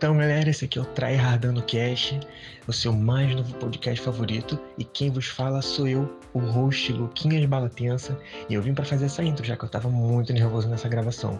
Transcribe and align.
Então, 0.00 0.16
galera, 0.16 0.48
esse 0.48 0.64
aqui 0.64 0.78
é 0.78 0.80
o 0.80 0.84
Tryhardando 0.86 1.62
Cash, 1.62 2.18
o 2.66 2.72
seu 2.72 2.90
mais 2.90 3.36
novo 3.36 3.52
podcast 3.56 4.00
favorito. 4.00 4.58
E 4.78 4.82
quem 4.82 5.10
vos 5.10 5.26
fala 5.26 5.60
sou 5.60 5.86
eu, 5.86 6.18
o 6.32 6.38
host 6.38 6.90
Luquinhas 6.90 7.44
Balatensa. 7.44 8.18
E 8.48 8.54
eu 8.54 8.62
vim 8.62 8.72
para 8.72 8.86
fazer 8.86 9.04
essa 9.04 9.22
intro, 9.22 9.44
já 9.44 9.58
que 9.58 9.62
eu 9.62 9.68
tava 9.68 9.90
muito 9.90 10.32
nervoso 10.32 10.70
nessa 10.70 10.88
gravação. 10.88 11.38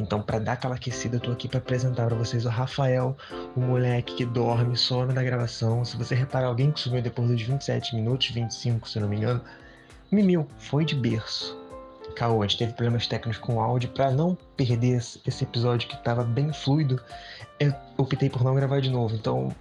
Então, 0.00 0.22
para 0.22 0.38
dar 0.38 0.52
aquela 0.52 0.76
aquecida, 0.76 1.16
eu 1.16 1.20
tô 1.20 1.32
aqui 1.32 1.48
para 1.48 1.58
apresentar 1.58 2.06
para 2.06 2.16
vocês 2.16 2.46
o 2.46 2.48
Rafael, 2.48 3.14
o 3.54 3.60
moleque 3.60 4.14
que 4.14 4.24
dorme, 4.24 4.74
some 4.74 5.12
da 5.12 5.22
gravação. 5.22 5.84
Se 5.84 5.94
você 5.94 6.14
reparar 6.14 6.46
alguém 6.46 6.72
que 6.72 6.80
sumiu 6.80 7.02
depois 7.02 7.28
dos 7.28 7.42
27 7.42 7.94
minutos, 7.94 8.30
25 8.30 8.88
se 8.88 8.98
não 8.98 9.06
me 9.06 9.18
engano, 9.18 9.42
Mimil, 10.10 10.48
foi 10.56 10.86
de 10.86 10.94
berço. 10.94 11.67
Caô, 12.18 12.42
a 12.42 12.46
gente 12.48 12.58
teve 12.58 12.72
problemas 12.72 13.06
técnicos 13.06 13.38
com 13.38 13.54
o 13.54 13.60
áudio. 13.60 13.90
Para 13.90 14.10
não 14.10 14.36
perder 14.56 14.96
esse 14.96 15.44
episódio 15.44 15.88
que 15.88 15.94
estava 15.94 16.24
bem 16.24 16.52
fluido, 16.52 17.00
eu 17.60 17.72
optei 17.96 18.28
por 18.28 18.42
não 18.42 18.56
gravar 18.56 18.80
de 18.80 18.90
novo. 18.90 19.14
Então, 19.14 19.54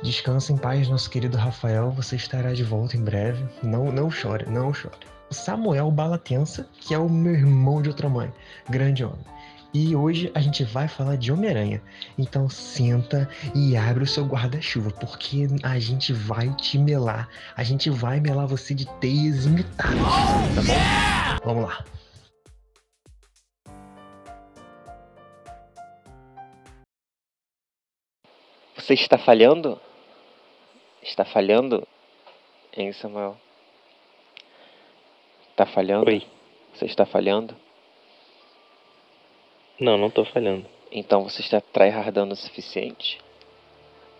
descansa 0.00 0.52
em 0.52 0.56
paz, 0.56 0.86
nosso 0.86 1.10
querido 1.10 1.36
Rafael. 1.36 1.90
Você 1.90 2.14
estará 2.14 2.52
de 2.52 2.62
volta 2.62 2.96
em 2.96 3.02
breve. 3.02 3.44
Não, 3.60 3.90
não 3.90 4.08
chore, 4.08 4.48
não 4.48 4.72
chore. 4.72 4.94
Samuel 5.32 5.90
Balatensa, 5.90 6.64
que 6.80 6.94
é 6.94 6.98
o 6.98 7.08
meu 7.08 7.34
irmão 7.34 7.82
de 7.82 7.88
outra 7.88 8.08
mãe. 8.08 8.32
Grande 8.70 9.04
homem. 9.04 9.26
E 9.74 9.96
hoje 9.96 10.30
a 10.36 10.40
gente 10.40 10.62
vai 10.62 10.86
falar 10.86 11.16
de 11.16 11.32
Homem-Aranha. 11.32 11.82
Então 12.16 12.48
senta 12.48 13.28
e 13.56 13.76
abre 13.76 14.04
o 14.04 14.06
seu 14.06 14.24
guarda-chuva, 14.24 14.92
porque 14.92 15.48
a 15.64 15.80
gente 15.80 16.12
vai 16.12 16.54
te 16.54 16.78
melar. 16.78 17.28
A 17.56 17.64
gente 17.64 17.90
vai 17.90 18.20
melar 18.20 18.46
você 18.46 18.72
de 18.72 18.86
teias 19.00 19.46
imitadas, 19.46 19.98
tá 20.54 20.62
bom? 20.62 21.44
Vamos 21.44 21.64
lá. 21.64 21.84
Você 28.76 28.94
está 28.94 29.18
falhando? 29.18 29.80
Está 31.02 31.24
falhando? 31.24 31.84
Hein, 32.76 32.92
Samuel? 32.92 33.36
Está 35.50 35.66
falhando? 35.66 36.08
Oi. 36.08 36.24
Você 36.72 36.84
está 36.84 37.04
falhando? 37.04 37.63
Não, 39.78 39.98
não 39.98 40.10
tô 40.10 40.24
falhando. 40.24 40.66
Então 40.90 41.24
você 41.24 41.40
está 41.40 41.60
tryhardando 41.60 42.34
o 42.34 42.36
suficiente 42.36 43.18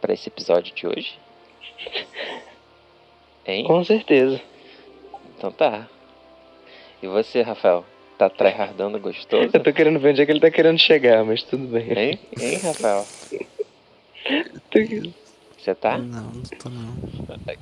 para 0.00 0.12
esse 0.12 0.28
episódio 0.28 0.74
de 0.74 0.86
hoje? 0.86 1.18
Hein? 3.46 3.64
Com 3.64 3.84
certeza. 3.84 4.40
Então 5.36 5.52
tá. 5.52 5.86
E 7.02 7.06
você, 7.06 7.42
Rafael? 7.42 7.84
Tá 8.16 8.30
tryhardando 8.30 8.98
gostoso? 8.98 9.50
Eu 9.52 9.62
tô 9.62 9.72
querendo 9.72 9.98
ver 9.98 10.10
onde 10.10 10.22
é 10.22 10.24
que 10.24 10.32
ele 10.32 10.40
tá 10.40 10.50
querendo 10.50 10.78
chegar, 10.78 11.22
mas 11.24 11.42
tudo 11.42 11.66
bem. 11.66 11.90
Hein? 11.92 12.18
Hein, 12.40 12.56
Rafael? 12.62 13.04
Você 15.58 15.74
tá? 15.74 15.98
Não, 15.98 16.22
não 16.22 16.42
tô 16.42 16.68
não. 16.70 16.94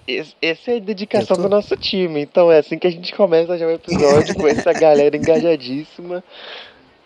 Esse, 0.07 0.37
essa 0.41 0.73
é 0.73 0.77
a 0.77 0.81
dedicação 0.81 1.37
tô. 1.37 1.45
do 1.45 1.49
nosso 1.49 1.77
time. 1.77 2.21
Então 2.21 2.53
é 2.53 2.59
assim 2.59 2.79
que 2.79 2.87
a 2.87 2.91
gente 2.91 3.15
começa 3.15 3.59
já 3.59 3.67
o 3.67 3.71
episódio 3.71 4.35
com 4.35 4.47
essa 4.47 4.73
galera 4.73 5.17
engajadíssima. 5.17 6.23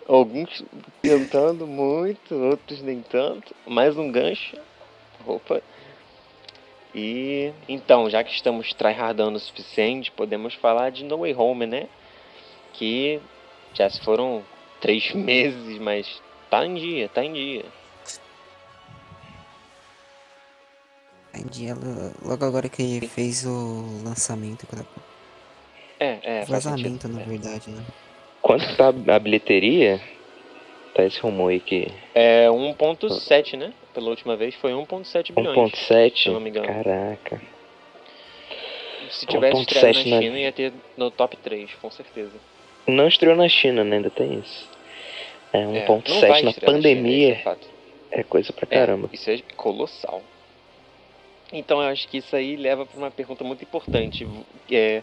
Alguns 0.09 0.63
tentando 1.03 1.67
muito, 1.67 2.35
outros 2.35 2.81
nem 2.81 3.03
tanto. 3.03 3.55
Mais 3.67 3.97
um 3.97 4.11
gancho. 4.11 4.57
Opa. 5.27 5.61
E 6.95 7.53
então, 7.69 8.09
já 8.09 8.23
que 8.23 8.33
estamos 8.33 8.73
tryhardando 8.73 9.37
o 9.37 9.41
suficiente, 9.41 10.11
podemos 10.13 10.55
falar 10.55 10.91
de 10.91 11.05
No 11.05 11.19
Way 11.19 11.35
Home, 11.35 11.67
né? 11.67 11.89
Que 12.73 13.21
já 13.75 13.91
se 13.91 14.01
foram 14.01 14.45
três 14.81 15.13
meses, 15.15 15.79
mas 15.81 16.23
tá 16.49 16.65
em 16.65 16.75
dia, 16.75 17.09
tá 17.09 17.25
em 17.25 17.33
dia. 17.33 17.65
Em 21.35 21.45
dia, 21.45 21.75
lo- 21.75 22.29
logo 22.31 22.45
agora 22.45 22.69
que 22.69 23.07
fez 23.09 23.45
o 23.45 24.03
lançamento, 24.05 24.67
É, 25.99 26.19
é, 26.23 26.47
faz 26.47 26.65
vazamento 26.65 27.03
sentido. 27.09 27.19
na 27.19 27.25
verdade, 27.25 27.71
né? 27.71 27.85
Quanto 28.47 28.77
tá 28.77 28.89
a 29.13 29.19
bilheteria? 29.19 30.01
Tá 30.95 31.05
esse 31.05 31.19
rumor 31.19 31.51
aí 31.51 31.59
que. 31.59 31.89
É 32.15 32.47
1.7, 32.49 33.57
né? 33.57 33.73
Pela 33.93 34.09
última 34.09 34.37
vez 34.37 34.55
foi 34.55 34.71
1.7 34.71 35.33
bilhões. 35.35 35.73
se 35.77 35.93
1.7? 35.93 36.27
eu 36.27 36.33
não 36.35 36.41
me 36.41 36.51
engano. 36.51 36.67
Caraca. 36.69 37.43
Se 39.11 39.27
tivesse 39.27 39.57
1.7 39.57 39.61
estreado 39.63 39.99
na 39.99 40.17
na- 40.17 40.23
China, 40.23 40.39
ia 40.39 40.53
ter 40.53 40.73
no 40.97 41.11
top 41.11 41.37
3, 41.39 41.75
com 41.83 41.91
certeza. 41.91 42.35
Não 42.87 43.09
estreou 43.09 43.35
na 43.35 43.49
China, 43.49 43.83
né? 43.83 43.97
Ainda 43.97 44.11
tem 44.11 44.39
isso. 44.39 44.69
É, 45.53 45.59
É, 45.59 45.65
não 45.65 46.21
vai 46.21 46.41
1.7 46.41 46.45
na 46.45 46.53
China, 46.53 46.55
pandemia 46.65 47.43
é 48.13 48.21
é 48.21 48.23
coisa 48.23 48.53
pra 48.53 48.69
É, 48.71 48.79
caramba. 48.79 49.11
isso 49.13 49.29
é 49.29 49.39
colossal. 49.57 50.23
Então 51.53 51.83
eu 51.83 51.89
acho 51.89 52.07
que 52.07 52.19
isso 52.19 52.35
aí 52.37 52.57
leva 52.57 52.87
para 52.87 52.97
uma 52.97 53.11
pergunta 53.11 53.43
muito 53.43 53.63
importante. 53.63 54.25
É, 54.71 55.03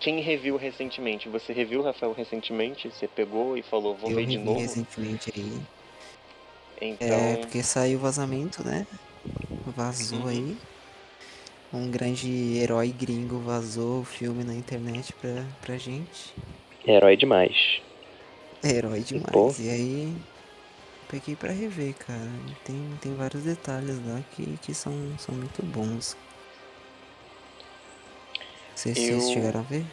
quem 0.00 0.20
reviu 0.20 0.56
recentemente? 0.56 1.28
Você 1.28 1.52
reviu, 1.52 1.82
Rafael, 1.82 2.12
recentemente? 2.12 2.90
Você 2.90 3.08
pegou 3.08 3.56
e 3.56 3.62
falou, 3.62 3.96
vou 3.96 4.10
eu 4.10 4.16
ver 4.16 4.26
de 4.26 4.38
revi 4.38 4.38
novo? 4.38 4.76
recentemente 4.76 5.30
aí. 5.36 5.62
Então, 6.80 7.10
É, 7.10 7.36
porque 7.38 7.62
saiu 7.62 7.98
o 7.98 8.02
vazamento, 8.02 8.64
né? 8.64 8.84
Vazou 9.66 10.26
Uhum. 10.26 10.28
aí. 10.28 10.58
Um 11.72 11.88
grande 11.88 12.28
herói 12.56 12.90
gringo 12.92 13.38
vazou 13.40 14.00
o 14.00 14.04
filme 14.04 14.42
na 14.42 14.52
internet 14.54 15.14
pra, 15.14 15.44
pra 15.60 15.78
gente. 15.78 16.34
Herói 16.86 17.16
demais. 17.18 17.82
Herói 18.62 19.02
demais. 19.02 19.32
Pô. 19.32 19.56
E 19.58 19.70
aí, 19.70 20.16
peguei 21.08 21.36
pra 21.36 21.52
rever, 21.52 21.94
cara. 21.96 22.30
Tem, 22.64 22.96
tem 22.98 23.14
vários 23.14 23.44
detalhes 23.44 24.00
lá 24.04 24.22
que, 24.24 24.58
que 24.58 24.74
são, 24.74 25.18
são 25.18 25.34
muito 25.34 25.62
bons. 25.64 26.16
Vocês 28.76 28.98
Eu- 28.98 29.18
vocês 29.20 29.32
chegaram 29.32 29.60
a 29.60 29.62
ver? 29.62 29.86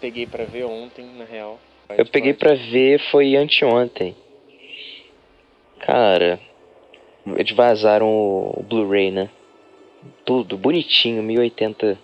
peguei 0.00 0.26
para 0.26 0.46
ver 0.46 0.64
ontem, 0.64 1.04
na 1.18 1.24
real. 1.26 1.60
Eu 1.98 2.06
peguei 2.06 2.32
pra 2.32 2.54
ver 2.54 2.98
foi 3.10 3.36
anteontem. 3.36 4.16
Cara, 5.80 6.40
eles 7.36 7.52
vazaram 7.52 8.08
o 8.08 8.62
Blu-ray, 8.62 9.10
né? 9.10 9.28
Tudo 10.24 10.56
bonitinho, 10.56 11.22
1080 11.22 11.98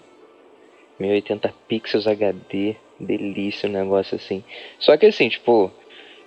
1080 0.99 1.53
pixels 1.67 2.07
HD, 2.07 2.77
delícia 3.01 3.67
o 3.69 3.73
negócio 3.73 4.17
assim. 4.17 4.45
Só 4.79 4.97
que 4.99 5.07
assim, 5.07 5.29
tipo, 5.31 5.71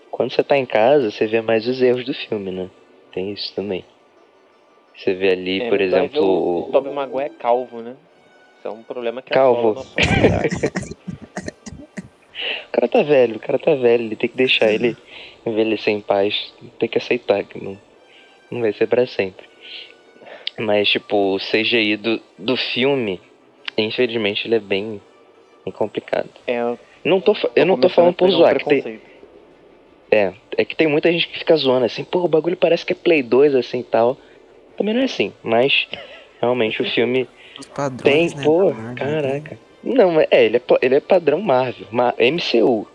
quando 0.09 0.31
você 0.31 0.44
tá 0.44 0.58
em 0.58 0.66
casa, 0.66 1.12
você 1.12 1.28
vê 1.28 1.42
mais 1.42 1.68
os 1.68 1.80
erros 1.81 2.06
do 2.06 2.14
filme, 2.14 2.52
né? 2.52 2.69
Tem 3.14 3.31
isso 3.31 3.54
também. 3.54 3.86
Você 4.96 5.14
vê 5.14 5.30
ali, 5.31 5.62
É, 5.62 5.69
por 5.69 5.80
exemplo, 5.80 6.22
O, 6.24 6.58
o 6.66 6.69
o- 6.69 6.72
Tobey 6.72 6.92
Maguire 6.92 7.25
é 7.25 7.30
calvo, 7.30 7.81
né? 7.84 7.96
É 8.67 8.69
um 8.69 8.83
problema 8.83 9.22
que 9.22 9.31
Calvo. 9.31 9.81
sociedade. 9.81 10.73
O 12.67 12.72
cara 12.72 12.88
tá 12.89 13.01
velho, 13.01 13.38
o 13.38 13.39
cara 13.39 13.57
tá 13.57 13.73
velho, 13.75 14.03
ele 14.03 14.16
tem 14.17 14.29
que 14.29 14.35
deixar 14.35 14.69
ele 14.69 14.95
envelhecer 15.45 15.94
em 15.94 16.01
paz, 16.01 16.53
tem 16.77 16.89
que 16.89 16.97
aceitar 16.97 17.45
que 17.45 17.63
não, 17.63 17.79
não 18.51 18.59
vai 18.59 18.73
ser 18.73 18.88
pra 18.88 19.07
sempre. 19.07 19.45
Mas, 20.59 20.89
tipo, 20.89 21.35
o 21.35 21.38
CGI 21.39 21.95
do, 21.95 22.22
do 22.38 22.57
filme, 22.57 23.22
infelizmente, 23.77 24.45
ele 24.45 24.56
é 24.56 24.59
bem, 24.59 25.01
bem 25.63 25.73
complicado. 25.73 26.29
É, 26.45 26.59
eu 26.59 26.77
Não 27.06 27.22
tô, 27.22 27.35
eu 27.56 27.66
não 27.66 27.79
tô 27.79 27.88
falando 27.88 28.16
por 28.16 28.25
pegar 28.25 28.35
um 28.35 28.39
zoar, 28.39 28.57
que 28.57 28.66
tem, 28.66 29.01
é, 30.11 30.33
é 30.57 30.66
que 30.66 30.75
tem 30.75 30.88
muita 30.88 31.09
gente 31.11 31.27
que 31.29 31.39
fica 31.39 31.56
zoando 31.56 31.85
assim, 31.85 32.03
pô, 32.03 32.19
o 32.19 32.27
bagulho 32.27 32.57
parece 32.57 32.85
que 32.85 32.91
é 32.91 32.95
Play 32.95 33.23
2 33.23 33.56
assim 33.56 33.79
e 33.79 33.83
tal. 33.83 34.17
Também 34.77 34.94
não 34.94 35.01
é 35.01 35.06
assim, 35.06 35.33
mas 35.41 35.88
realmente 36.41 36.81
o 36.81 36.91
filme 36.91 37.27
Os 37.57 37.66
padrões, 37.68 38.34
tem, 38.34 38.38
né? 38.38 38.44
pô, 38.44 38.72
Marvel, 38.72 38.95
caraca. 38.95 39.59
Não, 39.84 40.19
é, 40.19 40.28
ele 40.31 40.57
é, 40.57 40.59
pa- 40.59 40.79
ele 40.81 40.95
é 40.95 41.00
padrão 41.00 41.41
Marvel, 41.41 41.88
Ma- 41.91 42.13
MCU. 42.18 42.88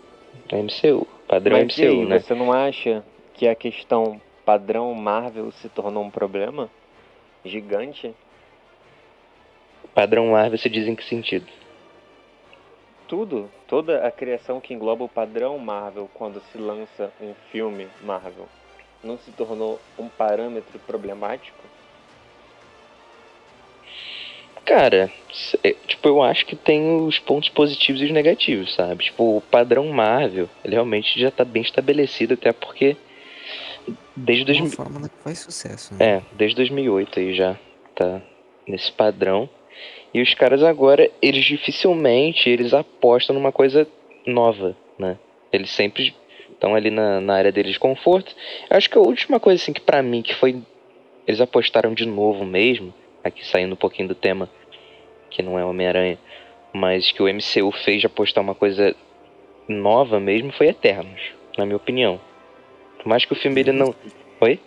É 0.49 0.57
MCU, 0.59 1.07
padrão 1.27 1.57
Mas 1.57 1.77
MCU, 1.77 1.83
aí, 1.83 2.05
né? 2.05 2.19
você 2.19 2.33
não 2.33 2.51
acha 2.51 3.03
que 3.33 3.47
a 3.47 3.55
questão 3.55 4.21
padrão 4.45 4.93
Marvel 4.93 5.51
se 5.51 5.69
tornou 5.69 6.03
um 6.03 6.09
problema 6.09 6.69
gigante? 7.43 8.13
Padrão 9.93 10.27
Marvel 10.31 10.57
se 10.57 10.69
diz 10.69 10.87
em 10.87 10.95
que 10.95 11.03
sentido? 11.03 11.45
Tudo, 13.07 13.49
toda 13.67 14.05
a 14.07 14.11
criação 14.11 14.59
que 14.59 14.73
engloba 14.73 15.03
o 15.03 15.09
padrão 15.09 15.57
Marvel 15.59 16.09
quando 16.13 16.41
se 16.51 16.57
lança 16.57 17.11
um 17.21 17.33
filme 17.51 17.87
Marvel, 18.03 18.47
não 19.03 19.17
se 19.17 19.31
tornou 19.31 19.79
um 19.99 20.07
parâmetro 20.07 20.79
problemático? 20.79 21.72
Cara, 24.65 25.11
é, 25.63 25.75
tipo, 25.87 26.07
eu 26.07 26.21
acho 26.21 26.45
que 26.45 26.55
tem 26.55 27.05
os 27.05 27.19
pontos 27.19 27.49
positivos 27.49 28.01
e 28.01 28.05
os 28.05 28.11
negativos, 28.11 28.73
sabe? 28.75 29.03
Tipo, 29.05 29.37
o 29.37 29.41
padrão 29.41 29.87
Marvel, 29.87 30.49
ele 30.63 30.73
realmente 30.73 31.19
já 31.19 31.29
tá 31.29 31.43
bem 31.43 31.61
estabelecido, 31.61 32.35
até 32.35 32.53
porque 32.53 32.95
desde 34.15 34.43
Uma 34.43 34.59
2000, 34.59 34.71
fórmula 34.71 35.09
que 35.09 35.17
faz 35.23 35.39
sucesso, 35.39 35.93
né? 35.95 36.05
é, 36.17 36.21
desde 36.33 36.55
2008 36.55 37.19
aí 37.19 37.33
já 37.35 37.57
tá 37.95 38.21
nesse 38.67 38.91
padrão. 38.91 39.49
E 40.13 40.21
os 40.21 40.33
caras 40.35 40.63
agora, 40.63 41.09
eles 41.21 41.43
dificilmente 41.43 42.49
eles 42.49 42.73
apostam 42.73 43.33
numa 43.33 43.51
coisa 43.51 43.87
nova, 44.25 44.77
né? 44.97 45.17
Eles 45.51 45.71
sempre 45.71 46.15
estão 46.51 46.75
ali 46.75 46.89
na, 46.89 47.19
na 47.19 47.33
área 47.33 47.51
deles 47.51 47.73
de 47.73 47.79
conforto. 47.79 48.33
Eu 48.69 48.77
acho 48.77 48.89
que 48.89 48.97
a 48.97 49.01
última 49.01 49.39
coisa 49.39 49.61
assim 49.61 49.73
que 49.73 49.81
pra 49.81 50.01
mim 50.01 50.21
que 50.21 50.35
foi 50.35 50.61
eles 51.27 51.41
apostaram 51.41 51.93
de 51.93 52.05
novo 52.05 52.45
mesmo, 52.45 52.93
aqui 53.23 53.45
saindo 53.45 53.73
um 53.73 53.77
pouquinho 53.77 54.07
do 54.07 54.15
tema, 54.15 54.49
que 55.29 55.41
não 55.41 55.57
é 55.57 55.65
Homem-Aranha, 55.65 56.17
mas 56.73 57.11
que 57.11 57.21
o 57.21 57.27
MCU 57.27 57.71
fez 57.83 58.01
de 58.01 58.07
apostar 58.07 58.43
uma 58.43 58.55
coisa 58.55 58.95
nova 59.67 60.19
mesmo 60.19 60.51
foi 60.51 60.67
Eternos, 60.67 61.21
na 61.57 61.65
minha 61.65 61.77
opinião. 61.77 62.19
Por 62.97 63.07
mais 63.07 63.25
que 63.25 63.33
o 63.33 63.35
filme 63.35 63.61
ele 63.61 63.71
não. 63.71 63.93
Oi? 64.41 64.59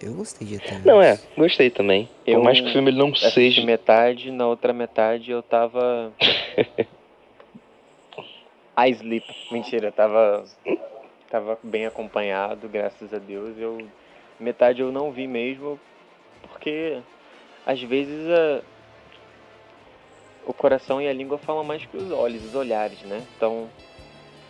Eu 0.00 0.14
gostei 0.14 0.46
de 0.46 0.54
Eternos. 0.54 0.84
Não, 0.84 1.02
é, 1.02 1.18
gostei 1.36 1.68
também. 1.68 2.08
Por 2.24 2.30
Eu 2.30 2.42
mais 2.42 2.60
que 2.60 2.68
o 2.68 2.72
filme 2.72 2.90
ele 2.90 2.98
não 2.98 3.14
seja. 3.14 3.64
metade, 3.64 4.30
na 4.30 4.46
outra 4.46 4.72
metade 4.72 5.30
eu 5.30 5.42
tava. 5.42 6.12
I 8.78 8.90
sleep. 8.92 9.26
Mentira, 9.50 9.88
eu 9.88 9.92
tava. 9.92 10.44
Tava 11.28 11.58
bem 11.62 11.86
acompanhado, 11.86 12.68
graças 12.68 13.12
a 13.12 13.18
Deus. 13.18 13.58
Eu. 13.58 13.86
Metade 14.38 14.80
eu 14.80 14.90
não 14.90 15.12
vi 15.12 15.26
mesmo, 15.26 15.78
porque 16.48 16.98
às 17.66 17.80
vezes 17.82 18.28
a... 18.28 18.62
o 20.46 20.52
coração 20.52 21.00
e 21.00 21.08
a 21.08 21.12
língua 21.12 21.38
falam 21.38 21.64
mais 21.64 21.84
que 21.84 21.96
os 21.96 22.10
olhos, 22.10 22.44
os 22.44 22.54
olhares, 22.54 23.00
né? 23.02 23.24
Então 23.36 23.68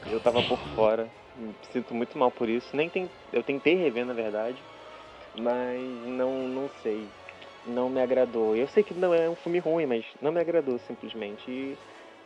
eu 0.06 0.20
tava 0.20 0.42
por 0.42 0.58
fora. 0.74 1.08
Me 1.36 1.54
sinto 1.72 1.94
muito 1.94 2.18
mal 2.18 2.30
por 2.30 2.48
isso. 2.48 2.76
Nem 2.76 2.88
tem... 2.88 3.08
Eu 3.32 3.42
tentei 3.42 3.74
rever 3.74 4.04
na 4.04 4.12
verdade, 4.12 4.58
mas 5.34 5.80
não, 6.06 6.48
não 6.48 6.70
sei 6.82 7.06
não 7.66 7.88
me 7.88 8.00
agradou. 8.00 8.56
Eu 8.56 8.66
sei 8.68 8.82
que 8.82 8.94
não 8.94 9.14
é 9.14 9.28
um 9.28 9.34
filme 9.34 9.58
ruim, 9.58 9.86
mas 9.86 10.04
não 10.20 10.32
me 10.32 10.40
agradou 10.40 10.78
simplesmente. 10.80 11.50
E, 11.50 11.76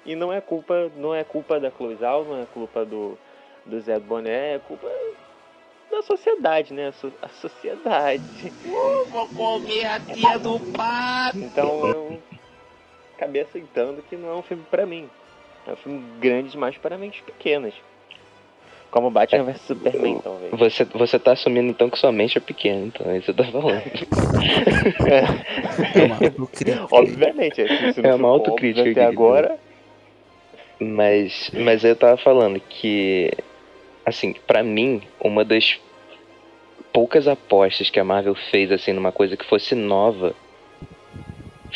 e 0.05 0.15
não 0.15 0.33
é 0.33 0.41
culpa, 0.41 0.91
não 0.97 1.15
é 1.15 1.25
culpa 1.25 1.59
da 1.59 1.71
Chloe 1.71 1.97
Zhao, 1.97 2.25
não 2.25 2.43
é 2.43 2.47
culpa 2.47 2.85
do, 2.85 3.19
do 3.65 3.81
Zé 3.81 3.99
Boné, 3.99 4.55
é 4.55 4.59
culpa 4.59 4.89
da 5.91 6.03
sociedade, 6.03 6.73
né? 6.75 6.89
A, 6.89 6.93
so- 6.93 7.13
a 7.23 7.29
sociedade. 7.29 8.53
Vou 9.11 9.27
comer 9.29 9.87
a 9.87 10.01
tia 10.01 10.39
do 10.39 10.59
pato. 10.61 11.39
Então 11.39 11.87
eu 11.87 12.23
acabei 13.17 13.43
aceitando 13.43 14.03
que 14.03 14.17
não 14.17 14.31
é 14.31 14.35
um 14.37 14.43
filme 14.43 14.65
pra 14.71 14.85
mim. 14.87 15.09
É 15.67 15.73
um 15.73 15.77
filme 15.77 16.05
grande 16.21 16.51
demais 16.51 16.77
para 16.77 16.99
mentes 16.99 17.21
pequenas. 17.23 17.75
Como 18.91 19.11
Batman 19.11 19.43
vs 19.45 19.61
Superman, 19.63 20.21
talvez. 20.23 20.53
Você, 20.53 20.85
você 20.85 21.19
tá 21.19 21.33
assumindo 21.33 21.69
então 21.69 21.91
que 21.91 21.99
sua 21.99 22.13
mente 22.13 22.39
é 22.39 22.41
pequena, 22.41 22.87
então 22.87 23.11
é 23.11 23.19
isso 23.19 23.33
que 23.35 23.43
você 23.43 23.51
tá 23.51 23.61
falando. 23.61 23.83
É 25.09 26.05
uma 26.05 26.15
autocrítica. 26.15 26.87
Obviamente, 26.95 27.61
é, 27.63 27.67
É 27.67 28.15
uma 28.15 28.19
for 28.19 28.27
autocrítica 28.27 28.91
até 28.91 29.05
agora. 29.05 29.59
Mas, 30.79 31.51
mas 31.55 31.83
eu 31.85 31.97
tava 31.97 32.17
falando 32.19 32.61
que, 32.61 33.33
assim, 34.05 34.35
pra 34.47 34.63
mim, 34.63 35.03
uma 35.21 35.45
das 35.45 35.79
poucas 36.93 37.27
apostas 37.27 37.91
que 37.91 37.99
a 37.99 38.05
Marvel 38.05 38.35
fez, 38.51 38.71
assim, 38.71 38.93
numa 38.93 39.13
coisa 39.13 39.37
que 39.37 39.45
fosse 39.45 39.75
nova, 39.75 40.35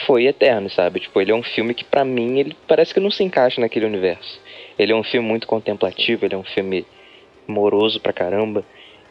foi 0.07 0.27
Eterno, 0.27 0.71
sabe? 0.71 1.01
Tipo, 1.01 1.21
ele 1.21 1.33
é 1.33 1.35
um 1.35 1.43
filme 1.43 1.75
que, 1.75 1.85
pra 1.85 2.05
mim, 2.05 2.39
ele 2.39 2.57
parece 2.69 2.95
que 2.95 3.01
não 3.01 3.11
se 3.11 3.25
encaixa 3.25 3.61
naquele 3.61 3.87
universo. 3.87 4.41
Ele 4.79 4.93
é 4.93 4.97
um 4.97 5.03
filme 5.03 5.27
muito 5.27 5.47
contemplativo, 5.47 6.25
ele 6.25 6.35
é 6.35 6.39
um 6.39 6.45
filme 6.45 6.87
moroso 7.49 8.01
pra 8.01 8.13
caramba. 8.13 8.65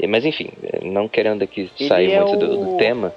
Mas, 0.08 0.24
enfim, 0.25 0.50
não 0.84 1.10
querendo 1.10 1.42
aqui 1.44 1.70
Ele 1.80 1.90
sair 1.90 2.12
é 2.12 2.20
muito 2.22 2.38
do, 2.38 2.48
do 2.58 2.75
o- 2.75 2.78
tema. 2.78 3.13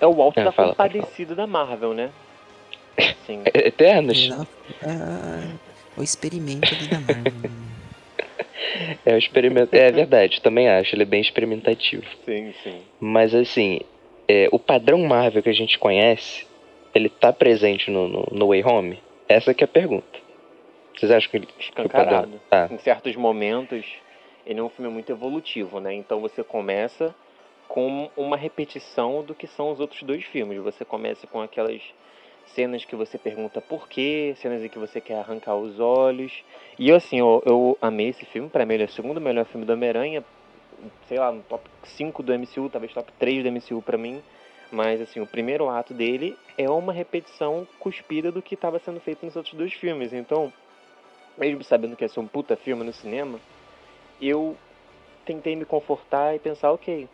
É 0.00 0.06
o 0.06 0.20
alto 0.22 0.38
É, 0.38 0.44
da 0.44 0.52
fala, 0.52 0.70
compadecido 0.70 1.34
da 1.34 1.46
Marvel, 1.46 1.94
né? 1.94 2.10
Sim. 3.26 3.42
Eternos 3.54 4.28
Não, 4.28 4.46
é, 4.82 5.56
o 5.96 6.02
experimento 6.02 6.74
ali 6.74 6.86
da 6.86 7.00
Marvel. 7.00 7.32
é 9.04 9.14
um 9.14 9.18
experimento. 9.18 9.74
É 9.74 9.90
verdade, 9.90 10.40
também 10.40 10.68
acho, 10.68 10.94
ele 10.94 11.02
é 11.02 11.06
bem 11.06 11.20
experimentativo. 11.20 12.04
Sim, 12.24 12.52
sim. 12.62 12.80
Mas 13.00 13.34
assim, 13.34 13.80
é, 14.28 14.48
o 14.50 14.58
padrão 14.58 14.98
Marvel 15.02 15.42
que 15.42 15.50
a 15.50 15.54
gente 15.54 15.78
conhece, 15.78 16.46
ele 16.94 17.08
tá 17.08 17.32
presente 17.32 17.90
no, 17.90 18.08
no, 18.08 18.28
no 18.30 18.48
Way 18.48 18.64
Home? 18.64 18.98
Essa 19.28 19.54
que 19.54 19.64
é 19.64 19.66
a 19.66 19.68
pergunta. 19.68 20.24
Vocês 20.96 21.10
acham 21.10 21.30
que 21.30 21.36
ele 21.36 21.46
que 21.46 21.70
o 21.70 21.88
padrão 21.88 21.90
Escancarado. 21.90 22.40
tá? 22.48 22.68
Em 22.70 22.78
certos 22.78 23.16
momentos, 23.16 23.84
ele 24.46 24.60
é 24.60 24.62
um 24.62 24.68
filme 24.68 24.90
muito 24.90 25.10
evolutivo, 25.10 25.80
né? 25.80 25.92
Então 25.94 26.20
você 26.20 26.44
começa 26.44 27.14
com 27.66 28.10
uma 28.16 28.36
repetição 28.36 29.22
do 29.22 29.34
que 29.34 29.46
são 29.46 29.72
os 29.72 29.80
outros 29.80 30.02
dois 30.02 30.24
filmes. 30.24 30.58
Você 30.62 30.84
começa 30.84 31.26
com 31.26 31.40
aquelas 31.40 31.82
cenas 32.46 32.84
que 32.84 32.94
você 32.94 33.18
pergunta 33.18 33.60
por 33.60 33.88
quê, 33.88 34.34
cenas 34.38 34.62
em 34.62 34.68
que 34.68 34.78
você 34.78 35.00
quer 35.00 35.18
arrancar 35.18 35.56
os 35.56 35.80
olhos. 35.80 36.44
E 36.78 36.88
eu, 36.88 36.96
assim, 36.96 37.18
eu, 37.18 37.42
eu 37.44 37.78
amei 37.80 38.08
esse 38.08 38.24
filme. 38.26 38.48
Pra 38.48 38.64
mim, 38.64 38.74
ele 38.74 38.84
é 38.84 38.86
o 38.86 38.90
segundo 38.90 39.20
melhor 39.20 39.44
filme 39.46 39.66
do 39.66 39.72
Homem-Aranha. 39.72 40.24
Sei 41.08 41.18
lá, 41.18 41.32
no 41.32 41.42
top 41.42 41.68
5 41.84 42.22
do 42.22 42.32
MCU, 42.38 42.68
talvez 42.68 42.92
top 42.92 43.12
3 43.18 43.42
do 43.42 43.52
MCU 43.52 43.82
pra 43.82 43.96
mim. 43.96 44.22
Mas, 44.70 45.00
assim, 45.00 45.20
o 45.20 45.26
primeiro 45.26 45.68
ato 45.68 45.94
dele 45.94 46.36
é 46.58 46.68
uma 46.68 46.92
repetição 46.92 47.66
cuspida 47.78 48.30
do 48.32 48.42
que 48.42 48.54
estava 48.54 48.78
sendo 48.78 49.00
feito 49.00 49.24
nos 49.24 49.36
outros 49.36 49.54
dois 49.54 49.72
filmes. 49.72 50.12
Então, 50.12 50.52
mesmo 51.36 51.62
sabendo 51.64 51.96
que 51.96 52.04
ia 52.04 52.08
ser 52.08 52.20
um 52.20 52.26
puta 52.26 52.56
filme 52.56 52.84
no 52.84 52.92
cinema, 52.92 53.40
eu 54.20 54.56
tentei 55.24 55.56
me 55.56 55.64
confortar 55.64 56.34
e 56.34 56.38
pensar, 56.38 56.72
ok, 56.72 57.08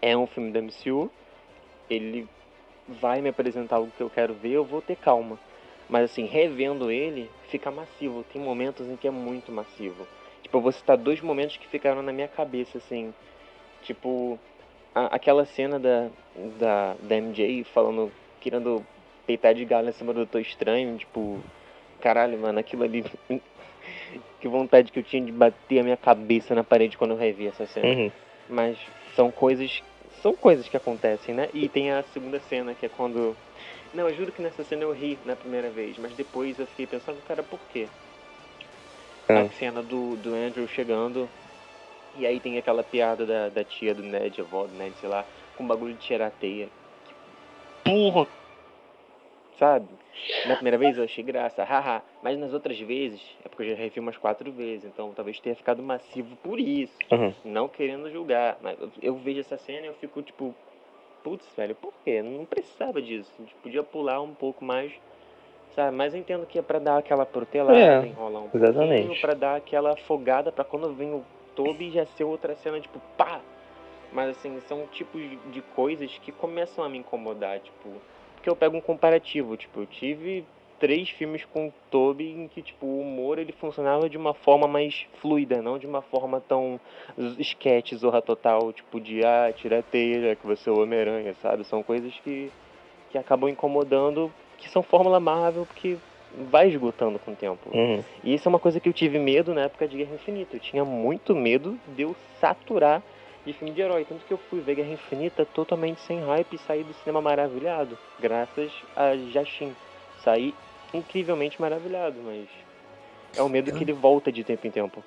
é 0.00 0.16
um 0.16 0.26
filme 0.26 0.50
da 0.50 0.60
MCU, 0.60 1.10
ele 1.88 2.28
vai 2.92 3.20
me 3.20 3.28
apresentar 3.28 3.76
algo 3.76 3.92
que 3.96 4.02
eu 4.02 4.10
quero 4.10 4.34
ver, 4.34 4.50
eu 4.52 4.64
vou 4.64 4.80
ter 4.82 4.96
calma. 4.96 5.38
Mas 5.88 6.10
assim, 6.10 6.24
revendo 6.26 6.90
ele, 6.90 7.30
fica 7.48 7.70
massivo. 7.70 8.24
Tem 8.32 8.40
momentos 8.40 8.88
em 8.88 8.96
que 8.96 9.06
é 9.06 9.10
muito 9.10 9.52
massivo. 9.52 10.06
Tipo, 10.42 10.58
eu 10.58 10.62
vou 10.62 10.72
citar 10.72 10.96
dois 10.96 11.20
momentos 11.20 11.56
que 11.56 11.66
ficaram 11.68 12.02
na 12.02 12.12
minha 12.12 12.28
cabeça, 12.28 12.78
assim. 12.78 13.12
Tipo, 13.82 14.38
a- 14.94 15.14
aquela 15.14 15.44
cena 15.44 15.78
da, 15.78 16.08
da, 16.58 16.94
da 17.02 17.16
MJ 17.16 17.64
falando, 17.64 18.10
querendo 18.40 18.82
peitar 19.26 19.54
de 19.54 19.64
galo 19.64 19.88
em 19.88 19.92
cima 19.92 20.12
do 20.12 20.18
Doutor 20.20 20.40
Estranho, 20.40 20.96
tipo, 20.96 21.38
caralho, 22.00 22.38
mano, 22.38 22.58
aquilo 22.58 22.84
ali. 22.84 23.04
que 24.40 24.48
vontade 24.48 24.90
que 24.90 24.98
eu 24.98 25.02
tinha 25.02 25.22
de 25.22 25.32
bater 25.32 25.80
a 25.80 25.82
minha 25.82 25.96
cabeça 25.96 26.54
na 26.54 26.64
parede 26.64 26.96
quando 26.98 27.12
eu 27.12 27.16
revi 27.16 27.46
essa 27.46 27.66
cena. 27.66 27.86
Uhum. 27.86 28.10
Mas 28.48 28.78
são 29.14 29.30
coisas. 29.30 29.82
São 30.22 30.32
coisas 30.34 30.68
que 30.68 30.76
acontecem, 30.76 31.34
né? 31.34 31.48
E 31.52 31.68
tem 31.68 31.90
a 31.90 32.04
segunda 32.14 32.38
cena, 32.38 32.74
que 32.74 32.86
é 32.86 32.88
quando. 32.88 33.36
Não, 33.92 34.08
eu 34.08 34.14
juro 34.14 34.30
que 34.30 34.40
nessa 34.40 34.62
cena 34.62 34.84
eu 34.84 34.92
ri 34.92 35.18
na 35.26 35.34
primeira 35.34 35.68
vez, 35.68 35.98
mas 35.98 36.14
depois 36.14 36.56
eu 36.60 36.66
fiquei 36.68 36.86
pensando, 36.86 37.20
cara, 37.26 37.42
por 37.42 37.58
quê? 37.72 37.88
Ah. 39.28 39.40
A 39.40 39.50
cena 39.50 39.82
do, 39.82 40.16
do 40.16 40.32
Andrew 40.32 40.68
chegando, 40.68 41.28
e 42.16 42.24
aí 42.24 42.38
tem 42.38 42.56
aquela 42.56 42.84
piada 42.84 43.26
da, 43.26 43.48
da 43.48 43.64
tia 43.64 43.92
do 43.94 44.02
Ned, 44.02 44.40
a 44.40 44.44
avó 44.44 44.64
do 44.64 44.74
Ned, 44.74 44.94
sei 45.00 45.08
lá, 45.08 45.26
com 45.56 45.66
bagulho 45.66 45.94
de 45.94 46.06
tirar 46.06 46.28
a 46.28 46.30
teia. 46.30 46.68
Que 47.04 47.90
Porra! 47.90 48.41
Sabe? 49.58 49.86
Na 50.48 50.54
primeira 50.56 50.78
vez 50.78 50.96
eu 50.98 51.04
achei 51.04 51.22
graça, 51.22 51.62
haha. 51.62 52.02
Mas 52.22 52.38
nas 52.38 52.52
outras 52.52 52.78
vezes, 52.80 53.20
é 53.44 53.48
porque 53.48 53.64
eu 53.64 53.68
já 53.70 53.74
revi 53.76 54.00
umas 54.00 54.16
quatro 54.16 54.50
vezes, 54.50 54.84
então 54.84 55.12
talvez 55.14 55.38
tenha 55.40 55.54
ficado 55.54 55.82
massivo 55.82 56.36
por 56.36 56.58
isso. 56.58 56.96
Uhum. 57.12 57.32
Não 57.44 57.68
querendo 57.68 58.10
julgar, 58.10 58.58
mas 58.60 58.76
eu- 59.00 59.14
vejo 59.16 59.40
essa 59.40 59.56
cena 59.58 59.86
e 59.86 59.88
eu 59.88 59.94
fico 59.94 60.22
tipo, 60.22 60.54
putz, 61.22 61.46
velho, 61.56 61.74
por 61.74 61.92
quê? 62.04 62.22
Não 62.22 62.44
precisava 62.44 63.00
disso. 63.00 63.32
A 63.38 63.42
gente 63.42 63.54
podia 63.56 63.82
pular 63.82 64.20
um 64.20 64.34
pouco 64.34 64.64
mais, 64.64 64.92
sabe? 65.76 65.96
Mas 65.96 66.14
eu 66.14 66.20
entendo 66.20 66.46
que 66.46 66.58
é 66.58 66.62
pra 66.62 66.78
dar 66.78 66.98
aquela 66.98 67.26
protelada, 67.26 67.78
É, 67.78 68.06
enrolar 68.06 68.42
um 68.42 68.50
exatamente. 68.52 69.02
pouquinho, 69.02 69.20
pra 69.20 69.34
dar 69.34 69.56
aquela 69.56 69.92
afogada 69.92 70.50
pra 70.50 70.64
quando 70.64 70.92
vem 70.94 71.12
o 71.12 71.24
Toby 71.54 71.90
já 71.90 72.06
ser 72.06 72.24
outra 72.24 72.56
cena, 72.56 72.80
tipo, 72.80 73.00
pá! 73.16 73.40
Mas 74.12 74.30
assim, 74.36 74.60
são 74.62 74.86
tipos 74.88 75.22
de 75.52 75.62
coisas 75.74 76.18
que 76.18 76.32
começam 76.32 76.84
a 76.84 76.88
me 76.88 76.98
incomodar, 76.98 77.60
tipo, 77.60 77.88
porque 78.42 78.50
eu 78.50 78.56
pego 78.56 78.76
um 78.76 78.80
comparativo, 78.80 79.56
tipo, 79.56 79.82
eu 79.82 79.86
tive 79.86 80.44
três 80.80 81.08
filmes 81.10 81.44
com 81.44 81.68
o 81.68 81.72
Toby 81.88 82.28
em 82.28 82.48
que, 82.48 82.60
tipo, 82.60 82.84
o 82.84 83.00
humor 83.00 83.38
ele 83.38 83.52
funcionava 83.52 84.10
de 84.10 84.18
uma 84.18 84.34
forma 84.34 84.66
mais 84.66 85.06
fluida, 85.20 85.62
não 85.62 85.78
de 85.78 85.86
uma 85.86 86.02
forma 86.02 86.40
tão 86.40 86.80
sketch, 87.38 87.94
zorra 87.94 88.20
total, 88.20 88.72
tipo, 88.72 89.00
de, 89.00 89.24
ah, 89.24 89.52
tira 89.56 89.78
a 89.78 89.82
teia, 89.82 90.30
já 90.30 90.34
que 90.34 90.44
você 90.44 90.68
é 90.68 90.72
o 90.72 90.82
Homem-Aranha, 90.82 91.34
sabe? 91.40 91.62
São 91.62 91.84
coisas 91.84 92.12
que, 92.24 92.50
que 93.12 93.16
acabam 93.16 93.48
incomodando, 93.48 94.28
que 94.58 94.68
são 94.68 94.82
fórmula 94.82 95.20
Marvel, 95.20 95.64
porque 95.64 95.96
vai 96.50 96.66
esgotando 96.66 97.20
com 97.20 97.30
o 97.30 97.36
tempo. 97.36 97.70
Uhum. 97.72 98.02
E 98.24 98.34
isso 98.34 98.48
é 98.48 98.50
uma 98.50 98.58
coisa 98.58 98.80
que 98.80 98.88
eu 98.88 98.92
tive 98.92 99.20
medo 99.20 99.54
na 99.54 99.62
época 99.62 99.86
de 99.86 99.98
Guerra 99.98 100.16
Infinita. 100.16 100.56
Eu 100.56 100.60
tinha 100.60 100.84
muito 100.84 101.32
medo 101.32 101.78
de 101.94 102.02
eu 102.02 102.16
saturar 102.40 103.04
de 103.44 103.52
filme 103.52 103.72
de 103.74 103.80
herói. 103.80 104.04
Tanto 104.04 104.24
que 104.24 104.32
eu 104.32 104.38
fui 104.50 104.60
ver 104.60 104.76
Guerra 104.76 104.92
Infinita 104.92 105.44
totalmente 105.46 106.00
sem 106.02 106.20
hype 106.24 106.54
e 106.54 106.58
saí 106.58 106.84
do 106.84 106.94
cinema 106.94 107.20
maravilhado. 107.20 107.98
Graças 108.20 108.72
a 108.96 109.16
Jashin. 109.32 109.74
Saí 110.24 110.54
incrivelmente 110.94 111.60
maravilhado, 111.60 112.16
mas. 112.24 112.46
É 113.36 113.42
o 113.42 113.48
medo 113.48 113.70
Eu- 113.70 113.76
que 113.76 113.84
ele 113.84 113.92
volta 113.92 114.30
de 114.30 114.44
tempo 114.44 114.66
em 114.66 114.70
tempo. 114.70 115.02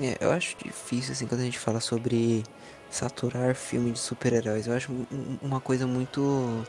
É, 0.00 0.16
eu 0.20 0.30
acho 0.30 0.56
difícil, 0.62 1.12
assim, 1.12 1.26
quando 1.26 1.40
a 1.40 1.44
gente 1.44 1.58
fala 1.58 1.80
sobre 1.80 2.42
saturar 2.90 3.54
filme 3.54 3.90
de 3.90 3.98
super-heróis. 3.98 4.66
Eu 4.66 4.74
acho 4.74 4.92
um- 4.92 5.06
um- 5.10 5.38
uma 5.42 5.60
coisa 5.60 5.86
muito 5.86 6.62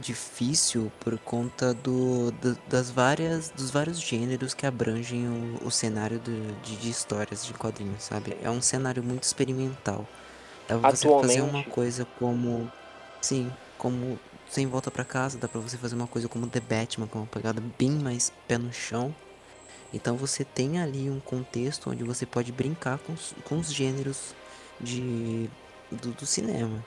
difícil 0.00 0.92
por 1.00 1.18
conta 1.18 1.74
do, 1.74 2.30
do- 2.32 2.58
das 2.68 2.90
várias, 2.90 3.50
dos 3.50 3.70
vários 3.70 4.00
gêneros 4.00 4.54
que 4.54 4.66
abrangem 4.66 5.26
o, 5.28 5.66
o 5.66 5.70
cenário 5.70 6.18
do- 6.20 6.60
de, 6.62 6.76
de 6.76 6.88
histórias 6.90 7.44
de 7.44 7.52
quadrinhos, 7.54 8.04
sabe? 8.04 8.36
É 8.42 8.48
um 8.50 8.62
cenário 8.62 9.02
muito 9.02 9.24
experimental. 9.24 10.06
Dá 10.68 10.78
pra 10.78 10.90
você 10.90 11.08
fazer 11.08 11.40
uma 11.40 11.48
Atualmente. 11.48 11.70
coisa 11.70 12.04
como. 12.18 12.70
Sim, 13.20 13.50
como 13.76 14.18
Sem 14.50 14.66
Volta 14.66 14.90
pra 14.90 15.04
Casa, 15.04 15.36
dá 15.38 15.48
pra 15.48 15.60
você 15.60 15.76
fazer 15.76 15.94
uma 15.94 16.06
coisa 16.06 16.28
como 16.28 16.46
The 16.46 16.60
Batman, 16.60 17.06
com 17.06 17.18
uma 17.20 17.26
pegada 17.26 17.60
bem 17.78 17.90
mais 17.90 18.32
pé 18.46 18.56
no 18.58 18.72
chão. 18.72 19.14
Então 19.92 20.16
você 20.16 20.44
tem 20.44 20.78
ali 20.80 21.10
um 21.10 21.18
contexto 21.20 21.90
onde 21.90 22.04
você 22.04 22.24
pode 22.26 22.52
brincar 22.52 22.98
com, 22.98 23.14
os- 23.14 23.34
com 23.44 23.58
os 23.58 23.72
gêneros 23.72 24.34
de, 24.80 25.48
do, 25.90 26.10
do 26.12 26.26
cinema. 26.26 26.84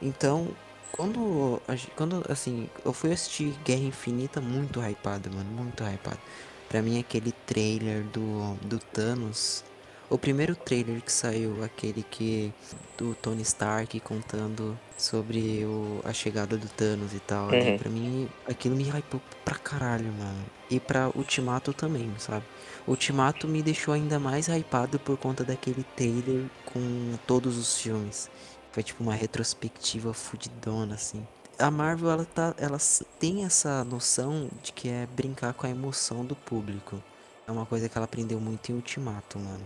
Então, 0.00 0.48
quando, 0.92 1.62
quando, 1.96 2.24
assim, 2.30 2.68
eu 2.84 2.92
fui 2.92 3.12
assistir 3.12 3.58
Guerra 3.64 3.82
Infinita 3.82 4.40
muito 4.40 4.80
hypado, 4.80 5.30
mano, 5.30 5.50
muito 5.50 5.82
hypado. 5.84 6.20
Pra 6.68 6.82
mim, 6.82 6.98
aquele 7.00 7.32
trailer 7.32 8.04
do, 8.04 8.54
do 8.62 8.78
Thanos, 8.78 9.64
o 10.08 10.18
primeiro 10.18 10.56
trailer 10.56 11.02
que 11.02 11.12
saiu, 11.12 11.62
aquele 11.64 12.02
que, 12.04 12.54
do 12.96 13.14
Tony 13.14 13.42
Stark 13.42 13.98
contando 14.00 14.78
sobre 14.96 15.64
o, 15.66 16.00
a 16.04 16.12
chegada 16.12 16.56
do 16.58 16.68
Thanos 16.68 17.14
e 17.14 17.20
tal, 17.20 17.50
ali, 17.50 17.72
Uhum. 17.72 17.76
pra 17.76 17.90
mim, 17.90 18.30
aquilo 18.46 18.76
me 18.76 18.84
hypou 18.84 19.22
pra 19.44 19.56
caralho, 19.58 20.12
mano. 20.12 20.50
E 20.70 20.80
pra 20.80 21.10
Ultimato 21.14 21.74
também, 21.74 22.14
sabe? 22.18 22.46
Ultimato 22.86 23.46
me 23.48 23.62
deixou 23.62 23.92
ainda 23.94 24.18
mais 24.18 24.48
hypado 24.48 24.98
por 24.98 25.16
conta 25.18 25.44
daquele 25.44 25.84
trailer 25.84 26.50
com 26.64 27.18
todos 27.26 27.58
os 27.58 27.76
filmes. 27.78 28.30
Foi 28.72 28.82
tipo 28.82 29.02
uma 29.02 29.14
retrospectiva 29.14 30.12
fudidona, 30.14 30.94
assim. 30.94 31.26
A 31.58 31.70
Marvel, 31.70 32.10
ela, 32.10 32.24
tá, 32.24 32.54
ela 32.58 32.78
tem 33.20 33.44
essa 33.44 33.84
noção 33.84 34.48
de 34.62 34.72
que 34.72 34.88
é 34.88 35.06
brincar 35.14 35.52
com 35.54 35.66
a 35.66 35.70
emoção 35.70 36.24
do 36.24 36.34
público. 36.34 37.00
É 37.46 37.52
uma 37.52 37.66
coisa 37.66 37.88
que 37.88 37.96
ela 37.96 38.06
aprendeu 38.06 38.40
muito 38.40 38.72
em 38.72 38.74
Ultimato, 38.74 39.38
mano. 39.38 39.64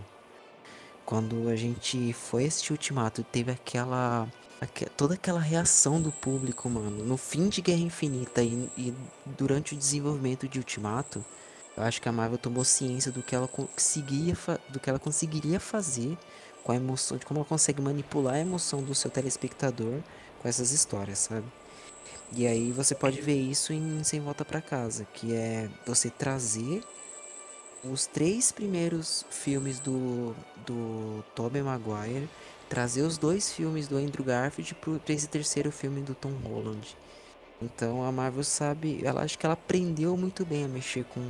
Quando 1.05 1.47
a 1.49 1.55
gente 1.55 2.11
foi 2.13 2.45
assistir 2.45 2.73
Ultimato, 2.73 3.23
teve 3.23 3.51
aquela. 3.51 4.27
aque- 4.59 4.87
toda 4.89 5.13
aquela 5.13 5.39
reação 5.39 6.01
do 6.01 6.11
público, 6.11 6.69
mano. 6.69 7.03
No 7.05 7.15
fim 7.15 7.47
de 7.47 7.61
Guerra 7.61 7.79
Infinita 7.79 8.43
e, 8.43 8.69
e 8.77 8.93
durante 9.25 9.73
o 9.73 9.77
desenvolvimento 9.77 10.47
de 10.49 10.59
Ultimato, 10.59 11.23
eu 11.77 11.83
acho 11.83 12.01
que 12.01 12.09
a 12.09 12.11
Marvel 12.11 12.37
tomou 12.37 12.65
ciência 12.65 13.11
do 13.11 13.23
que 13.23 13.33
ela 13.35 13.47
conseguia, 13.47 14.35
do 14.69 14.79
que 14.79 14.89
ela 14.89 14.99
conseguiria 14.99 15.59
fazer 15.59 16.17
com 16.67 16.73
a 16.73 16.75
emoção, 16.75 17.15
de 17.17 17.25
como 17.25 17.39
ela 17.39 17.47
consegue 17.47 17.81
manipular 17.81 18.33
a 18.33 18.39
emoção 18.39 18.83
do 18.83 18.93
seu 18.93 19.09
telespectador 19.09 20.01
com 20.41 20.49
essas 20.49 20.71
histórias, 20.71 21.19
sabe? 21.19 21.45
E 22.33 22.45
aí 22.45 22.73
você 22.73 22.93
pode 22.93 23.21
ver 23.21 23.39
isso 23.39 23.71
em 23.71 24.03
Sem 24.03 24.19
Volta 24.19 24.43
pra 24.43 24.59
Casa, 24.59 25.07
que 25.13 25.33
é 25.33 25.69
você 25.85 26.09
trazer 26.09 26.83
os 27.85 28.05
três 28.05 28.51
primeiros 28.51 29.25
filmes 29.29 29.79
do, 29.79 30.35
do 30.65 31.23
Tobey 31.33 31.61
Maguire, 31.61 32.29
trazer 32.67 33.03
os 33.03 33.17
dois 33.17 33.49
filmes 33.53 33.87
do 33.87 33.95
Andrew 33.95 34.25
Garfield 34.25 34.75
pro 34.75 34.99
pra 34.99 35.13
esse 35.13 35.29
terceiro 35.29 35.71
filme 35.71 36.01
do 36.01 36.13
Tom 36.13 36.33
Holland. 36.43 36.97
Então 37.61 38.03
a 38.03 38.11
Marvel 38.11 38.43
sabe, 38.43 38.99
ela 39.05 39.21
acho 39.21 39.39
que 39.39 39.45
ela 39.45 39.53
aprendeu 39.53 40.17
muito 40.17 40.45
bem 40.45 40.65
a 40.65 40.67
mexer 40.67 41.05
com 41.05 41.21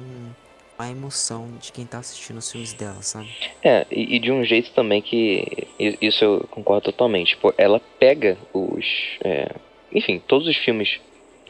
a 0.78 0.90
emoção 0.90 1.50
de 1.60 1.72
quem 1.72 1.86
tá 1.86 2.00
assistindo 2.00 2.38
os 2.38 2.52
filmes 2.52 2.74
dela, 2.74 3.02
sabe? 3.02 3.30
É, 3.64 3.86
e, 3.92 4.16
e 4.16 4.20
de 4.20 4.32
um 4.32 4.44
jeito 4.44 4.72
também 4.72 5.02
que. 5.02 5.68
Isso 5.80 6.24
eu 6.24 6.48
concordo 6.52 6.86
totalmente. 6.86 7.30
Tipo, 7.30 7.54
ela 7.58 7.82
pega 8.00 8.38
os. 8.54 8.86
é, 9.24 9.50
enfim, 9.92 10.22
todos 10.28 10.48
os 10.48 10.58
filmes 10.58 11.00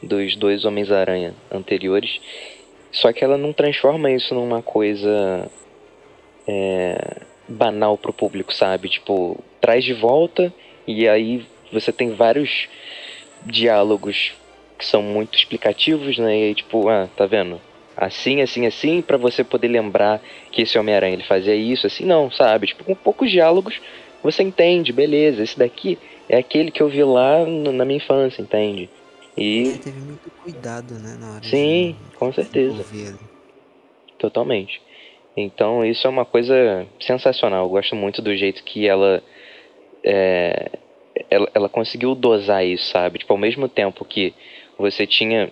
dos 0.02 0.36
dois 0.36 0.64
Homens-Aranha 0.64 1.34
anteriores. 1.50 2.20
Só 2.90 3.12
que 3.12 3.22
ela 3.22 3.36
não 3.36 3.52
transforma 3.52 4.10
isso 4.10 4.34
numa 4.34 4.62
coisa. 4.62 5.50
é, 6.46 7.20
banal 7.48 7.96
pro 7.96 8.12
público, 8.12 8.52
sabe? 8.52 8.88
Tipo, 8.88 9.42
traz 9.60 9.84
de 9.84 9.94
volta 9.94 10.52
e 10.86 11.08
aí 11.08 11.46
você 11.72 11.92
tem 11.92 12.14
vários 12.14 12.68
diálogos 13.44 14.32
que 14.78 14.84
são 14.84 15.02
muito 15.02 15.36
explicativos, 15.36 16.18
né? 16.18 16.38
E 16.38 16.42
aí, 16.44 16.54
tipo, 16.54 16.88
ah, 16.88 17.08
tá 17.16 17.26
vendo? 17.26 17.60
Assim, 18.00 18.40
assim, 18.42 18.66
assim, 18.66 19.02
pra 19.02 19.16
você 19.18 19.42
poder 19.44 19.68
lembrar 19.68 20.22
que 20.52 20.62
esse 20.62 20.78
Homem-Aranha 20.78 21.14
ele 21.14 21.24
fazia 21.24 21.54
isso, 21.56 21.86
assim, 21.86 22.04
não, 22.04 22.30
sabe? 22.30 22.68
Tipo, 22.68 22.84
com 22.84 22.94
poucos 22.96 23.30
diálogos 23.30 23.80
você 24.22 24.42
entende, 24.42 24.92
beleza, 24.92 25.42
esse 25.42 25.58
daqui 25.58 25.98
é 26.28 26.38
aquele 26.38 26.70
que 26.72 26.82
eu 26.82 26.88
vi 26.88 27.04
lá 27.04 27.44
no- 27.46 27.72
na 27.72 27.84
minha 27.84 27.98
infância, 27.98 28.42
entende? 28.42 28.90
Ele 29.62 29.76
E 29.76 29.78
teve 29.78 30.00
muito 30.00 30.30
cuidado, 30.32 30.98
né, 30.98 31.16
na 31.16 31.34
hora 31.34 31.50
sim, 31.50 31.96
de 31.96 32.12
com 32.14 32.32
certeza, 32.32 32.86
totalmente. 34.18 34.80
Então 35.36 35.84
isso 35.84 36.06
é 36.06 36.10
uma 36.10 36.24
coisa 36.26 36.86
sensacional. 37.00 37.64
Eu 37.66 37.70
gosto 37.70 37.94
muito 37.96 38.20
do 38.22 38.36
jeito 38.36 38.64
que 38.64 38.86
ela 38.88 39.22
é, 40.04 40.70
ela, 41.30 41.50
ela 41.54 41.68
conseguiu 41.68 42.14
dosar 42.14 42.64
isso, 42.66 42.86
sabe? 42.90 43.18
Tipo, 43.20 43.34
ao 43.34 43.38
mesmo 43.38 43.68
tempo 43.68 44.04
que 44.04 44.34
você 44.78 45.06
tinha 45.06 45.50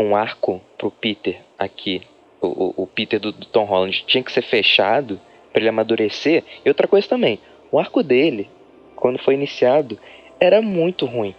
um 0.00 0.14
arco 0.16 0.60
pro 0.78 0.90
Peter 0.90 1.40
aqui, 1.58 2.02
o, 2.40 2.82
o- 2.82 2.86
Peter 2.86 3.18
do, 3.20 3.32
do 3.32 3.46
Tom 3.46 3.64
Holland 3.64 4.04
tinha 4.06 4.22
que 4.22 4.32
ser 4.32 4.42
fechado 4.42 5.20
para 5.52 5.60
ele 5.60 5.68
amadurecer. 5.68 6.42
E 6.64 6.68
outra 6.68 6.86
coisa 6.88 7.08
também, 7.08 7.38
o 7.70 7.78
arco 7.78 8.02
dele, 8.02 8.48
quando 8.96 9.18
foi 9.18 9.34
iniciado, 9.34 9.98
era 10.40 10.60
muito 10.60 11.06
ruim. 11.06 11.34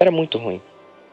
Era 0.00 0.10
muito 0.10 0.38
ruim. 0.38 0.60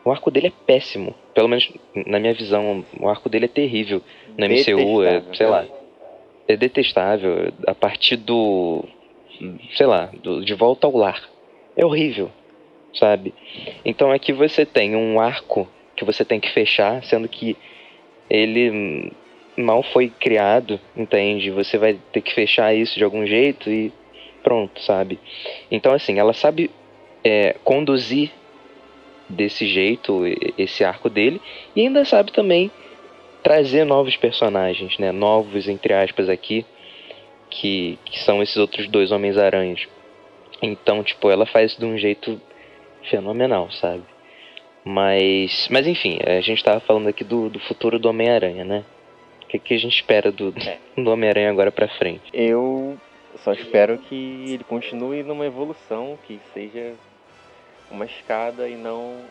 O 0.04 0.12
arco 0.12 0.30
dele 0.32 0.48
é 0.48 0.52
péssimo. 0.66 1.14
Pelo 1.34 1.48
menos 1.48 1.72
na 2.08 2.20
minha 2.20 2.34
visão, 2.34 2.86
o 3.00 3.10
arco 3.10 3.28
dele 3.30 3.46
é 3.46 3.50
terrível. 3.50 4.02
No 4.38 4.46
MCU, 4.46 5.04
é, 5.04 5.24
sei 5.34 5.48
lá, 5.48 5.64
né? 5.64 5.70
é 6.48 6.56
detestável. 6.56 7.52
A 7.68 7.74
partir 7.76 8.16
do. 8.18 8.86
sei 9.76 9.86
lá, 9.86 10.10
do, 10.22 10.44
de 10.46 10.54
volta 10.54 10.86
ao 10.88 10.96
lar. 10.96 11.22
É 11.76 11.84
horrível, 11.86 12.32
sabe? 12.94 13.34
Então 13.84 14.12
aqui 14.12 14.32
você 14.32 14.66
tem 14.66 14.96
um 14.96 15.20
arco 15.20 15.68
que 15.96 16.06
você 16.06 16.26
tem 16.26 16.40
que 16.40 16.52
fechar, 16.52 17.04
sendo 17.04 17.28
que 17.28 17.58
ele 18.30 19.12
mal 19.58 19.84
foi 19.84 20.10
criado, 20.10 20.80
entende? 20.96 21.50
Você 21.52 21.78
vai 21.78 21.98
ter 22.12 22.22
que 22.22 22.34
fechar 22.34 22.76
isso 22.76 22.98
de 22.98 23.04
algum 23.04 23.26
jeito 23.26 23.70
e 23.70 23.92
pronto, 24.44 24.82
sabe? 24.82 25.20
Então 25.72 25.94
assim, 25.94 26.20
ela 26.20 26.34
sabe 26.34 26.70
é, 27.24 27.56
conduzir 27.64 28.32
desse 29.28 29.66
jeito 29.68 30.24
esse 30.58 30.84
arco 30.84 31.10
dele 31.10 31.42
e 31.76 31.82
ainda 31.82 32.06
sabe 32.06 32.32
também 32.32 32.70
trazer 33.42 33.86
novos 33.86 34.16
personagens, 34.18 34.98
né? 34.98 35.12
Novos 35.12 35.68
entre 35.68 35.94
aspas 35.94 36.30
aqui, 36.30 36.66
que, 37.50 37.98
que 38.06 38.20
são 38.20 38.42
esses 38.42 38.58
outros 38.58 38.88
dois 38.88 39.12
Homens-Aranhas. 39.12 39.88
Então, 40.62 41.04
tipo, 41.04 41.30
ela 41.30 41.46
faz 41.46 41.76
de 41.76 41.86
um 41.86 41.98
jeito 41.98 42.42
fenomenal, 43.10 43.72
sabe? 43.72 44.04
Mas, 44.86 45.68
mas 45.72 45.88
enfim, 45.88 46.20
a 46.24 46.42
gente 46.42 46.64
tava 46.64 46.80
falando 46.80 47.08
aqui 47.08 47.24
do, 47.24 47.50
do 47.50 47.60
futuro 47.60 47.98
do 47.98 48.08
Homem-Aranha, 48.08 48.64
né? 48.64 48.86
O 49.44 49.48
que, 49.48 49.58
que 49.58 49.74
a 49.74 49.80
gente 49.80 49.96
espera 49.96 50.32
do, 50.32 50.54
É. 50.60 50.78
do 51.02 51.10
Homem-Aranha 51.10 51.50
agora 51.50 51.72
pra 51.72 51.88
frente? 51.88 52.22
Eu 52.32 52.96
só 53.44 53.52
espero 53.52 53.98
que 53.98 54.46
ele 54.48 54.64
continue 54.64 55.24
numa 55.24 55.46
evolução, 55.46 56.20
que 56.28 56.40
seja 56.54 56.94
uma 57.90 58.06
escada 58.06 58.70
e 58.70 58.76
não 58.76 59.22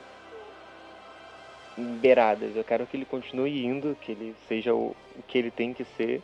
beiradas. 1.76 2.56
Eu 2.56 2.64
quero 2.64 2.84
que 2.86 2.96
ele 2.96 3.04
continue 3.04 3.64
indo, 3.64 3.96
que 4.00 4.10
ele 4.10 4.34
seja 4.48 4.74
o, 4.74 4.94
o 5.16 5.22
que 5.26 5.38
ele 5.38 5.52
tem 5.52 5.72
que 5.72 5.84
ser, 5.84 6.20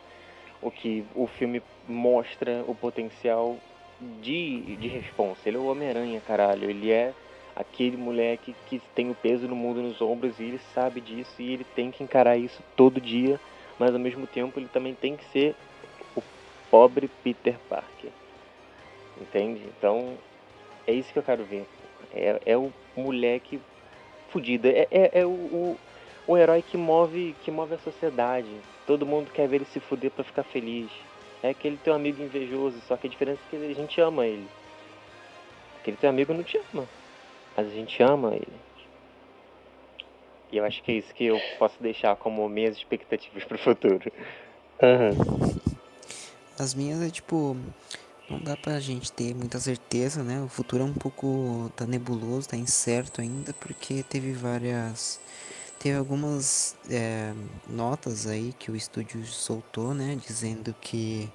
o 0.61 0.73
que 0.73 1.05
o 1.15 1.29
filme 1.29 1.63
mostra 1.89 2.65
o 2.67 2.75
potencial 2.75 3.57
de, 4.21 4.77
de 4.77 4.89
responsa. 4.89 5.49
Ele 5.49 5.57
é 5.57 5.61
o 5.61 5.71
Homem-Aranha, 5.71 6.21
caralho. 6.27 6.69
Ele 6.69 6.91
é 6.91 7.13
aquele 7.61 7.97
moleque 7.97 8.55
que 8.67 8.81
tem 8.95 9.11
o 9.11 9.15
peso 9.15 9.47
do 9.47 9.55
mundo 9.55 9.83
nos 9.83 10.01
ombros 10.01 10.41
e 10.41 10.45
ele 10.45 10.61
sabe 10.75 11.01
disso 11.01 11.41
e 11.41 11.53
ele 11.53 11.65
tem 11.65 11.91
que 11.91 12.03
encarar 12.03 12.37
isso 12.37 12.63
todo 12.75 13.01
dia, 13.01 13.39
mas 13.79 13.93
ao 13.93 14.01
mesmo 14.01 14.27
tempo 14.27 14.59
ele 14.59 14.69
também 14.69 14.95
tem 14.95 15.17
que 15.17 15.25
ser 15.27 15.55
o 16.17 16.23
pobre 16.71 17.11
Peter 17.23 17.57
Parker. 17.69 18.11
Entende? 19.21 19.61
Então 19.77 20.17
é 20.87 20.93
isso 20.93 21.13
que 21.13 21.19
eu 21.19 21.23
quero 21.23 21.45
ver. 21.45 21.67
É, 22.13 22.41
é 22.47 22.57
o 22.57 22.73
moleque 22.97 23.61
fudido. 24.31 24.69
É, 24.69 24.87
é, 24.91 25.21
é 25.21 25.27
o, 25.27 25.31
o, 25.31 25.79
o 26.27 26.37
herói 26.37 26.63
que 26.63 26.77
move, 26.77 27.37
que 27.45 27.51
move 27.51 27.75
a 27.75 27.79
sociedade. 27.79 28.51
Todo 28.87 29.07
mundo 29.07 29.31
quer 29.31 29.47
ver 29.47 29.57
ele 29.57 29.67
se 29.67 29.81
fuder 29.81 30.11
pra 30.11 30.25
ficar 30.25 30.45
feliz. 30.45 30.91
É 31.43 31.51
aquele 31.51 31.77
teu 31.77 31.95
amigo 31.95 32.23
invejoso, 32.23 32.81
só 32.87 32.97
que 32.97 33.07
a 33.07 33.11
diferença 33.11 33.41
é 33.47 33.51
que 33.51 33.57
a 33.57 33.75
gente 33.75 34.01
ama 34.01 34.27
ele. 34.27 34.47
Aquele 35.81 35.97
teu 35.97 36.11
amigo 36.11 36.35
não 36.35 36.43
te 36.43 36.59
ama, 36.75 36.87
mas 37.61 37.71
a 37.71 37.75
gente 37.75 38.03
ama 38.03 38.35
ele. 38.35 38.61
E 40.51 40.57
eu 40.57 40.65
acho 40.65 40.83
que 40.83 40.93
é 40.93 40.95
isso 40.95 41.15
que 41.15 41.27
eu 41.27 41.39
posso 41.59 41.81
deixar 41.81 42.17
como 42.17 42.49
minhas 42.49 42.77
expectativas 42.77 43.45
pro 43.45 43.59
futuro. 43.59 44.11
Aham. 44.83 45.11
As 46.59 46.75
minhas 46.75 47.03
é 47.03 47.11
tipo. 47.11 47.57
Não 48.29 48.39
dá 48.39 48.57
pra 48.57 48.79
gente 48.81 49.13
ter 49.13 49.35
muita 49.35 49.59
certeza, 49.59 50.23
né? 50.23 50.41
O 50.41 50.49
futuro 50.49 50.83
é 50.83 50.87
um 50.87 50.95
pouco. 50.95 51.71
tá 51.77 51.85
nebuloso, 51.87 52.49
tá 52.49 52.57
incerto 52.57 53.21
ainda, 53.21 53.53
porque 53.53 54.03
teve 54.03 54.33
várias. 54.33 55.21
Teve 55.79 55.99
algumas 55.99 56.77
é, 56.91 57.33
notas 57.69 58.27
aí 58.27 58.55
que 58.59 58.71
o 58.71 58.77
estúdio 58.77 59.25
soltou, 59.27 59.95
né? 59.95 60.19
Dizendo 60.27 60.75
que 60.81 61.29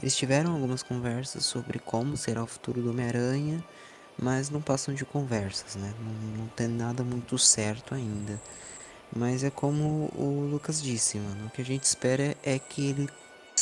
Eles 0.00 0.16
tiveram 0.16 0.52
algumas 0.52 0.82
conversas 0.82 1.44
sobre 1.46 1.78
como 1.78 2.16
será 2.16 2.42
o 2.42 2.46
futuro 2.46 2.82
do 2.82 2.90
Homem-Aranha, 2.90 3.62
mas 4.18 4.50
não 4.50 4.60
passam 4.60 4.94
de 4.94 5.04
conversas, 5.04 5.76
né? 5.76 5.92
Não, 6.00 6.42
não 6.42 6.48
tem 6.48 6.68
nada 6.68 7.02
muito 7.02 7.38
certo 7.38 7.94
ainda. 7.94 8.40
Mas 9.14 9.44
é 9.44 9.50
como 9.50 10.10
o 10.16 10.48
Lucas 10.50 10.82
disse, 10.82 11.18
mano. 11.18 11.46
O 11.46 11.50
que 11.50 11.62
a 11.62 11.64
gente 11.64 11.84
espera 11.84 12.36
é 12.42 12.58
que 12.58 12.88
ele 12.88 13.08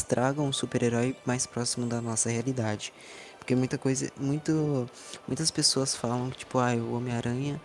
traga 0.09 0.41
um 0.41 0.53
super-herói 0.53 1.15
mais 1.27 1.47
próximo 1.47 1.87
da 1.87 2.01
nossa 2.01 2.31
realidade. 2.31 2.93
Porque 3.39 3.55
muita 3.55 3.77
coisa. 3.77 4.11
Muito, 4.19 4.89
muitas 5.27 5.51
pessoas 5.51 5.95
falam 5.95 6.31
que, 6.31 6.39
tipo, 6.39 6.59
ah, 6.59 6.75
o 6.75 6.95
Homem-Aranha 6.95 7.61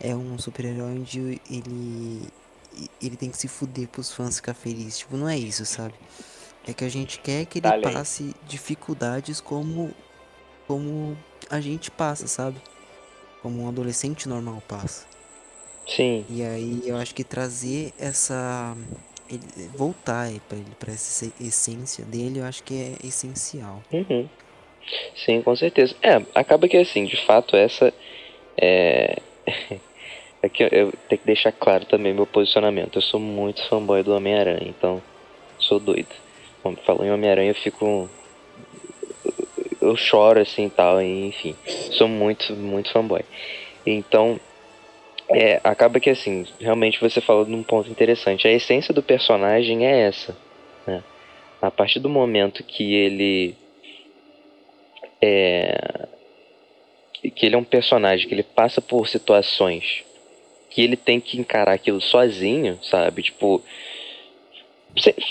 é 0.00 0.14
um 0.14 0.38
super-herói 0.38 0.98
onde 0.98 1.40
ele. 1.48 2.28
Ele 3.02 3.16
tem 3.16 3.30
que 3.30 3.36
se 3.36 3.46
fuder 3.48 3.88
pros 3.88 4.10
fãs 4.12 4.36
ficar 4.36 4.54
felizes. 4.54 4.98
Tipo, 4.98 5.16
não 5.16 5.28
é 5.28 5.36
isso, 5.36 5.64
sabe? 5.66 5.94
É 6.66 6.72
que 6.72 6.84
a 6.84 6.88
gente 6.88 7.18
quer 7.18 7.44
que 7.44 7.58
ele 7.58 7.68
Tá 7.68 7.78
passe 7.92 8.34
dificuldades 8.48 9.40
como. 9.40 9.92
Como 10.70 11.18
a 11.50 11.60
gente 11.60 11.90
passa, 11.90 12.28
sabe? 12.28 12.60
Como 13.42 13.60
um 13.62 13.68
adolescente 13.68 14.28
normal 14.28 14.62
passa. 14.68 15.04
Sim, 15.84 16.24
E 16.28 16.44
aí 16.44 16.80
eu 16.86 16.96
acho 16.96 17.12
que 17.12 17.24
trazer 17.24 17.92
essa. 17.98 18.76
Ele, 19.28 19.68
voltar 19.76 20.28
aí 20.28 20.38
pra 20.48 20.56
ele, 20.56 20.70
pra 20.78 20.92
essa 20.92 21.26
essência 21.40 22.04
dele, 22.04 22.38
eu 22.38 22.44
acho 22.44 22.62
que 22.62 22.74
é 22.74 23.06
essencial. 23.06 23.82
Uhum. 23.92 24.28
Sim, 25.26 25.42
com 25.42 25.56
certeza. 25.56 25.92
É, 26.02 26.24
acaba 26.36 26.68
que 26.68 26.76
assim, 26.76 27.04
de 27.04 27.16
fato, 27.26 27.56
essa 27.56 27.92
é. 28.60 29.16
É 30.42 30.48
que 30.48 30.62
eu- 30.62 30.68
eu 30.68 30.92
tenho 31.08 31.20
que 31.20 31.26
deixar 31.26 31.52
claro 31.52 31.84
também 31.86 32.14
meu 32.14 32.26
posicionamento. 32.26 32.96
Eu 32.96 33.02
sou 33.02 33.18
muito 33.20 33.60
fanboy 33.68 34.02
do 34.04 34.14
Homem-Aranha, 34.14 34.68
então 34.70 35.02
sou 35.58 35.80
doido. 35.80 36.08
Quando 36.62 36.80
falou 36.84 37.04
em 37.04 37.10
Homem-Aranha, 37.10 37.50
eu 37.50 37.54
fico. 37.56 38.08
Eu 39.80 39.96
choro 39.96 40.40
assim 40.40 40.68
tal, 40.68 41.00
e, 41.00 41.28
enfim. 41.28 41.56
Sou 41.92 42.08
muito, 42.08 42.54
muito 42.54 42.92
fanboy. 42.92 43.22
Então, 43.86 44.38
é, 45.28 45.60
acaba 45.62 46.00
que 46.00 46.10
assim, 46.10 46.46
realmente 46.60 47.00
você 47.00 47.20
falou 47.20 47.44
de 47.44 47.54
um 47.54 47.62
ponto 47.62 47.90
interessante. 47.90 48.46
A 48.46 48.52
essência 48.52 48.92
do 48.92 49.02
personagem 49.02 49.86
é 49.86 50.02
essa. 50.02 50.36
Né? 50.86 51.02
A 51.62 51.70
partir 51.70 52.00
do 52.00 52.08
momento 52.08 52.64
que 52.64 52.94
ele 52.94 53.54
é 55.22 56.08
que 57.34 57.44
ele 57.44 57.54
é 57.54 57.58
um 57.58 57.64
personagem 57.64 58.26
que 58.26 58.32
ele 58.32 58.42
passa 58.42 58.80
por 58.80 59.06
situações 59.06 60.04
que 60.70 60.80
ele 60.82 60.96
tem 60.96 61.20
que 61.20 61.38
encarar 61.38 61.72
aquilo 61.72 62.00
sozinho, 62.00 62.78
sabe? 62.82 63.24
Tipo, 63.24 63.60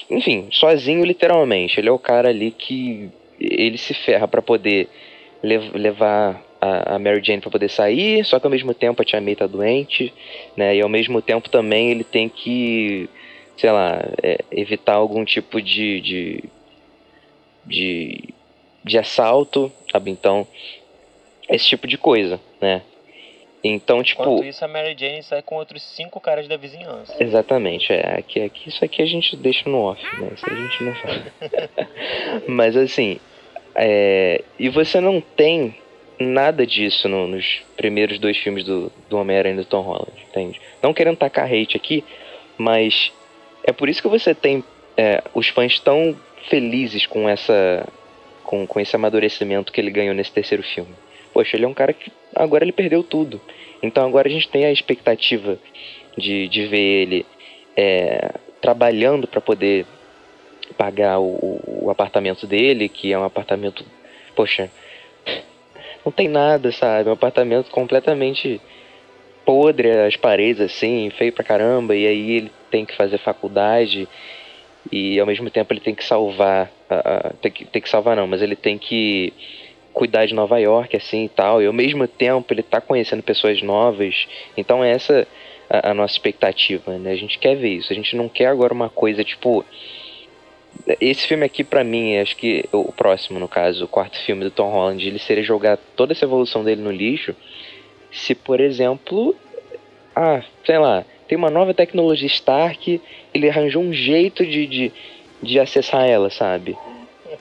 enfim, 0.09 0.49
sozinho 0.51 1.03
literalmente. 1.05 1.79
Ele 1.79 1.87
é 1.89 1.91
o 1.91 1.97
cara 1.97 2.29
ali 2.29 2.51
que 2.51 3.09
ele 3.39 3.77
se 3.77 3.93
ferra 3.93 4.27
pra 4.27 4.41
poder 4.41 4.89
lev- 5.43 5.73
levar 5.75 6.43
a, 6.61 6.95
a 6.95 6.99
Mary 6.99 7.23
Jane 7.23 7.41
pra 7.41 7.49
poder 7.51 7.69
sair, 7.69 8.23
só 8.25 8.39
que 8.39 8.45
ao 8.45 8.51
mesmo 8.51 8.73
tempo 8.73 9.01
a 9.01 9.05
Tia 9.05 9.21
May 9.21 9.35
tá 9.35 9.47
doente, 9.47 10.13
né? 10.57 10.75
E 10.75 10.81
ao 10.81 10.89
mesmo 10.89 11.21
tempo 11.21 11.49
também 11.49 11.91
ele 11.91 12.03
tem 12.03 12.27
que, 12.27 13.09
sei 13.57 13.71
lá, 13.71 14.01
é, 14.21 14.37
evitar 14.51 14.93
algum 14.95 15.23
tipo 15.23 15.61
de, 15.61 16.01
de 16.01 16.43
de, 17.65 18.33
de 18.83 18.97
assalto, 18.97 19.71
sabe? 19.91 20.09
Então, 20.11 20.47
esse 21.49 21.67
tipo 21.67 21.87
de 21.87 21.97
coisa, 21.97 22.39
né? 22.61 22.81
Então, 23.63 24.01
tipo, 24.01 24.21
Enquanto 24.21 24.45
isso, 24.45 24.63
a 24.63 24.67
Mary 24.67 24.95
Jane 24.97 25.21
sai 25.21 25.41
com 25.41 25.55
outros 25.55 25.83
cinco 25.83 26.19
caras 26.21 26.47
da 26.47 26.55
vizinhança. 26.55 27.21
exatamente, 27.21 27.91
é, 27.91 28.17
aqui, 28.17 28.39
aqui, 28.41 28.69
isso 28.69 28.83
aqui 28.83 29.01
a 29.01 29.05
gente 29.05 29.35
deixa 29.35 29.69
no 29.69 29.79
off, 29.81 30.01
né? 30.17 30.29
Isso 30.33 30.45
a 30.49 30.55
gente 30.55 30.83
não 30.83 30.95
fala. 30.95 31.33
Mas 32.47 32.77
assim, 32.77 33.19
é, 33.81 34.43
e 34.59 34.67
você 34.67 34.99
não 34.99 35.21
tem 35.21 35.73
nada 36.19 36.67
disso 36.67 37.07
no- 37.07 37.27
nos 37.27 37.61
primeiros 37.77 38.19
dois 38.19 38.37
filmes 38.37 38.65
do, 38.65 38.91
do 39.09 39.17
Homem-Aranha 39.17 39.55
do 39.55 39.65
Tom 39.65 39.81
Holland, 39.81 40.11
entende? 40.29 40.59
Não 40.83 40.93
querendo 40.93 41.15
tacar 41.15 41.45
hate 41.45 41.77
aqui, 41.77 42.03
mas 42.57 43.11
é 43.63 43.71
por 43.71 43.87
isso 43.87 44.01
que 44.01 44.09
você 44.09 44.35
tem 44.35 44.61
é, 44.97 45.23
os 45.33 45.47
fãs 45.47 45.79
tão 45.79 46.13
felizes 46.49 47.05
com 47.05 47.29
essa 47.29 47.87
com, 48.43 48.67
com 48.67 48.79
esse 48.81 48.95
amadurecimento 48.95 49.71
que 49.71 49.79
ele 49.79 49.91
ganhou 49.91 50.13
nesse 50.13 50.31
terceiro 50.31 50.63
filme. 50.63 50.93
Poxa, 51.31 51.55
ele 51.55 51.63
é 51.63 51.67
um 51.67 51.73
cara 51.73 51.93
que 51.93 52.11
agora 52.35 52.65
ele 52.65 52.71
perdeu 52.73 53.01
tudo. 53.01 53.39
Então 53.81 54.05
agora 54.05 54.27
a 54.27 54.31
gente 54.31 54.49
tem 54.49 54.65
a 54.65 54.71
expectativa 54.71 55.57
de, 56.17 56.49
de 56.49 56.65
ver 56.65 57.03
ele 57.03 57.25
é, 57.77 58.31
trabalhando 58.59 59.25
para 59.25 59.39
poder 59.39 59.85
pagar 60.79 61.19
o, 61.19 61.59
o 61.83 61.89
apartamento 61.91 62.47
dele, 62.47 62.87
que 62.87 63.11
é 63.11 63.19
um 63.19 63.25
apartamento, 63.25 63.83
poxa, 64.33 64.71
não 66.05 66.09
tem 66.09 66.29
nada, 66.29 66.71
sabe? 66.71 67.09
É 67.09 67.11
um 67.11 67.15
apartamento 67.15 67.69
completamente 67.69 68.61
podre, 69.45 69.91
as 69.91 70.15
paredes 70.15 70.61
assim, 70.61 71.09
feio 71.17 71.33
pra 71.33 71.43
caramba, 71.43 71.93
e 71.97 72.07
aí 72.07 72.31
ele 72.31 72.51
tem 72.71 72.85
que 72.85 72.95
fazer 72.95 73.17
faculdade 73.17 74.07
e 74.89 75.19
ao 75.19 75.27
mesmo 75.27 75.49
tempo 75.49 75.73
ele 75.73 75.81
tem 75.81 75.93
que 75.93 76.05
salvar, 76.05 76.71
a- 76.89 77.33
tem, 77.41 77.51
que, 77.51 77.65
tem 77.65 77.81
que 77.81 77.89
salvar 77.89 78.15
não, 78.15 78.25
mas 78.25 78.41
ele 78.41 78.55
tem 78.55 78.77
que 78.77 79.33
cuidar 79.91 80.25
de 80.27 80.33
Nova 80.33 80.57
York 80.61 80.95
assim 80.95 81.25
e 81.25 81.29
tal, 81.29 81.61
e 81.61 81.65
ao 81.65 81.73
mesmo 81.73 82.07
tempo 82.07 82.53
ele 82.53 82.63
tá 82.63 82.79
conhecendo 82.79 83.21
pessoas 83.21 83.61
novas, 83.61 84.29
então 84.55 84.81
essa 84.81 85.27
a, 85.69 85.91
a 85.91 85.93
nossa 85.93 86.13
expectativa, 86.13 86.97
né? 86.97 87.11
A 87.11 87.17
gente 87.17 87.37
quer 87.37 87.55
ver 87.57 87.73
isso, 87.75 87.91
a 87.91 87.95
gente 87.95 88.15
não 88.15 88.29
quer 88.29 88.45
agora 88.45 88.73
uma 88.73 88.89
coisa 88.89 89.25
tipo 89.25 89.65
esse 90.99 91.27
filme 91.27 91.45
aqui 91.45 91.63
pra 91.63 91.83
mim, 91.83 92.17
acho 92.17 92.35
que 92.35 92.65
o 92.71 92.91
próximo 92.91 93.39
no 93.39 93.47
caso, 93.47 93.85
o 93.85 93.87
quarto 93.87 94.17
filme 94.19 94.43
do 94.43 94.51
Tom 94.51 94.69
Holland, 94.69 95.05
ele 95.05 95.19
seria 95.19 95.43
jogar 95.43 95.77
toda 95.95 96.13
essa 96.13 96.25
evolução 96.25 96.63
dele 96.63 96.81
no 96.81 96.91
lixo, 96.91 97.35
se 98.11 98.33
por 98.33 98.59
exemplo, 98.59 99.35
ah, 100.15 100.41
sei 100.65 100.77
lá, 100.77 101.05
tem 101.27 101.37
uma 101.37 101.49
nova 101.49 101.73
tecnologia 101.73 102.27
Stark, 102.27 102.99
ele 103.33 103.49
arranjou 103.49 103.83
um 103.83 103.93
jeito 103.93 104.45
de, 104.45 104.65
de, 104.65 104.91
de 105.41 105.59
acessar 105.59 106.07
ela, 106.07 106.29
sabe? 106.29 106.75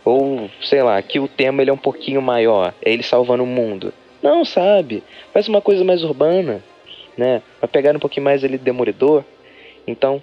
Ou, 0.04 0.50
sei 0.62 0.82
lá, 0.82 1.00
que 1.00 1.18
o 1.18 1.26
tema 1.26 1.62
ele 1.62 1.70
é 1.70 1.72
um 1.72 1.78
pouquinho 1.78 2.20
maior, 2.20 2.74
é 2.82 2.92
ele 2.92 3.02
salvando 3.02 3.42
o 3.42 3.46
mundo. 3.46 3.92
Não, 4.22 4.44
sabe? 4.44 5.02
Faz 5.32 5.48
uma 5.48 5.60
coisa 5.60 5.84
mais 5.84 6.04
urbana, 6.04 6.62
né? 7.16 7.40
Vai 7.60 7.68
pegar 7.68 7.96
um 7.96 8.00
pouquinho 8.00 8.24
mais 8.24 8.44
ele 8.44 8.58
de 8.58 8.64
Demolidor. 8.64 9.24
Então, 9.86 10.22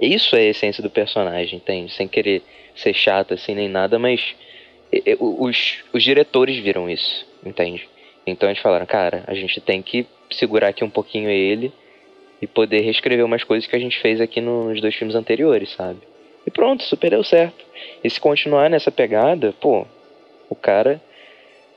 isso 0.00 0.36
é 0.36 0.40
a 0.40 0.50
essência 0.50 0.82
do 0.82 0.90
personagem, 0.90 1.56
entende? 1.56 1.92
Sem 1.92 2.06
querer 2.06 2.42
ser 2.74 2.94
chato 2.94 3.34
assim 3.34 3.54
nem 3.54 3.68
nada, 3.68 3.98
mas 3.98 4.34
os, 5.18 5.78
os 5.92 6.02
diretores 6.02 6.56
viram 6.58 6.88
isso, 6.88 7.26
entende? 7.44 7.88
Então 8.26 8.48
eles 8.48 8.60
falaram, 8.60 8.86
cara, 8.86 9.24
a 9.26 9.34
gente 9.34 9.60
tem 9.60 9.82
que 9.82 10.06
segurar 10.30 10.68
aqui 10.68 10.84
um 10.84 10.90
pouquinho 10.90 11.30
ele 11.30 11.72
e 12.40 12.46
poder 12.46 12.80
reescrever 12.80 13.24
umas 13.24 13.42
coisas 13.42 13.68
que 13.68 13.74
a 13.74 13.78
gente 13.78 13.98
fez 14.00 14.20
aqui 14.20 14.40
nos 14.40 14.80
dois 14.80 14.94
filmes 14.94 15.16
anteriores, 15.16 15.72
sabe? 15.72 16.00
E 16.46 16.50
pronto, 16.50 16.82
super 16.84 17.10
deu 17.10 17.24
certo. 17.24 17.64
E 18.02 18.08
se 18.08 18.20
continuar 18.20 18.70
nessa 18.70 18.90
pegada, 18.90 19.52
pô, 19.60 19.86
o 20.48 20.54
cara 20.54 21.00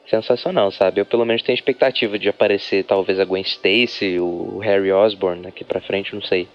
sensacional, 0.08 0.72
sabe? 0.72 1.02
Eu 1.02 1.06
pelo 1.06 1.26
menos 1.26 1.42
tenho 1.42 1.56
expectativa 1.56 2.20
de 2.20 2.30
aparecer 2.30 2.84
talvez 2.84 3.20
a 3.20 3.26
Gwen 3.26 3.42
Stacy, 3.42 4.20
o 4.20 4.60
Harry 4.60 4.92
Osborn 4.92 5.44
daqui 5.44 5.64
pra 5.64 5.82
frente, 5.82 6.14
não 6.14 6.22
sei. 6.22 6.48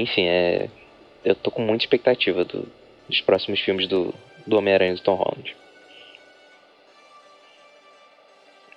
Enfim, 0.00 0.26
é 0.26 0.70
eu 1.24 1.34
tô 1.34 1.50
com 1.50 1.62
muita 1.62 1.84
expectativa 1.84 2.44
do- 2.44 2.70
dos 3.08 3.20
próximos 3.22 3.60
filmes 3.60 3.88
do, 3.88 4.12
do 4.46 4.58
Homem-Aranha 4.58 4.94
do 4.94 5.00
Tom 5.00 5.14
Holland. 5.14 5.56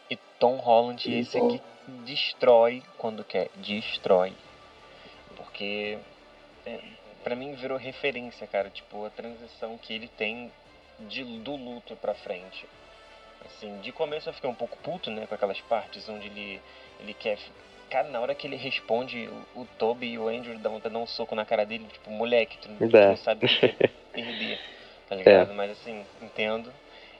E 0.10 0.18
Tom 0.40 0.58
Holland, 0.58 1.14
esse 1.14 1.38
aqui 1.38 1.62
destrói 2.06 2.84
quando 2.98 3.24
quer. 3.26 3.50
Destrói. 3.56 4.34
Porque 5.36 6.00
é, 6.66 6.80
pra 7.24 7.36
mim 7.36 7.54
virou 7.56 7.78
referência, 7.78 8.48
cara. 8.48 8.70
Tipo, 8.70 9.06
a 9.06 9.10
transição 9.10 9.78
que 9.78 9.94
ele 9.94 10.08
tem 10.08 10.52
de, 11.00 11.24
do 11.42 11.56
luto 11.56 11.96
pra 11.98 12.16
frente. 12.16 12.68
Assim, 13.46 13.80
de 13.82 13.92
começo 13.92 14.30
eu 14.30 14.34
fiquei 14.34 14.50
um 14.50 14.56
pouco 14.56 14.78
puto, 14.80 15.12
né? 15.12 15.28
Com 15.28 15.36
aquelas 15.36 15.60
partes 15.62 16.08
onde 16.08 16.28
ele, 16.28 16.62
ele 17.00 17.14
quer. 17.14 17.38
Cara, 17.90 18.10
na 18.10 18.20
hora 18.20 18.36
que 18.36 18.46
ele 18.46 18.58
responde, 18.58 19.30
o, 19.56 19.62
o 19.62 19.68
Toby 19.78 20.08
e 20.08 20.20
o 20.20 20.28
Andrew 20.28 20.58
dão, 20.60 20.80
dão 20.80 21.04
um 21.04 21.08
soco 21.08 21.36
na 21.36 21.46
cara 21.46 21.66
dele, 21.66 21.88
tipo, 21.92 22.10
moleque, 22.10 22.58
tu, 22.58 22.68
tu 22.68 22.98
não 22.98 23.18
sabe 23.18 23.46
é 23.46 23.90
perder, 24.12 24.60
tá 25.08 25.16
ligado? 25.16 25.54
Mas 25.54 25.72
assim, 25.72 26.06
entendo. 26.22 26.72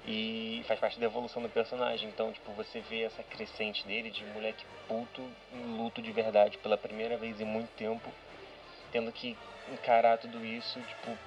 E 0.06 0.64
faz 0.68 0.80
parte 0.80 1.00
da 1.00 1.06
evolução 1.06 1.42
do 1.42 1.50
personagem. 1.50 2.08
Então, 2.10 2.32
tipo, 2.32 2.52
você 2.54 2.80
vê 2.80 3.04
essa 3.04 3.24
crescente 3.24 3.86
dele 3.86 4.10
de 4.10 4.26
moleque 4.26 4.66
puto 4.88 5.30
em 5.54 5.78
luto 5.78 6.02
de 6.02 6.12
verdade 6.12 6.58
pela 6.60 6.78
primeira 6.78 7.18
vez 7.18 7.42
em 7.42 7.46
muito 7.46 7.70
tempo, 7.78 8.10
tendo 8.92 9.12
que 9.12 9.36
encarar 9.70 10.18
tudo 10.18 10.46
isso, 10.46 10.80
tipo, 10.82 11.18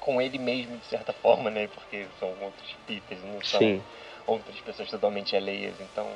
com 0.00 0.20
ele 0.20 0.38
mesmo 0.38 0.76
de 0.76 0.86
certa 0.86 1.12
forma, 1.22 1.50
né? 1.50 1.68
Porque 1.68 2.06
são 2.18 2.30
outros 2.42 2.76
Peters, 2.86 3.22
não 3.22 3.40
são 3.42 3.60
Sim, 3.60 3.82
outras 4.26 4.60
pessoas 4.60 4.90
totalmente 4.90 5.36
alheias. 5.36 5.80
Então, 5.80 6.08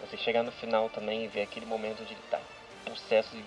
você 0.00 0.16
chegar 0.16 0.42
no 0.42 0.52
final 0.52 0.88
também 0.90 1.24
e 1.24 1.28
ver 1.28 1.42
aquele 1.42 1.66
momento 1.66 2.02
onde 2.02 2.12
ele 2.12 2.22
tá 2.30 2.40
possesso 2.84 3.36
e 3.36 3.44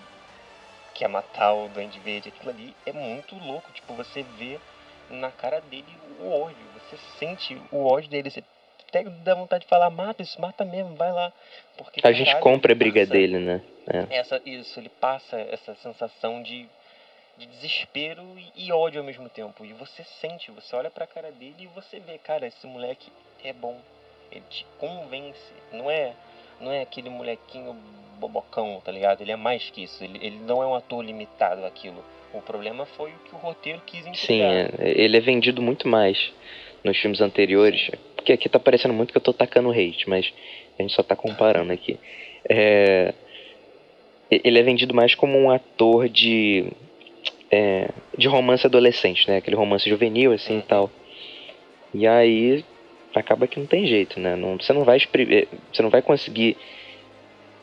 quer 0.94 1.08
matar 1.08 1.52
o 1.52 1.68
Duende 1.68 1.98
Verde, 2.00 2.28
aquilo 2.28 2.50
ali 2.50 2.74
é 2.86 2.92
muito 2.92 3.36
louco. 3.36 3.70
Tipo, 3.72 3.94
você 3.94 4.22
vê 4.22 4.58
na 5.10 5.30
cara 5.30 5.60
dele 5.60 5.84
o 6.20 6.30
ódio. 6.30 6.56
Você 6.74 6.96
sente 7.18 7.60
o 7.70 7.86
ódio 7.86 8.08
dele. 8.08 8.30
Você 8.30 8.42
até 8.88 9.02
dá 9.02 9.34
vontade 9.34 9.64
de 9.64 9.68
falar, 9.68 9.90
mata 9.90 10.22
isso, 10.22 10.40
mata 10.40 10.64
mesmo, 10.64 10.94
vai 10.94 11.12
lá. 11.12 11.32
Porque, 11.76 12.00
A 12.04 12.12
gente 12.12 12.34
compra 12.36 12.72
a 12.72 12.76
briga 12.76 13.00
passa 13.00 13.12
dele, 13.12 13.38
né? 13.40 13.60
É. 13.86 14.18
Essa, 14.18 14.40
isso, 14.46 14.78
ele 14.78 14.88
passa 14.88 15.38
essa 15.40 15.74
sensação 15.76 16.42
de, 16.42 16.68
de 17.36 17.46
desespero 17.46 18.22
e, 18.38 18.66
e 18.66 18.72
ódio 18.72 19.00
ao 19.00 19.06
mesmo 19.06 19.28
tempo. 19.28 19.64
E 19.64 19.72
você 19.72 20.04
sente, 20.20 20.50
você 20.52 20.74
olha 20.76 20.90
pra 20.90 21.06
cara 21.06 21.32
dele 21.32 21.64
e 21.64 21.66
você 21.66 21.98
vê, 21.98 22.18
cara, 22.18 22.46
esse 22.46 22.66
moleque 22.66 23.12
é 23.42 23.52
bom. 23.52 23.78
Ele 24.30 24.44
te 24.48 24.64
convence. 24.78 25.52
Não 25.72 25.90
é, 25.90 26.14
não 26.64 26.72
é 26.72 26.82
aquele 26.82 27.10
molequinho 27.10 27.76
bobocão, 28.18 28.80
tá 28.84 28.90
ligado? 28.90 29.20
Ele 29.20 29.32
é 29.32 29.36
mais 29.36 29.70
que 29.70 29.84
isso. 29.84 30.02
Ele, 30.02 30.18
ele 30.20 30.38
não 30.46 30.62
é 30.62 30.66
um 30.66 30.74
ator 30.74 31.04
limitado 31.04 31.64
àquilo. 31.64 32.02
O 32.32 32.40
problema 32.40 32.86
foi 32.86 33.10
o 33.10 33.18
que 33.28 33.34
o 33.34 33.38
roteiro 33.38 33.80
quis 33.86 34.06
entregar. 34.06 34.16
Sim, 34.16 34.76
ele 34.80 35.16
é 35.16 35.20
vendido 35.20 35.62
muito 35.62 35.86
mais 35.86 36.32
nos 36.82 36.98
filmes 36.98 37.20
anteriores. 37.20 37.90
Porque 38.16 38.32
aqui 38.32 38.48
tá 38.48 38.58
parecendo 38.58 38.94
muito 38.94 39.12
que 39.12 39.16
eu 39.16 39.22
tô 39.22 39.32
tacando 39.32 39.70
hate, 39.70 40.08
mas 40.08 40.32
a 40.78 40.82
gente 40.82 40.94
só 40.94 41.02
tá 41.02 41.14
comparando 41.14 41.72
aqui. 41.72 41.98
É, 42.48 43.14
ele 44.30 44.58
é 44.58 44.62
vendido 44.62 44.94
mais 44.94 45.14
como 45.14 45.38
um 45.38 45.50
ator 45.50 46.08
de 46.08 46.66
é, 47.50 47.88
de 48.18 48.26
romance 48.26 48.66
adolescente, 48.66 49.28
né? 49.28 49.36
Aquele 49.36 49.56
romance 49.56 49.88
juvenil 49.88 50.32
assim 50.32 50.58
e 50.58 50.62
tal. 50.62 50.90
E 51.94 52.06
aí 52.06 52.64
acaba 53.14 53.46
que 53.46 53.58
não 53.58 53.66
tem 53.66 53.86
jeito, 53.86 54.18
né? 54.18 54.36
Não, 54.36 54.56
você 54.56 54.72
não 54.72 54.84
vai 54.84 54.96
expri- 54.96 55.48
você 55.72 55.82
não 55.82 55.90
vai 55.90 56.02
conseguir 56.02 56.56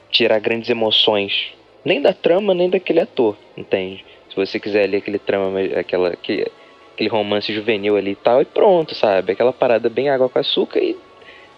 tirar 0.09 0.39
grandes 0.39 0.69
emoções 0.69 1.53
nem 1.83 2.01
da 2.01 2.13
trama 2.13 2.53
nem 2.53 2.69
daquele 2.69 2.99
ator, 2.99 3.37
entende? 3.57 4.05
Se 4.29 4.35
você 4.35 4.59
quiser 4.59 4.87
ler 4.87 4.97
aquele 4.97 5.19
trama, 5.19 5.59
aquela 5.77 6.09
aquele, 6.09 6.47
aquele 6.93 7.09
romance 7.09 7.53
juvenil 7.53 7.97
ali 7.97 8.11
e 8.11 8.15
tal, 8.15 8.41
e 8.41 8.45
pronto, 8.45 8.95
sabe? 8.95 9.33
Aquela 9.33 9.51
parada 9.51 9.89
bem 9.89 10.09
água 10.09 10.29
com 10.29 10.39
açúcar 10.39 10.79
e 10.79 10.95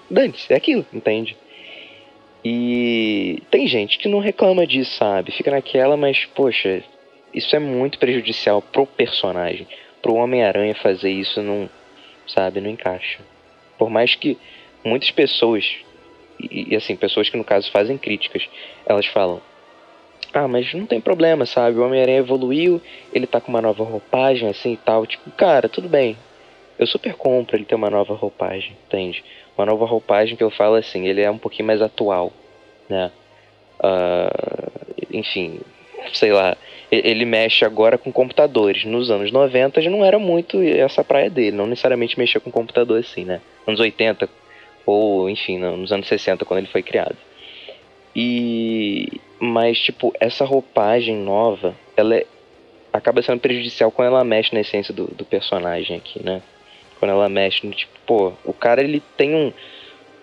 dane-se, 0.10 0.52
é 0.52 0.56
aquilo, 0.56 0.86
entende? 0.94 1.36
E 2.44 3.42
tem 3.50 3.68
gente 3.68 3.98
que 3.98 4.10
não 4.10 4.20
reclama 4.20 4.68
disso, 4.68 4.98
sabe? 4.98 5.32
Fica 5.32 5.52
naquela, 5.52 5.96
mas, 5.96 6.26
poxa, 6.26 6.84
isso 7.34 7.56
é 7.56 7.60
muito 7.60 7.98
prejudicial 7.98 8.62
pro 8.62 8.86
personagem. 8.86 9.68
Pro 10.02 10.16
Homem-Aranha 10.16 10.76
fazer 10.76 11.10
isso 11.10 11.42
não, 11.42 11.70
sabe, 12.28 12.60
não 12.60 12.70
encaixa. 12.70 13.20
Por 13.84 13.90
mais 13.90 14.16
que 14.16 14.38
muitas 14.82 15.12
pessoas, 15.12 15.70
e, 16.40 16.72
e, 16.72 16.76
assim, 16.78 16.96
pessoas 16.96 17.28
que 17.28 17.36
no 17.36 17.44
caso 17.44 17.70
fazem 17.70 17.98
críticas, 17.98 18.48
elas 18.86 19.06
falam: 19.08 19.42
Ah, 20.34 20.48
mas 20.48 20.74
não 20.74 20.86
tem 20.86 21.02
problema, 21.02 21.46
sabe? 21.46 21.78
O 21.78 21.86
Homem-Aranha 21.86 22.20
evoluiu, 22.20 22.82
ele 23.12 23.28
tá 23.28 23.42
com 23.42 23.50
uma 23.50 23.62
nova 23.62 23.84
roupagem, 23.84 24.48
assim 24.48 24.72
e 24.72 24.78
tal. 24.78 25.06
Tipo, 25.06 25.30
cara, 25.32 25.68
tudo 25.68 25.90
bem. 25.90 26.16
Eu 26.80 26.88
super 26.88 27.14
compro 27.16 27.58
ele 27.58 27.66
ter 27.66 27.76
uma 27.76 27.90
nova 27.90 28.14
roupagem, 28.14 28.72
entende? 28.88 29.22
Uma 29.58 29.66
nova 29.66 29.86
roupagem 29.86 30.38
que 30.38 30.44
eu 30.46 30.50
falo 30.50 30.76
assim, 30.76 31.06
ele 31.06 31.20
é 31.20 31.30
um 31.30 31.38
pouquinho 31.38 31.68
mais 31.68 31.82
atual, 31.82 32.32
né? 32.88 33.12
Ah, 33.84 34.32
enfim, 35.12 35.60
sei 36.14 36.32
lá, 36.32 36.58
ele 36.92 37.26
mexe 37.26 37.64
agora 37.66 37.98
com 37.98 38.12
computadores. 38.12 38.84
Nos 38.86 39.10
anos 39.10 39.32
90 39.32 39.82
já 39.82 39.90
não 39.90 40.04
era 40.04 40.20
muito 40.20 40.62
essa 40.62 41.04
praia 41.04 41.30
dele, 41.30 41.56
não 41.56 41.66
necessariamente 41.68 42.18
mexer 42.20 42.40
com 42.40 42.52
computador 42.52 43.00
assim, 43.00 43.26
né? 43.26 43.42
Anos 43.68 43.80
80 43.80 44.30
ou 44.86 45.30
enfim, 45.30 45.58
no- 45.58 45.78
nos 45.78 45.92
anos 45.92 46.08
60 46.08 46.46
quando 46.46 46.60
ele 46.60 46.68
foi 46.68 46.84
criado. 46.84 47.16
E 48.16 49.08
mas 49.40 49.78
tipo, 49.80 50.14
essa 50.20 50.46
roupagem 50.46 51.16
nova, 51.18 51.76
ela 51.98 52.16
é- 52.16 52.26
acaba 52.94 53.22
sendo 53.22 53.40
prejudicial 53.40 53.92
quando 53.92 54.10
ela 54.10 54.24
mexe 54.24 54.54
na 54.54 54.62
essência 54.62 54.94
do, 54.94 55.08
do 55.08 55.26
personagem 55.26 55.98
aqui, 55.98 56.24
né? 56.24 56.42
Quando 57.00 57.12
ela 57.12 57.28
mexe 57.28 57.66
no 57.66 57.74
tipo, 57.74 57.92
pô, 58.06 58.34
o 58.46 58.54
cara 58.54 58.82
ele 58.82 59.02
tem 59.18 59.34
um 59.36 59.52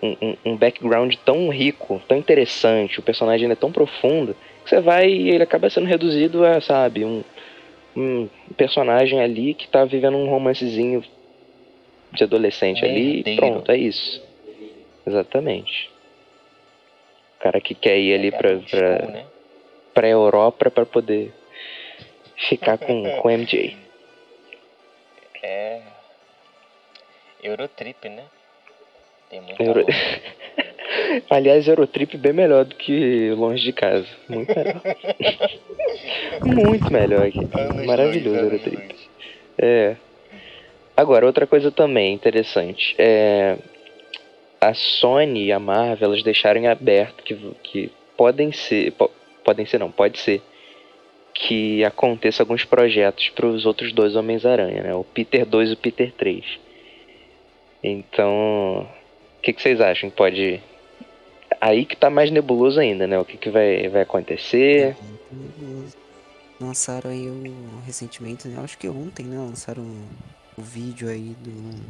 um, 0.03 0.35
um- 0.43 0.57
background 0.57 1.13
tão 1.23 1.47
rico, 1.49 2.01
tão 2.07 2.17
interessante, 2.17 2.99
o 2.99 3.03
personagem 3.03 3.47
é 3.51 3.53
tão 3.55 3.71
profundo, 3.71 4.35
você 4.71 4.79
vai 4.79 5.09
e 5.09 5.29
ele 5.29 5.43
acaba 5.43 5.69
sendo 5.69 5.85
reduzido 5.85 6.45
a, 6.45 6.61
sabe, 6.61 7.03
um, 7.03 7.23
um 7.95 8.29
personagem 8.55 9.19
ali 9.21 9.53
que 9.53 9.67
tá 9.67 9.83
vivendo 9.83 10.15
um 10.15 10.29
romancezinho 10.29 11.03
de 12.13 12.23
adolescente 12.23 12.83
ali 12.85 13.11
e 13.11 13.15
Merdeiro. 13.15 13.41
pronto, 13.41 13.71
é 13.71 13.77
isso. 13.77 14.23
Exatamente. 15.05 15.89
O 17.37 17.43
cara 17.43 17.59
que 17.59 17.75
quer 17.75 17.97
ir 17.99 18.13
ali 18.13 18.31
pra, 18.31 18.57
pra, 18.59 19.05
né? 19.07 19.25
pra 19.93 20.07
Europa 20.07 20.71
pra 20.71 20.85
poder 20.85 21.33
ficar 22.49 22.77
com, 22.77 23.03
com 23.19 23.29
MJ. 23.29 23.75
É. 25.43 25.81
Eurotrip, 27.43 28.07
né? 28.07 28.23
Tem 29.29 29.41
muita 29.41 29.63
Euro-. 29.63 29.85
Aliás, 31.29 31.67
Eurotrip 31.67 32.17
bem 32.17 32.33
melhor 32.33 32.65
do 32.65 32.75
que 32.75 33.31
longe 33.31 33.63
de 33.63 33.71
casa. 33.73 34.07
Muito 34.27 34.53
melhor. 34.55 34.81
Muito 36.45 36.91
melhor 36.93 37.25
aqui. 37.25 37.47
Maravilhoso 37.85 38.37
Eurotrip. 38.39 38.95
É. 39.57 39.95
Agora, 40.95 41.25
outra 41.25 41.47
coisa 41.47 41.71
também 41.71 42.13
interessante. 42.13 42.95
É. 42.97 43.57
A 44.59 44.73
Sony 44.73 45.45
e 45.45 45.51
a 45.51 45.59
Marvel, 45.59 46.09
elas 46.09 46.23
deixaram 46.23 46.61
em 46.61 46.67
aberto 46.67 47.23
que, 47.23 47.35
que 47.63 47.91
podem 48.15 48.51
ser. 48.51 48.91
po- 48.91 49.09
podem 49.43 49.65
ser, 49.65 49.79
não, 49.79 49.89
pode 49.91 50.19
ser. 50.19 50.41
Que 51.33 51.83
aconteça 51.83 52.43
alguns 52.43 52.63
projetos 52.65 53.29
para 53.29 53.47
os 53.47 53.65
outros 53.65 53.91
dois 53.93 54.15
Homens-Aranha, 54.15 54.83
né? 54.83 54.93
O 54.93 55.03
Peter 55.03 55.45
2 55.45 55.69
e 55.69 55.73
o 55.73 55.77
Peter 55.77 56.11
3. 56.11 56.43
Então. 57.83 58.87
O 59.39 59.41
que, 59.41 59.53
que 59.53 59.61
vocês 59.61 59.81
acham? 59.81 60.09
Pode. 60.11 60.61
Aí 61.61 61.85
que 61.85 61.95
tá 61.95 62.09
mais 62.09 62.31
nebuloso 62.31 62.79
ainda, 62.79 63.05
né? 63.05 63.19
O 63.19 63.23
que, 63.23 63.37
que 63.37 63.51
vai, 63.51 63.87
vai 63.87 64.01
acontecer? 64.01 64.97
Eles 65.31 65.95
Lançaram 66.61 67.09
aí 67.09 67.27
o, 67.27 67.81
recentemente, 67.85 68.47
né? 68.47 68.61
Acho 68.63 68.77
que 68.77 68.87
ontem, 68.87 69.25
né? 69.25 69.37
Lançaram 69.37 69.83
o 70.55 70.61
vídeo 70.61 71.09
aí 71.09 71.35
do. 71.39 71.81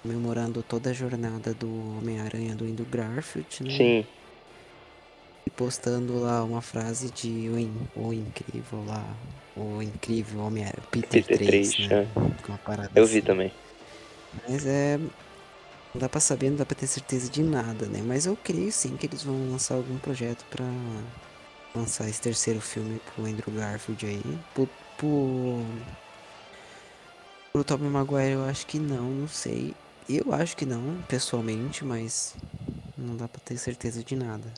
Comemorando 0.00 0.62
toda 0.62 0.90
a 0.90 0.92
jornada 0.92 1.52
do 1.54 1.68
Homem-Aranha 1.98 2.54
do 2.54 2.64
Andrew 2.64 2.86
Garfield, 2.88 3.64
né? 3.64 3.70
Sim, 3.70 4.06
E 5.46 5.50
postando 5.50 6.20
lá 6.20 6.44
uma 6.44 6.60
frase 6.60 7.10
de 7.10 7.48
o, 7.96 8.08
o 8.08 8.12
incrível 8.12 8.84
lá. 8.86 9.04
O 9.56 9.82
incrível 9.82 10.42
Homem-Aranha. 10.42 10.86
Peter, 10.90 11.24
Peter 11.24 11.38
3, 11.38 11.74
3, 11.74 11.88
né? 11.88 12.08
Parada 12.64 12.90
eu 12.94 13.06
vi 13.06 13.18
assim. 13.18 13.26
também. 13.26 13.52
Mas 14.48 14.66
é. 14.66 15.00
Não 15.94 16.00
dá 16.00 16.08
pra 16.08 16.18
saber, 16.18 16.50
não 16.50 16.56
dá 16.56 16.66
pra 16.66 16.74
ter 16.74 16.88
certeza 16.88 17.30
de 17.30 17.40
nada, 17.40 17.86
né? 17.86 18.02
Mas 18.04 18.26
eu 18.26 18.36
creio 18.36 18.72
sim 18.72 18.96
que 18.96 19.06
eles 19.06 19.22
vão 19.22 19.52
lançar 19.52 19.76
algum 19.76 19.96
projeto 19.98 20.44
pra 20.50 20.64
lançar 21.72 22.08
esse 22.08 22.20
terceiro 22.20 22.60
filme 22.60 23.00
pro 23.00 23.24
Andrew 23.24 23.54
Garfield 23.54 24.04
aí. 24.04 24.22
Pro. 24.52 24.68
Pro, 24.96 25.64
pro 27.52 27.64
Tobey 27.64 27.88
Maguire 27.88 28.32
eu 28.32 28.44
acho 28.44 28.66
que 28.66 28.78
não, 28.78 29.10
não 29.10 29.28
sei. 29.28 29.74
Eu 30.08 30.32
acho 30.32 30.56
que 30.56 30.64
não, 30.64 31.02
pessoalmente, 31.08 31.84
mas 31.84 32.36
não 32.96 33.16
dá 33.16 33.26
pra 33.26 33.40
ter 33.44 33.56
certeza 33.56 34.04
de 34.04 34.14
nada. 34.14 34.52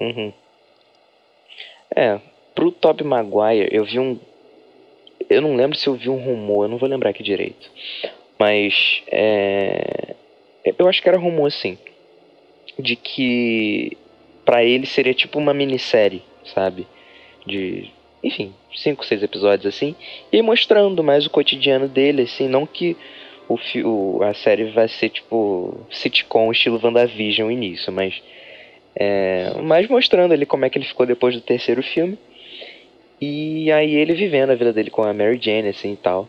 Uhum. 0.00 0.32
É, 1.94 2.20
pro 2.54 2.70
Tobey 2.70 3.06
Maguire, 3.06 3.68
eu 3.72 3.84
vi 3.84 3.98
um. 3.98 4.18
Eu 5.28 5.42
não 5.42 5.56
lembro 5.56 5.76
se 5.76 5.86
eu 5.88 5.94
vi 5.94 6.08
um 6.08 6.22
rumor, 6.22 6.64
eu 6.64 6.68
não 6.68 6.78
vou 6.78 6.88
lembrar 6.88 7.10
aqui 7.10 7.22
direito. 7.22 7.70
Mas 8.38 9.02
é. 9.08 10.14
Eu 10.78 10.88
acho 10.88 11.00
que 11.02 11.08
era 11.08 11.18
rumor 11.18 11.50
sim. 11.52 11.78
De 12.78 12.96
que 12.96 13.96
pra 14.44 14.64
ele 14.64 14.86
seria 14.86 15.14
tipo 15.14 15.38
uma 15.38 15.54
minissérie, 15.54 16.22
sabe? 16.54 16.86
De. 17.46 17.90
Enfim, 18.22 18.52
cinco, 18.74 19.04
seis 19.04 19.22
episódios 19.22 19.66
assim. 19.74 19.94
E 20.32 20.42
mostrando 20.42 21.04
mais 21.04 21.24
o 21.26 21.30
cotidiano 21.30 21.86
dele, 21.88 22.22
assim, 22.22 22.48
não 22.48 22.66
que 22.66 22.96
o, 23.48 23.56
o- 23.84 24.22
a 24.22 24.34
série 24.34 24.64
vai 24.72 24.88
ser 24.88 25.08
tipo 25.10 25.86
sitcom 25.90 26.50
estilo 26.50 26.80
WandaVision 26.82 27.50
início, 27.50 27.92
mas 27.92 28.20
é, 28.96 29.52
mas 29.62 29.88
mostrando 29.88 30.32
ali 30.34 30.44
como 30.44 30.64
é 30.64 30.70
que 30.70 30.76
ele 30.78 30.84
ficou 30.84 31.06
depois 31.06 31.34
do 31.34 31.40
terceiro 31.40 31.82
filme. 31.82 32.18
E 33.20 33.70
aí 33.72 33.94
ele 33.94 34.14
vivendo 34.14 34.50
a 34.50 34.54
vida 34.54 34.72
dele 34.72 34.90
com 34.90 35.02
a 35.02 35.12
Mary 35.12 35.38
Jane, 35.40 35.68
assim 35.68 35.92
e 35.92 35.96
tal. 35.96 36.28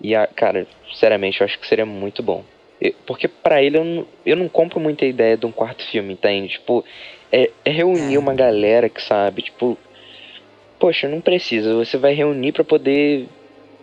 E, 0.00 0.14
a, 0.14 0.26
cara, 0.26 0.66
sinceramente, 0.90 1.40
eu 1.40 1.44
acho 1.46 1.58
que 1.58 1.66
seria 1.66 1.84
muito 1.84 2.22
bom. 2.22 2.42
E- 2.80 2.94
Porque 3.06 3.28
pra 3.28 3.62
ele 3.62 3.76
eu 3.78 3.84
não, 3.84 4.06
eu 4.24 4.36
não 4.36 4.48
compro 4.48 4.80
muita 4.80 5.04
ideia 5.04 5.36
de 5.36 5.46
um 5.46 5.52
quarto 5.52 5.84
filme, 5.84 6.12
entende? 6.14 6.48
Tipo, 6.54 6.84
é, 7.30 7.50
é 7.64 7.70
reunir 7.70 8.16
É. 8.16 8.18
uma 8.18 8.34
galera 8.34 8.88
que 8.88 9.02
sabe, 9.02 9.42
tipo. 9.42 9.76
Poxa, 10.78 11.08
não 11.08 11.20
precisa. 11.20 11.74
Você 11.74 11.98
vai 11.98 12.14
reunir 12.14 12.52
pra 12.52 12.64
poder, 12.64 13.26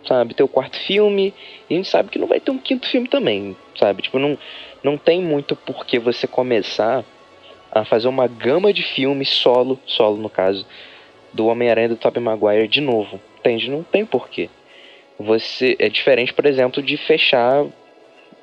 sabe, 0.06 0.34
ter 0.34 0.42
o 0.42 0.48
quarto 0.48 0.76
filme. 0.80 1.32
E 1.70 1.74
a 1.74 1.76
gente 1.76 1.88
sabe 1.88 2.10
que 2.10 2.18
não 2.18 2.26
vai 2.26 2.40
ter 2.40 2.50
um 2.50 2.58
quinto 2.58 2.88
filme 2.88 3.06
também, 3.08 3.56
sabe? 3.78 4.02
Tipo, 4.02 4.18
não, 4.18 4.36
não 4.82 4.98
tem 4.98 5.20
muito 5.22 5.54
por 5.54 5.86
que 5.86 5.98
você 5.98 6.26
começar 6.26 7.04
a 7.70 7.84
fazer 7.84 8.08
uma 8.08 8.26
gama 8.26 8.72
de 8.72 8.82
filmes 8.82 9.28
solo, 9.28 9.78
solo 9.86 10.16
no 10.16 10.28
caso, 10.28 10.66
do 11.32 11.46
Homem-Aranha 11.46 11.90
do 11.90 11.96
Tobey 11.96 12.20
Maguire 12.20 12.66
de 12.66 12.80
novo. 12.80 13.20
Entende? 13.38 13.70
Não 13.70 13.84
tem 13.84 14.04
porquê. 14.04 14.48
você 15.18 15.76
é 15.78 15.88
diferente, 15.88 16.32
por 16.32 16.46
exemplo, 16.46 16.82
de 16.82 16.96
fechar 16.96 17.64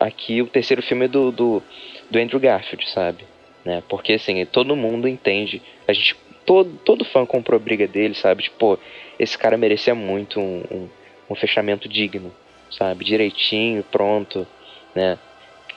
aqui 0.06 0.42
o 0.42 0.48
terceiro 0.48 0.82
filme 0.82 1.08
do, 1.08 1.32
do, 1.32 1.64
do 2.10 2.20
Andrew 2.20 2.40
Garfield, 2.40 2.90
sabe? 2.90 3.26
Né? 3.64 3.84
Porque 3.90 4.14
assim, 4.14 4.46
todo 4.46 4.76
mundo 4.76 5.08
entende, 5.08 5.62
a 5.88 5.94
gente 5.94 6.16
todo, 6.46 6.80
todo 6.86 7.04
fã 7.04 7.26
comprou 7.26 7.60
a 7.60 7.64
briga 7.64 7.88
dele, 7.88 8.14
sabe? 8.14 8.44
Tipo, 8.44 8.80
esse 9.20 9.38
cara 9.38 9.58
merecia 9.58 9.96
muito 9.96 10.40
um, 10.40 10.64
um, 10.72 10.90
um 11.32 11.36
fechamento 11.36 11.90
digno, 11.90 12.32
sabe? 12.72 13.04
Direitinho, 13.04 13.84
pronto, 13.84 14.48
né? 14.94 15.18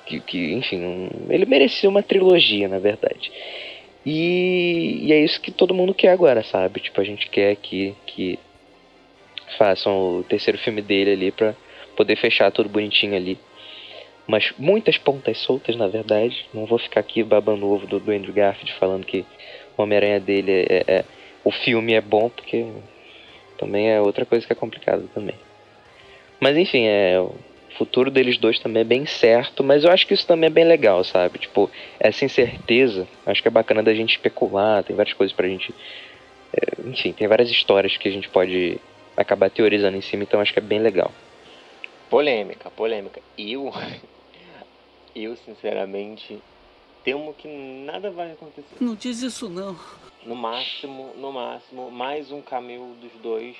Que, 0.06 0.20
que 0.20 0.52
enfim, 0.52 0.84
um, 0.84 1.10
ele 1.30 1.46
merecia 1.46 1.88
uma 1.88 2.02
trilogia, 2.02 2.68
na 2.68 2.78
verdade. 2.78 3.32
E, 4.04 5.06
e, 5.06 5.12
é 5.12 5.22
isso 5.22 5.40
que 5.40 5.50
todo 5.50 5.74
mundo 5.74 5.94
quer 5.94 6.10
agora, 6.10 6.42
sabe? 6.42 6.80
Tipo, 6.80 7.00
a 7.00 7.04
gente 7.04 7.28
quer 7.28 7.56
que, 7.56 7.94
que 8.06 8.38
façam 9.56 10.18
o 10.18 10.22
terceiro 10.22 10.58
filme 10.58 10.80
dele 10.80 11.12
ali 11.12 11.30
pra 11.30 11.54
poder 11.96 12.16
fechar 12.16 12.50
tudo 12.50 12.68
bonitinho 12.68 13.16
ali. 13.16 13.38
Mas 14.28 14.52
muitas 14.58 14.98
pontas 14.98 15.38
soltas, 15.38 15.74
na 15.74 15.88
verdade. 15.88 16.46
Não 16.52 16.66
vou 16.66 16.78
ficar 16.78 17.00
aqui 17.00 17.22
babando 17.22 17.64
o 17.64 17.72
ovo 17.74 17.86
do, 17.86 17.98
do 17.98 18.12
Andrew 18.12 18.34
Garfield 18.34 18.74
falando 18.74 19.06
que 19.06 19.24
o 19.74 19.82
Homem-Aranha 19.82 20.20
dele 20.20 20.52
é, 20.52 20.66
é, 20.68 20.84
é, 20.98 21.04
O 21.42 21.50
filme 21.50 21.94
é 21.94 22.00
bom, 22.02 22.28
porque 22.28 22.66
também 23.56 23.90
é 23.90 23.98
outra 24.02 24.26
coisa 24.26 24.46
que 24.46 24.52
é 24.52 24.56
complicada 24.56 25.02
também. 25.14 25.34
Mas 26.38 26.56
enfim, 26.58 26.84
é. 26.84 27.18
O 27.18 27.34
futuro 27.78 28.10
deles 28.10 28.36
dois 28.38 28.58
também 28.58 28.80
é 28.80 28.84
bem 28.84 29.06
certo, 29.06 29.62
mas 29.62 29.84
eu 29.84 29.90
acho 29.92 30.06
que 30.06 30.12
isso 30.12 30.26
também 30.26 30.48
é 30.48 30.50
bem 30.50 30.64
legal, 30.64 31.04
sabe? 31.04 31.38
Tipo, 31.38 31.70
essa 32.00 32.24
incerteza, 32.24 33.06
acho 33.24 33.40
que 33.40 33.46
é 33.46 33.50
bacana 33.50 33.82
da 33.82 33.94
gente 33.94 34.16
especular, 34.16 34.82
tem 34.82 34.96
várias 34.96 35.14
coisas 35.14 35.34
pra 35.34 35.46
gente. 35.46 35.72
É, 36.52 36.88
enfim, 36.88 37.12
tem 37.12 37.28
várias 37.28 37.50
histórias 37.50 37.96
que 37.96 38.08
a 38.08 38.10
gente 38.10 38.28
pode 38.28 38.80
acabar 39.16 39.48
teorizando 39.48 39.96
em 39.96 40.00
cima, 40.00 40.24
então 40.24 40.40
acho 40.40 40.52
que 40.52 40.58
é 40.58 40.62
bem 40.62 40.80
legal. 40.80 41.12
Polêmica, 42.10 42.70
polêmica. 42.70 43.20
Eu, 43.36 43.72
eu 45.14 45.36
sinceramente, 45.36 46.38
temo 47.04 47.34
que 47.34 47.48
nada 47.48 48.10
vai 48.10 48.32
acontecer. 48.32 48.76
Não 48.80 48.94
diz 48.94 49.22
isso 49.22 49.48
não. 49.48 49.78
No 50.24 50.34
máximo, 50.34 51.12
no 51.16 51.32
máximo, 51.32 51.90
mais 51.90 52.30
um 52.30 52.42
cameo 52.42 52.94
dos 53.00 53.12
dois, 53.22 53.56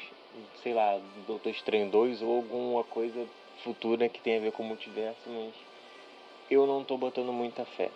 sei 0.63 0.75
lá, 0.75 0.99
Doutor 1.27 1.51
Estranho 1.51 1.91
2 1.91 2.23
ou 2.23 2.37
alguma 2.37 2.85
coisa 2.85 3.27
futura 3.65 4.09
que 4.09 4.21
tenha 4.21 4.39
a 4.39 4.41
ver 4.41 4.53
com 4.53 4.63
o 4.63 4.67
multiverso, 4.67 5.19
mas 5.27 5.53
eu 6.51 6.67
não 6.67 6.85
tô 6.85 6.97
botando 6.97 7.33
muita 7.33 7.65
fé. 7.65 7.91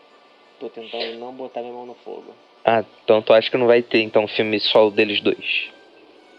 Tô 0.59 0.69
tentando 0.69 1.19
não 1.19 1.33
botar 1.33 1.61
minha 1.61 1.73
mão 1.73 1.87
no 1.87 1.95
fogo. 1.95 2.33
Ah, 2.65 2.85
então 3.03 3.21
tu 3.21 3.33
acha 3.33 3.51
que 3.51 3.57
não 3.57 3.67
vai 3.67 3.83
ter 3.83 4.01
então 4.03 4.29
filme 4.29 4.61
solo 4.61 4.91
deles 4.91 5.21
dois? 5.21 5.71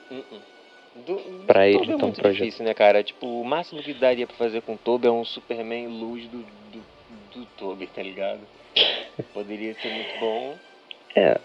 Uh 0.10 0.15
-uh. 0.15 0.54
Do, 0.95 1.15
pra 1.47 1.67
ele, 1.67 1.80
é 1.80 1.84
então, 1.95 2.08
muito 2.08 2.21
projeto. 2.21 2.43
difícil, 2.43 2.63
né, 2.63 2.73
cara? 2.73 3.04
Tipo, 3.04 3.26
o 3.26 3.43
máximo 3.43 3.82
que 3.82 3.93
daria 3.95 4.28
pra 4.28 4.36
fazer 4.36 4.62
com 4.62 4.76
o 4.76 4.78
Toby 4.78 5.08
é 5.08 5.12
um 5.12 5.26
Superman 5.26 5.88
luz 5.88 6.28
do, 6.28 6.45
do, 7.36 7.46
Toby, 7.58 7.88
tá 7.88 8.02
ligado? 8.02 8.41
Poderia 9.34 9.74
ser 9.76 9.89
muito 9.89 10.19
bom. 10.19 10.56
É. 11.15 11.39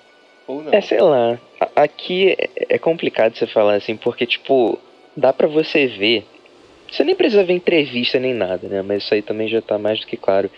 Ou 0.47 0.63
não. 0.63 0.73
É, 0.73 0.81
sei 0.81 1.01
lá. 1.01 1.39
Aqui 1.77 2.31
é- 2.39 2.75
é 2.75 2.79
complicado 2.79 3.37
você 3.37 3.47
falar 3.47 3.75
assim, 3.75 3.97
porque, 3.97 4.27
tipo, 4.27 4.79
dá 5.17 5.33
pra 5.33 5.47
você 5.47 5.87
ver. 5.87 6.25
Você 6.91 7.05
nem 7.05 7.15
precisa 7.15 7.45
ver 7.45 7.53
entrevista 7.53 8.19
nem 8.19 8.33
nada, 8.33 8.67
né? 8.67 8.81
Mas 8.81 9.05
isso 9.05 9.13
aí 9.13 9.21
também 9.21 9.47
já 9.47 9.61
tá 9.61 9.79
mais 9.79 10.01
do 10.01 10.07
que 10.07 10.17
claro. 10.17 10.51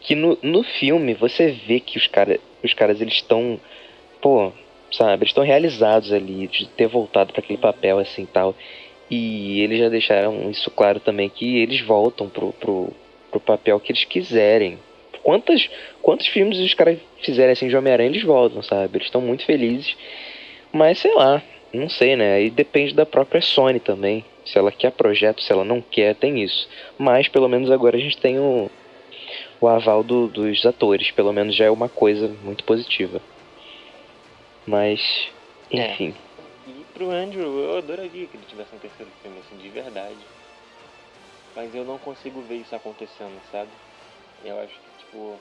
Que 0.00 0.14
no, 0.14 0.38
no 0.42 0.62
filme 0.62 1.14
você 1.14 1.50
vê 1.66 1.80
que 1.80 1.96
os, 1.96 2.06
cara, 2.06 2.38
os 2.62 2.74
caras 2.74 3.00
eles 3.00 3.14
estão. 3.14 3.58
Pô, 4.20 4.52
sabe? 4.92 5.22
Eles 5.22 5.30
estão 5.30 5.44
realizados 5.44 6.12
ali 6.12 6.46
de 6.46 6.68
ter 6.68 6.86
voltado 6.86 7.32
para 7.32 7.40
aquele 7.40 7.58
papel 7.58 7.98
assim 7.98 8.26
tal. 8.26 8.54
E 9.10 9.62
eles 9.62 9.78
já 9.78 9.88
deixaram 9.88 10.50
isso 10.50 10.70
claro 10.70 11.00
também 11.00 11.30
que 11.30 11.58
eles 11.58 11.80
voltam 11.80 12.28
pro, 12.28 12.52
pro, 12.52 12.92
pro 13.30 13.40
papel 13.40 13.78
que 13.80 13.92
eles 13.92 14.04
quiserem. 14.04 14.78
Quantas, 15.22 15.68
quantos 16.00 16.26
filmes 16.26 16.58
os 16.58 16.74
caras 16.74 16.98
fizerem 17.22 17.52
assim 17.52 17.68
de 17.68 17.76
Homem-Aranha, 17.76 18.08
eles 18.10 18.22
voltam, 18.22 18.62
sabe? 18.62 18.96
Eles 18.98 19.06
estão 19.08 19.20
muito 19.20 19.44
felizes. 19.44 19.96
Mas 20.72 20.98
sei 20.98 21.12
lá, 21.14 21.42
não 21.72 21.88
sei, 21.88 22.16
né? 22.16 22.34
Aí 22.34 22.50
depende 22.50 22.94
da 22.94 23.04
própria 23.04 23.40
Sony 23.42 23.80
também. 23.80 24.24
Se 24.46 24.56
ela 24.58 24.72
quer 24.72 24.92
projeto, 24.92 25.42
se 25.42 25.52
ela 25.52 25.64
não 25.64 25.82
quer, 25.82 26.14
tem 26.14 26.42
isso. 26.42 26.68
Mas 26.98 27.28
pelo 27.28 27.48
menos 27.48 27.70
agora 27.70 27.96
a 27.96 28.00
gente 28.00 28.16
tem 28.16 28.38
o, 28.38 28.70
o 29.60 29.68
aval 29.68 30.02
do- 30.02 30.28
dos 30.28 30.64
atores. 30.64 31.10
Pelo 31.10 31.32
menos 31.32 31.54
já 31.54 31.66
é 31.66 31.70
uma 31.70 31.88
coisa 31.88 32.28
muito 32.42 32.64
positiva. 32.64 33.20
Mas, 34.66 35.28
É. 35.70 35.92
enfim. 35.92 36.14
E 36.66 36.84
pro 36.94 37.10
Andrew, 37.10 37.42
eu 37.42 37.78
adoraria 37.78 38.26
que 38.26 38.36
ele 38.36 38.44
tivesse 38.46 38.74
um 38.74 38.78
terceiro 38.78 39.10
filme, 39.22 39.38
assim, 39.38 39.56
de 39.56 39.68
verdade. 39.70 40.16
Mas 41.58 41.74
eu 41.74 41.84
não 41.84 41.98
consigo 41.98 42.40
ver 42.42 42.54
isso 42.58 42.72
acontecendo, 42.76 43.42
sabe? 43.50 43.72
Eu 44.44 44.60
acho 44.60 44.80
que, 44.80 44.90
tipo, 44.98 45.40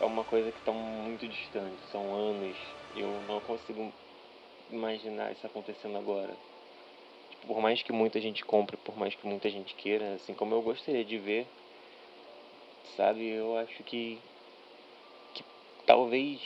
é 0.00 0.04
uma 0.04 0.24
coisa 0.24 0.50
que 0.50 0.60
tá 0.62 0.72
muito 0.72 1.28
distante, 1.28 1.80
são 1.92 2.12
anos. 2.12 2.56
Eu 2.92 3.22
não 3.28 3.38
consigo 3.38 3.92
imaginar 4.68 5.30
isso 5.30 5.46
acontecendo 5.46 5.96
agora. 5.96 6.34
Tipo, 7.30 7.46
por 7.46 7.60
mais 7.60 7.80
que 7.80 7.92
muita 7.92 8.20
gente 8.20 8.44
compre, 8.44 8.76
por 8.78 8.98
mais 8.98 9.14
que 9.14 9.24
muita 9.28 9.48
gente 9.48 9.76
queira, 9.76 10.14
assim 10.14 10.34
como 10.34 10.56
eu 10.56 10.60
gostaria 10.60 11.04
de 11.04 11.18
ver, 11.18 11.46
sabe? 12.96 13.24
Eu 13.24 13.56
acho 13.56 13.80
que, 13.84 14.18
que 15.34 15.44
talvez 15.86 16.40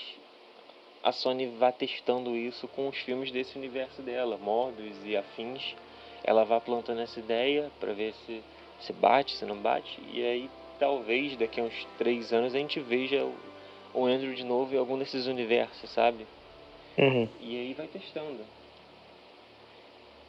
a 1.03 1.13
Sony 1.13 1.47
vá 1.59 1.73
testando 1.73 2.37
isso 2.37 2.69
com 2.69 2.91
os 2.91 2.99
filmes 2.99 3.33
desse 3.33 3.57
universo 3.57 4.03
dela, 4.03 4.37
Morbius 4.37 5.03
e 5.03 5.17
afins. 5.17 5.75
Ela 6.23 6.45
vá 6.45 6.61
plantando 6.61 7.01
essa 7.01 7.19
ideia 7.19 7.73
pra 7.81 7.95
ver 7.95 8.13
se 8.13 8.43
se 8.81 8.93
bate, 8.93 9.37
se 9.37 9.45
não 9.45 9.57
bate. 9.57 9.99
E 10.13 10.25
aí 10.25 10.51
talvez 10.79 11.37
daqui 11.37 11.61
a 11.61 11.65
uns 11.65 11.87
três 11.99 12.33
anos 12.33 12.55
a 12.55 12.59
gente 12.59 12.81
veja 12.81 13.25
o, 13.25 13.35
o 13.95 14.07
Andrew 14.07 14.35
de 14.35 14.45
novo 14.45 14.75
em 14.75 14.79
algum 14.79 14.99
desses 14.99 15.27
universos, 15.27 15.91
sabe? 15.91 16.27
Uhum. 16.97 17.29
E 17.41 17.57
aí 17.57 17.75
vai 17.75 17.87
testando. 17.87 18.41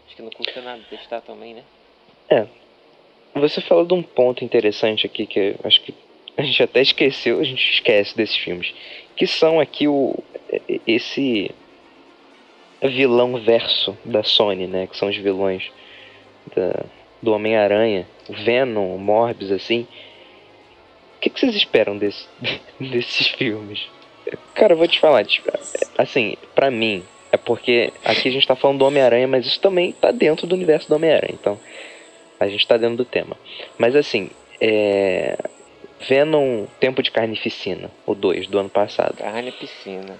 Acho 0.06 0.16
que 0.16 0.22
não 0.22 0.32
custa 0.32 0.62
nada 0.62 0.82
testar 0.90 1.22
também, 1.22 1.54
né? 1.54 1.64
Você 3.36 3.62
falou 3.62 3.86
de 3.86 3.94
um 3.94 4.04
ponto 4.04 4.44
interessante 4.44 5.06
aqui 5.06 5.26
que 5.26 5.56
acho 5.64 5.82
que 5.82 5.94
a 6.36 6.42
gente 6.42 6.62
até 6.64 6.82
esqueceu, 6.82 7.40
a 7.40 7.44
gente 7.44 7.74
esquece 7.74 8.16
desses 8.16 8.36
filmes. 8.38 8.74
Que 9.16 9.28
são 9.28 9.60
aqui 9.60 9.88
o 9.88 10.16
esse 10.88 11.52
vilão 12.82 13.38
verso 13.38 13.98
da 14.06 14.24
Sony, 14.24 14.68
né? 14.68 14.88
Que 14.88 14.98
são 14.98 15.10
os 15.10 15.18
vilões 15.18 15.70
da, 16.56 16.86
do 17.22 17.34
Homem-Aranha, 17.34 18.08
Venom, 18.30 18.98
Morbius, 18.98 19.52
assim. 19.52 19.88
O 21.18 21.22
que, 21.22 21.30
que 21.30 21.40
vocês 21.40 21.56
esperam 21.56 21.98
desse, 21.98 22.26
desses 22.80 23.28
filmes? 23.28 23.88
Cara, 24.54 24.74
eu 24.74 24.78
vou 24.78 24.88
te 24.88 25.00
falar, 25.00 25.26
tipo, 25.26 25.52
assim, 25.98 26.36
pra 26.54 26.70
mim, 26.70 27.04
é 27.32 27.38
porque 27.38 27.92
aqui 28.04 28.30
a 28.30 28.32
gente 28.32 28.48
tá 28.48 28.56
falando 28.56 28.80
do 28.80 28.86
Homem-Aranha, 28.86 29.28
mas 29.28 29.46
isso 29.46 29.60
também 29.60 29.92
tá 29.92 30.12
dentro 30.12 30.48
do 30.48 30.56
universo 30.56 30.88
do 30.88 30.96
Homem-Aranha, 30.96 31.34
então 31.34 31.60
a 32.40 32.48
gente 32.48 32.66
tá 32.68 32.78
dentro 32.78 32.98
do 32.98 33.06
tema. 33.06 33.36
Mas 33.78 33.96
assim, 33.96 34.30
é. 34.62 35.38
Venom 36.08 36.66
Tempo 36.80 37.04
de 37.04 37.12
Carnificina, 37.12 37.92
o 38.06 38.16
2, 38.16 38.48
do 38.48 38.58
ano 38.58 38.70
passado. 38.70 39.18
Carne 39.18 39.52
piscina. 39.52 40.18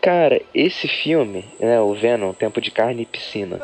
Cara, 0.00 0.40
esse 0.54 0.86
filme, 0.86 1.44
né, 1.58 1.80
o 1.80 1.92
Venom 1.92 2.32
Tempo 2.32 2.60
de 2.60 2.70
Carne 2.70 3.02
e 3.02 3.06
Piscina. 3.06 3.58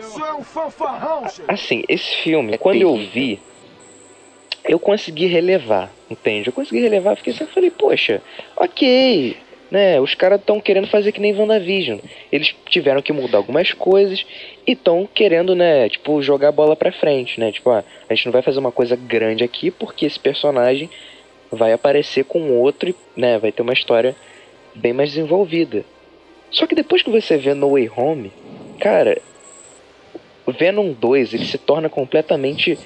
Isso 0.00 0.24
é 0.24 0.34
um 0.34 0.42
fanfarrão. 0.42 1.24
Assim, 1.46 1.84
esse 1.88 2.16
filme, 2.16 2.54
É 2.54 2.58
quando 2.58 2.82
eu 2.82 2.92
terrível. 2.92 3.12
vi, 3.12 3.40
eu 4.64 4.78
consegui 4.78 5.26
relevar, 5.26 5.90
entende? 6.10 6.48
Eu 6.48 6.52
consegui 6.52 6.80
relevar, 6.80 7.14
porque 7.14 7.30
assim, 7.30 7.44
eu 7.44 7.48
falei, 7.48 7.70
poxa, 7.70 8.20
ok, 8.56 9.36
né? 9.70 10.00
Os 10.00 10.14
caras 10.14 10.40
estão 10.40 10.60
querendo 10.60 10.88
fazer 10.88 11.12
que 11.12 11.20
nem 11.20 11.32
WandaVision. 11.34 12.00
Eles 12.32 12.54
tiveram 12.68 13.00
que 13.00 13.12
mudar 13.12 13.38
algumas 13.38 13.72
coisas 13.72 14.26
e 14.66 14.72
estão 14.72 15.08
querendo, 15.14 15.54
né, 15.54 15.88
tipo, 15.88 16.20
jogar 16.22 16.48
a 16.48 16.52
bola 16.52 16.74
pra 16.74 16.90
frente, 16.90 17.38
né? 17.38 17.52
Tipo, 17.52 17.70
ah, 17.70 17.84
a 18.08 18.14
gente 18.14 18.26
não 18.26 18.32
vai 18.32 18.42
fazer 18.42 18.58
uma 18.58 18.72
coisa 18.72 18.96
grande 18.96 19.44
aqui 19.44 19.70
porque 19.70 20.06
esse 20.06 20.18
personagem 20.18 20.90
vai 21.52 21.72
aparecer 21.72 22.24
com 22.24 22.50
outro, 22.58 22.88
e, 22.90 22.94
né? 23.16 23.38
Vai 23.38 23.52
ter 23.52 23.62
uma 23.62 23.72
história 23.72 24.16
bem 24.78 24.92
mais 24.92 25.10
desenvolvida. 25.10 25.84
Só 26.50 26.66
que 26.66 26.74
depois 26.74 27.02
que 27.02 27.10
você 27.10 27.36
vê 27.36 27.52
No 27.54 27.72
Way 27.72 27.90
Home, 27.96 28.32
cara, 28.80 29.20
o 30.46 30.52
Venom 30.52 30.92
2 30.92 31.34
ele 31.34 31.44
se 31.44 31.58
torna 31.58 31.88
completamente. 31.88 32.78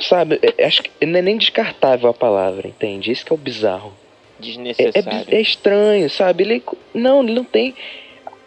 Sabe, 0.00 0.38
é- 0.42 0.64
acho 0.64 0.82
que 0.82 1.04
não 1.04 1.18
é 1.18 1.22
nem 1.22 1.36
descartável 1.36 2.08
a 2.08 2.14
palavra, 2.14 2.68
entende? 2.68 3.10
Isso 3.10 3.26
que 3.26 3.32
é 3.32 3.34
o 3.34 3.38
bizarro. 3.38 3.92
É, 3.92 4.40
é, 4.40 4.42
Desnecessário. 4.42 5.26
bi- 5.26 5.34
é 5.34 5.40
estranho, 5.40 6.08
sabe? 6.08 6.44
Ele, 6.44 6.62
não, 6.94 7.22
ele 7.22 7.34
não 7.34 7.44
tem. 7.44 7.74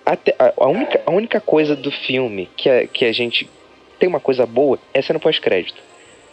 Até, 0.06 0.34
a, 0.39 0.54
a 0.58 0.67
única, 0.69 1.01
a 1.06 1.12
única 1.12 1.41
coisa 1.41 1.75
do 1.75 1.91
filme 1.91 2.49
que 2.56 2.69
a, 2.69 2.88
que 2.88 3.04
a 3.06 3.12
gente 3.12 3.49
tem 3.99 4.08
uma 4.08 4.19
coisa 4.21 4.45
boa 4.45 4.80
é 4.93 4.99
a 4.99 5.04
cena 5.04 5.19
pós-crédito. 5.19 5.77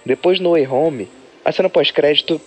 Depois 0.06 0.38
no 0.38 0.52
Way 0.52 0.66
Home, 0.68 1.08
a 1.44 1.50
cena 1.50 1.68
pós-crédito, 1.68 2.40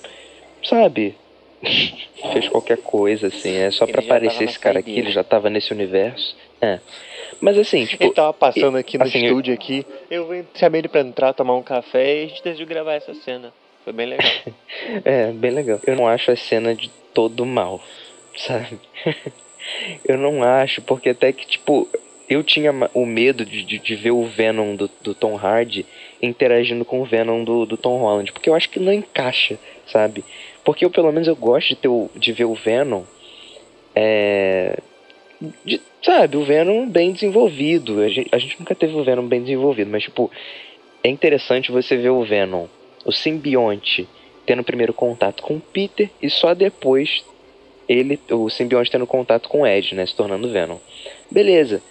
sabe? 0.63 1.13
Fez 1.62 2.50
qualquer 2.50 2.78
coisa, 2.78 3.28
assim. 3.28 3.56
É 3.56 3.71
só 3.71 3.86
tava 3.86 4.00
aparecer 4.00 4.43
esse 4.45 4.60
cara 4.60 4.80
aqui, 4.80 4.97
ele 4.97 5.12
já 5.12 5.24
tava 5.24 5.50
nesse 5.50 5.71
universo. 5.71 6.36
Mas 7.39 7.58
assim, 7.58 7.86
tipo, 7.86 8.04
Ele 8.04 8.13
tava 8.13 8.34
passando 8.34 8.78
aqui 8.78 8.97
no 8.97 9.04
assim, 9.04 9.19
eu- 9.19 9.26
estúdio 9.30 9.54
aqui. 9.54 9.86
Eu 10.10 10.45
chamei 10.56 10.82
ele 10.82 10.88
pra 10.88 11.02
entrar, 11.02 11.34
tomar 11.34 11.56
um 11.56 11.63
café 11.63 12.21
e 12.21 12.26
a 12.26 12.28
gente 12.28 12.43
decidiu 12.43 12.67
gravar 12.67 12.93
essa 12.93 13.13
cena. 13.13 13.52
Foi 13.84 13.93
bem 13.93 14.08
legal. 14.08 14.32
É, 15.06 15.32
bem 15.32 15.52
legal. 15.52 15.80
Eu 15.86 15.95
não 15.95 16.08
acho 16.08 16.32
a 16.32 16.36
cena 16.36 16.74
de 16.74 16.89
todo 17.13 17.45
mal, 17.45 17.82
sabe? 18.36 18.80
eu 20.06 20.17
não 20.17 20.43
acho, 20.43 20.82
porque 20.82 21.10
até 21.10 21.32
que, 21.32 21.45
tipo, 21.45 21.88
eu 22.30 22.43
tinha 22.43 22.71
o 22.93 23.06
medo 23.06 23.45
de, 23.45 23.63
de, 23.63 23.78
de 23.78 23.95
ver 23.95 24.12
o 24.12 24.24
Venom 24.26 24.76
do, 24.76 24.89
do 25.02 25.13
Tom 25.13 25.36
Hardy 25.38 25.86
interagindo 26.21 26.86
com 26.86 27.02
o 27.02 27.06
Venom 27.06 27.43
do, 27.43 27.65
do 27.65 27.78
Tom 27.78 27.97
Holland, 27.97 28.32
porque 28.32 28.50
eu 28.50 28.56
acho 28.56 28.69
que 28.69 28.80
não 28.80 28.93
encaixa, 28.93 29.60
sabe? 29.88 30.24
Porque 30.63 30.86
eu, 30.86 30.89
pelo 30.89 31.12
menos, 31.12 31.28
eu 31.28 31.36
gosto 31.36 31.69
de, 31.69 31.76
ter 31.76 31.88
o, 31.88 32.10
de 32.15 32.32
ver 32.32 32.45
o 32.45 32.54
Venom, 32.54 33.04
é... 33.95 34.78
de- 35.65 35.82
sabe, 36.04 36.38
o 36.38 36.43
Venom 36.43 36.88
bem 36.88 37.12
desenvolvido. 37.12 38.02
A 38.02 38.10
gente, 38.10 38.30
a 38.32 38.38
gente 38.38 38.60
nunca 38.60 38.76
teve 38.76 38.95
o 38.95 39.04
Venom 39.04 39.28
bem 39.28 39.41
desenvolvido, 39.41 39.89
mas, 39.89 40.04
tipo, 40.04 40.30
é 41.04 41.10
interessante 41.10 41.71
você 41.71 41.97
ver 41.97 42.10
o 42.10 42.24
Venom, 42.24 42.67
o 43.04 43.12
simbionte, 43.12 44.08
tendo 44.45 44.63
primeiro 44.63 44.93
contato 44.93 45.41
com 45.41 45.56
o 45.56 45.62
Peter 45.62 46.10
e 46.21 46.30
só 46.30 46.54
depois 46.54 47.24
ele, 47.88 48.19
o 48.30 48.50
simbionte 48.50 48.91
tendo 48.91 49.08
contato 49.08 49.50
com 49.50 49.62
o 49.62 49.67
Ed, 49.67 49.95
né, 49.95 50.06
se 50.06 50.15
tornando 50.15 50.52
Venom. 50.52 50.78
Beleza. 51.30 51.82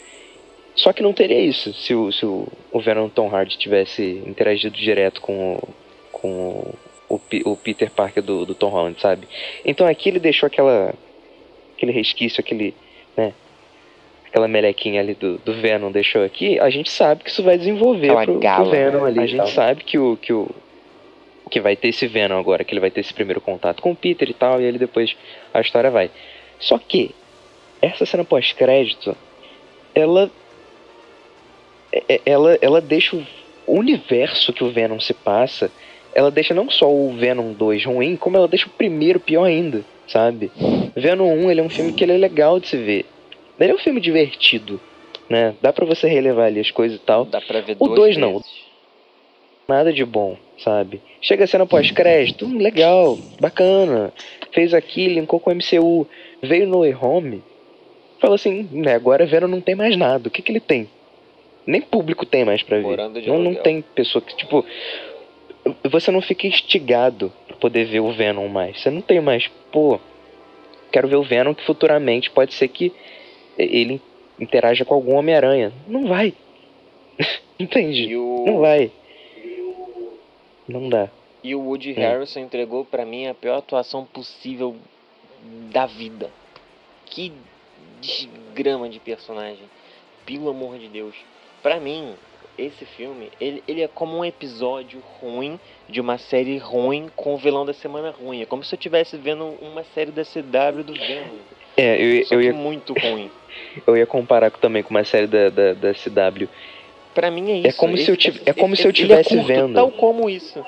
Só 0.74 0.92
que 0.92 1.02
não 1.02 1.12
teria 1.12 1.40
isso 1.40 1.74
se 1.74 1.94
o, 1.94 2.11
se 2.12 2.24
o 2.24 2.80
Venom 2.80 3.09
Tom 3.09 3.28
Hardy 3.28 3.59
tivesse 3.59 4.22
interagido 4.24 4.76
direto 4.76 5.20
com 5.20 5.56
o, 5.56 5.68
com 6.11 6.72
o, 7.11 7.16
o, 7.16 7.18
Pe- 7.18 7.42
o 7.44 7.57
Peter 7.57 7.90
Parker 7.90 8.23
do, 8.23 8.46
do 8.46 8.55
Tom 8.55 8.68
Holland, 8.68 9.01
sabe? 9.01 9.27
Então 9.64 9.87
aqui 9.87 10.09
ele 10.09 10.20
deixou 10.20 10.46
aquela 10.46 10.94
aquele 11.77 11.92
resquício, 11.92 12.40
aquele, 12.40 12.75
né, 13.16 13.33
aquela 14.27 14.46
melequinha 14.46 15.01
ali 15.01 15.14
do, 15.14 15.38
do 15.38 15.53
Venom 15.55 15.90
deixou 15.90 16.23
aqui, 16.25 16.59
a 16.61 16.68
gente 16.70 16.90
sabe 16.90 17.25
que 17.25 17.31
isso 17.31 17.42
vai 17.42 17.57
desenvolver 17.59 18.12
pro, 18.14 18.25
pro 18.25 18.38
gala, 18.38 18.70
Venom 18.70 19.01
né, 19.03 19.07
ali. 19.09 19.20
A 19.20 19.27
gente 19.27 19.38
tal. 19.38 19.46
sabe 19.49 19.83
que 19.85 19.99
o, 19.99 20.16
que 20.16 20.33
o 20.33 20.49
que 21.51 21.61
vai 21.61 21.75
ter 21.75 21.88
esse 21.88 22.07
Venom 22.07 22.38
agora, 22.38 22.62
que 22.62 22.73
ele 22.73 22.81
vai 22.81 22.90
ter 22.92 23.01
esse 23.01 23.12
primeiro 23.12 23.40
contato 23.40 23.83
com 23.83 23.90
o 23.90 23.96
Peter 23.96 24.29
e 24.31 24.35
tal, 24.35 24.61
e 24.61 24.64
ele 24.64 24.79
depois 24.79 25.16
a 25.53 25.61
história 25.61 25.90
vai. 25.90 26.11
Só 26.61 26.79
que 26.79 27.12
essa 27.83 28.05
cena 28.07 28.25
pós-crédito, 28.25 29.16
ela 29.94 30.31
é- 31.92 32.05
é- 32.09 32.20
ela 32.27 32.59
ela 32.61 32.81
deixa 32.81 33.16
o 33.16 33.25
universo 33.66 34.53
que 34.53 34.62
o 34.62 34.70
Venom 34.70 35.01
se 35.01 35.14
passa, 35.14 35.70
ela 36.14 36.31
deixa 36.31 36.55
não 36.55 36.68
só 36.70 36.90
o 36.90 37.12
Venom 37.12 37.53
2 37.53 37.85
ruim, 37.85 38.16
como 38.16 38.37
ela 38.37 38.49
deixa 38.49 38.66
o 38.66 38.70
primeiro 38.70 39.20
pior 39.20 39.44
ainda, 39.44 39.83
sabe? 40.07 40.51
Venom 40.96 41.33
1, 41.46 41.51
ele 41.51 41.61
é 41.61 41.64
um 41.64 41.68
filme 41.70 41.92
que 41.92 42.05
ele 42.05 42.12
é 42.12 42.18
legal 42.18 42.59
de 42.59 42.68
se 42.68 42.77
ver. 42.77 43.07
Ele 43.59 43.73
é 43.73 43.75
um 43.75 43.79
filme 43.79 44.01
divertido, 44.01 44.81
né? 45.29 45.55
Dá 45.61 45.73
pra 45.73 45.85
você 45.85 46.09
relevar 46.09 46.46
ali 46.46 46.61
as 46.61 46.70
coisas 46.70 46.99
e 46.99 47.03
tal. 47.03 47.25
Dá 47.25 47.40
pra 47.40 47.61
ver 47.61 47.77
O 47.79 47.87
duas 47.87 47.96
dois 47.96 48.16
não. 48.16 48.33
vezes. 48.38 48.70
Nada 49.68 49.92
de 49.92 50.05
bom, 50.05 50.37
sabe? 50.59 51.01
Chega 51.20 51.44
a 51.44 51.46
cena 51.46 51.64
pós-crédito, 51.64 52.44
hum, 52.44 52.59
legal, 52.59 53.16
bacana. 53.40 54.12
Fez 54.53 54.75
aqui, 54.75 55.07
linkou 55.07 55.38
com 55.38 55.51
o 55.51 55.55
MCU. 55.55 56.09
Veio 56.42 56.66
no 56.66 56.81
Way 56.81 56.96
Home, 57.01 57.42
falou 58.18 58.35
assim, 58.35 58.68
né, 58.73 58.94
agora 58.94 59.27
Venom 59.27 59.46
não 59.46 59.61
tem 59.61 59.75
mais 59.75 59.96
nada. 59.96 60.29
O 60.29 60.31
que 60.31 60.42
que 60.42 60.51
ele 60.51 60.59
tem? 60.59 60.88
Nem 61.66 61.81
público 61.81 62.27
tem 62.27 62.44
mais 62.44 62.62
pra 62.62 62.79
ver. 62.79 62.96
Não, 63.27 63.38
não 63.38 63.55
tem 63.55 63.85
pessoa 63.94 64.23
que, 64.23 64.35
tipo... 64.37 64.64
Você 65.90 66.11
não 66.11 66.23
fica 66.23 66.46
instigado 66.46 67.33
pra 67.46 67.57
poder 67.57 67.85
ver 67.85 68.01
o 68.01 68.12
Venom 68.12 68.49
mais. 68.49 68.81
Você 68.81 68.90
não 68.90 69.01
tem 69.03 69.20
mais, 69.20 69.49
pô... 69.73 69.99
Quero 70.92 71.07
ver 71.07 71.16
o 71.16 71.23
Venom 71.23 71.55
que 71.55 71.64
futuramente 71.64 72.31
pode 72.31 72.53
ser 72.55 72.66
que 72.66 72.92
ele 73.57 74.03
interaja 74.40 74.85
com 74.85 74.92
algum 74.94 75.14
Homem-Aranha. 75.14 75.73
Não 75.87 76.09
vai. 76.09 76.35
Entende? 77.61 78.16
O, 78.16 78.44
Não 78.46 78.59
vai. 78.59 78.90
Não 80.68 80.88
dá. 80.88 81.09
e 81.44 81.55
o 81.55 81.61
Woody 81.61 81.92
É. 81.92 81.94
Harrison 81.94 82.40
entregou 82.40 82.85
pra 82.85 83.05
mim 83.07 83.27
a 83.29 83.35
pior 83.35 83.59
atuação 83.59 84.05
possível 84.05 84.75
da 85.73 85.87
vida. 85.87 86.31
Que 87.07 87.33
desgrama 88.01 88.88
de 88.88 88.99
personagem. 88.99 89.64
Pelo 90.27 90.49
amor 90.49 90.79
de 90.79 90.88
Deus. 90.88 91.14
Pra 91.62 91.79
mim, 91.79 92.14
esse 92.62 92.85
filme, 92.85 93.31
ele, 93.40 93.62
ele 93.66 93.83
é 93.83 93.88
como 93.88 94.16
um 94.18 94.25
episódio 94.25 95.03
ruim 95.20 95.59
de 95.88 96.01
uma 96.01 96.18
série 96.18 96.59
ruim 96.59 97.09
com 97.16 97.35
o 97.35 97.37
vilão 97.37 97.64
da 97.66 97.73
semana 97.73 98.11
ruim. 98.11 98.42
É 98.42 98.46
como 98.46 98.62
se 98.64 98.75
eu 98.75 98.77
estivesse 98.77 99.16
vendo 99.16 99.44
uma 99.61 99.83
série 99.94 100.11
da 100.11 100.23
CW 100.25 100.83
do 100.85 100.92
Venom. 100.92 101.37
É, 101.77 101.96
eu, 102.03 102.25
Só 102.27 102.35
eu, 102.35 102.40
que 102.40 102.46
ia, 102.46 102.53
muito 102.53 102.92
ruim. 102.94 103.31
eu 103.87 103.96
ia 103.96 104.07
comparar 104.07 104.51
também 104.51 104.83
com 104.83 104.90
uma 104.90 105.05
série 105.05 105.27
da, 105.27 105.49
da, 105.49 105.73
da 105.75 105.92
CW. 105.94 106.49
Pra 107.14 107.31
mim 107.31 107.51
é 107.51 107.57
isso. 107.59 107.68
É 107.68 107.73
como 107.73 107.96
se 107.96 108.09
eu 108.09 108.14
Esse- 108.14 108.16
tive- 108.23 108.42
é 108.46 108.53
como 108.53 108.77
se 108.77 108.83
eu 108.85 108.90
ele 108.90 108.99
é 108.99 109.03
tivesse 109.23 109.31
curto, 109.35 109.46
vendo. 109.46 109.75
Tal 109.75 109.90
como 109.90 110.29
isso. 110.31 110.64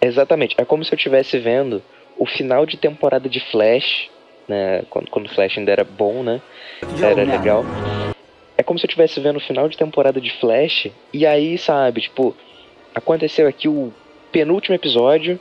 Exatamente. 0.00 0.54
É 0.58 0.64
como 0.64 0.84
se 0.84 0.92
eu 0.92 0.96
estivesse 0.96 1.38
vendo 1.38 1.82
o 2.18 2.26
final 2.26 2.66
de 2.66 2.76
temporada 2.76 3.28
de 3.28 3.40
Flash, 3.50 4.10
né? 4.48 4.82
Quando, 4.90 5.10
quando 5.10 5.28
Flash 5.34 5.56
ainda 5.58 5.72
era 5.72 5.84
bom, 5.84 6.22
né? 6.22 6.40
Era 7.02 7.24
legal. 7.24 7.64
É 8.66 8.68
como 8.68 8.80
se 8.80 8.84
eu 8.84 8.88
estivesse 8.88 9.20
vendo 9.20 9.36
o 9.36 9.40
final 9.40 9.68
de 9.68 9.76
temporada 9.76 10.20
de 10.20 10.28
Flash, 10.40 10.88
e 11.12 11.24
aí, 11.24 11.56
sabe, 11.56 12.00
tipo, 12.00 12.34
aconteceu 12.92 13.46
aqui 13.46 13.68
o 13.68 13.92
penúltimo 14.32 14.74
episódio, 14.74 15.38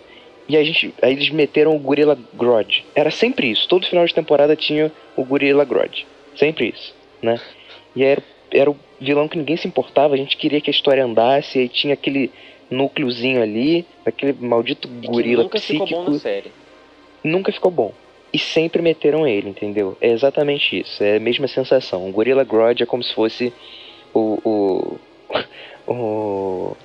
e 0.48 0.56
a 0.56 0.64
gente, 0.64 0.94
aí 1.02 1.14
eles 1.14 1.32
meteram 1.32 1.76
o 1.76 1.80
Gorilla 1.80 2.16
Grodd. 2.36 2.86
Era 2.94 3.10
sempre 3.10 3.50
isso. 3.50 3.68
Todo 3.68 3.88
final 3.88 4.06
de 4.06 4.14
temporada 4.14 4.56
tinha 4.56 4.92
o 5.18 5.26
Gorilla 5.26 5.66
Grodd. 5.66 6.06
Sempre 6.36 6.70
isso, 6.70 6.94
né? 7.20 7.42
E 7.96 8.04
era, 8.04 8.22
era 8.52 8.70
o 8.70 8.78
vilão 9.02 9.28
que 9.28 9.40
ninguém 9.40 9.58
se 9.58 9.68
importava, 9.68 10.14
a 10.14 10.18
gente 10.18 10.38
queria 10.38 10.62
que 10.62 10.70
a 10.70 10.72
história 10.72 11.04
andasse, 11.04 11.58
e 11.58 11.62
aí 11.64 11.68
tinha 11.68 11.96
aquele 11.96 12.32
núcleozinho 12.70 13.42
ali, 13.42 13.88
aquele 14.06 14.34
maldito 14.34 14.88
E 14.88 15.02
que 15.02 15.08
gorila 15.08 15.44
nunca 15.44 15.58
psíquico 15.58 15.88
ficou 15.88 16.04
bom 16.04 16.12
na 16.12 16.20
série. 16.20 16.52
nunca 17.24 17.52
ficou 17.52 17.72
bom. 17.72 17.92
E 18.34 18.40
sempre 18.40 18.82
meteram 18.82 19.26
ele, 19.26 19.50
entendeu? 19.50 19.98
É 20.02 20.10
exatamente 20.10 20.80
isso. 20.82 21.04
É 21.04 21.18
a 21.18 21.20
mesma 21.20 21.48
sensação. 21.48 22.08
O 22.08 22.12
Gorilla 22.12 22.44
Grodd 22.44 22.82
é 22.82 22.86
como 22.86 23.04
se 23.04 23.14
fosse 23.14 23.54
o. 24.14 24.40
o. 24.44 24.98
o, 25.92 26.78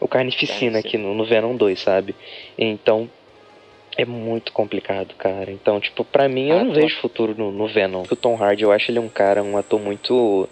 o 0.00 0.08
Carnificina 0.08 0.78
aqui 0.80 0.98
no, 0.98 1.14
no 1.14 1.24
Venom 1.24 1.56
2, 1.56 1.78
sabe? 1.78 2.14
Então. 2.58 3.08
É 3.96 4.04
muito 4.04 4.52
complicado, 4.52 5.12
cara. 5.16 5.50
Então, 5.50 5.80
tipo, 5.80 6.04
pra 6.04 6.28
mim 6.28 6.50
eu 6.50 6.58
Ah, 6.58 6.62
não 6.62 6.72
vejo 6.72 7.00
futuro 7.00 7.34
no, 7.36 7.50
no 7.50 7.66
Venom. 7.66 8.04
O 8.08 8.14
Tom 8.14 8.36
Hardy, 8.36 8.62
eu 8.62 8.70
acho 8.70 8.92
ele 8.92 9.00
um 9.00 9.08
cara, 9.08 9.42
um 9.42 9.56
ator 9.56 9.80
muito. 9.80 10.48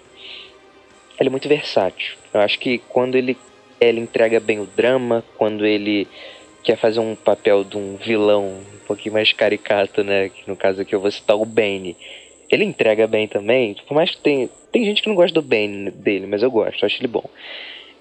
Ele 1.20 1.29
é 1.29 1.31
muito 1.31 1.49
versátil. 1.49 2.16
Eu 2.35 2.40
acho 2.40 2.59
que 2.59 2.79
quando 2.88 3.14
ele, 3.14 3.37
ele 3.81 4.01
entrega 4.01 4.40
bem 4.40 4.59
o 4.59 4.66
drama, 4.66 5.22
quando 5.38 5.64
ele 5.64 6.09
quer 6.66 6.76
fazer 6.76 6.98
um 6.98 7.14
papel 7.14 7.62
de 7.62 7.76
um 7.76 7.96
vilão 7.96 8.44
um 8.44 8.87
pouquinho 8.87 9.14
mais 9.14 9.33
caricato, 9.33 10.02
né? 10.02 10.29
Que 10.29 10.48
no 10.48 10.57
caso 10.57 10.83
aqui 10.83 10.94
eu 10.94 11.00
vou 11.00 11.11
citar 11.11 11.37
o 11.37 11.44
Bane. 11.46 11.96
Ele 12.50 12.64
entrega 12.64 13.07
bem 13.07 13.26
também, 13.29 13.74
por 13.87 13.94
mais 13.94 14.11
que 14.11 14.18
tem, 14.18 14.50
tem 14.72 14.85
gente 14.85 15.00
que 15.00 15.09
não 15.09 15.14
gosta 15.14 15.33
do 15.33 15.42
Bane 15.42 15.90
dele, 15.92 16.26
mas 16.26 16.42
eu 16.42 16.50
gosto, 16.50 16.83
eu 16.83 16.87
acho 16.87 17.00
ele 17.00 17.09
bom. 17.09 17.24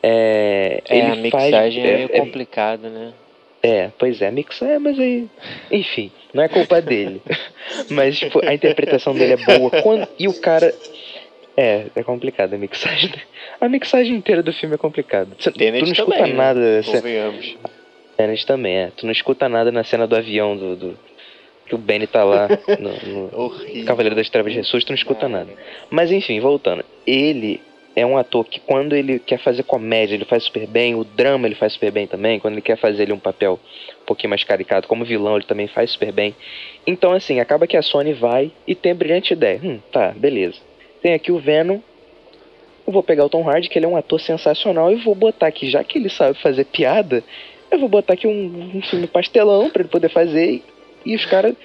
É, 0.04 0.82
É, 0.90 0.98
ele 0.98 1.02
a 1.02 1.10
faz- 1.10 1.22
mixagem 1.22 1.84
é, 1.88 1.94
meio 1.96 2.10
é, 2.12 2.20
complicada, 2.20 2.90
né? 2.90 3.14
é, 3.64 3.90
pois 3.98 4.22
é, 4.22 4.30
mix 4.32 4.62
é, 4.62 4.78
mas 4.80 5.00
aí. 5.00 5.28
Enfim, 5.72 6.12
não 6.34 6.44
é 6.44 6.48
culpa 6.48 6.82
dele. 6.82 7.22
mas, 7.90 8.18
tipo, 8.20 8.44
a 8.46 8.54
interpretação 8.54 9.14
dele 9.16 9.34
é 9.34 9.58
boa. 9.58 9.72
Quando, 9.82 10.08
e 10.20 10.28
o 10.28 10.34
cara. 10.42 10.74
É, 11.58 11.86
é 11.96 12.04
complicado 12.04 12.54
a 12.54 12.58
mixagem. 12.58 13.12
A 13.62 13.70
mixagem 13.70 14.14
inteira 14.16 14.44
do 14.44 14.52
filme 14.52 14.76
é 14.76 14.78
complicada. 14.78 15.32
Tu 15.38 15.52
não 15.58 15.78
escuta 15.80 16.18
também, 16.18 16.34
né? 16.34 16.38
nada. 16.38 16.84
Você, 16.84 17.02
Tenet 18.18 18.46
também, 18.46 18.76
é. 18.76 18.92
Tu 18.96 19.06
não 19.06 19.12
escuta 19.12 19.48
nada 19.50 19.72
na 19.72 19.84
cena 19.84 20.08
do 20.08 20.16
avião 20.16 20.56
do. 20.56 20.76
do- 20.76 21.00
que 21.68 21.74
o 21.74 21.80
Benny 21.80 22.06
tá 22.06 22.24
lá 22.24 22.48
no, 22.80 22.92
no. 22.92 23.86
Cavaleiro 23.86 24.16
das 24.16 24.30
Trevas 24.30 24.54
de 24.54 24.60
Jesus, 24.60 24.84
tu 24.84 24.90
não 24.90 24.96
escuta 24.96 25.28
nada. 25.28 25.52
Mas 25.90 26.12
enfim, 26.12 26.40
voltando. 26.40 26.86
Ele 27.08 27.60
é 27.96 28.06
um 28.06 28.18
ator 28.18 28.46
que 28.46 28.60
quando 28.60 28.96
ele 28.96 29.18
quer 29.18 29.40
fazer 29.40 29.64
comédia, 29.64 30.14
ele 30.14 30.26
faz 30.26 30.44
super 30.44 30.68
bem, 30.68 30.94
o 30.94 31.04
drama 31.04 31.48
ele 31.48 31.56
faz 31.56 31.74
super 31.74 31.92
bem 31.92 32.06
também, 32.06 32.40
quando 32.40 32.54
ele 32.54 32.62
quer 32.62 32.78
fazer 32.78 33.04
ele 33.04 33.14
um 33.14 33.20
papel 33.20 33.60
um 34.04 34.06
pouquinho 34.06 34.30
mais 34.30 34.44
caricato, 34.44 34.88
como 34.88 35.04
vilão 35.06 35.38
ele 35.38 35.46
também 35.46 35.68
faz 35.68 35.92
super 35.92 36.12
bem. 36.12 36.36
Então 36.86 37.14
assim, 37.14 37.40
acaba 37.40 37.66
que 37.66 37.78
a 37.78 37.82
Sony 37.82 38.14
vai 38.14 38.52
e 38.68 38.76
tem 38.76 38.92
a 38.92 38.96
brilhante 38.96 39.34
ideia. 39.34 39.60
Hum, 39.64 39.80
tá, 39.92 40.10
beleza. 40.16 40.60
Tem 41.02 41.14
aqui 41.14 41.32
o 41.32 41.40
Venom, 41.40 41.80
eu 42.86 42.94
vou 42.94 43.02
pegar 43.02 43.26
o 43.26 43.30
Tom 43.30 43.50
Hardy, 43.50 43.70
que 43.70 43.80
ele 43.80 43.86
é 43.86 43.90
um 43.90 43.98
ator 43.98 44.20
sensacional, 44.20 44.92
e 44.92 44.96
vou 44.98 45.16
botar 45.16 45.48
aqui, 45.48 45.68
já 45.70 45.84
que 45.84 45.98
ele 45.98 46.10
sabe 46.10 46.38
fazer 46.40 46.66
piada, 46.66 47.24
eu 47.76 47.80
vou 47.80 47.90
botar 47.90 48.14
aqui 48.14 48.28
um, 48.28 48.78
um 48.78 48.82
filme 48.82 49.08
pastelão 49.08 49.70
pra 49.70 49.82
ele 49.82 49.90
poder 49.90 50.10
fazer, 50.10 50.46
e, 50.52 50.64
e 51.06 51.16
os 51.16 51.26
caras 51.26 51.56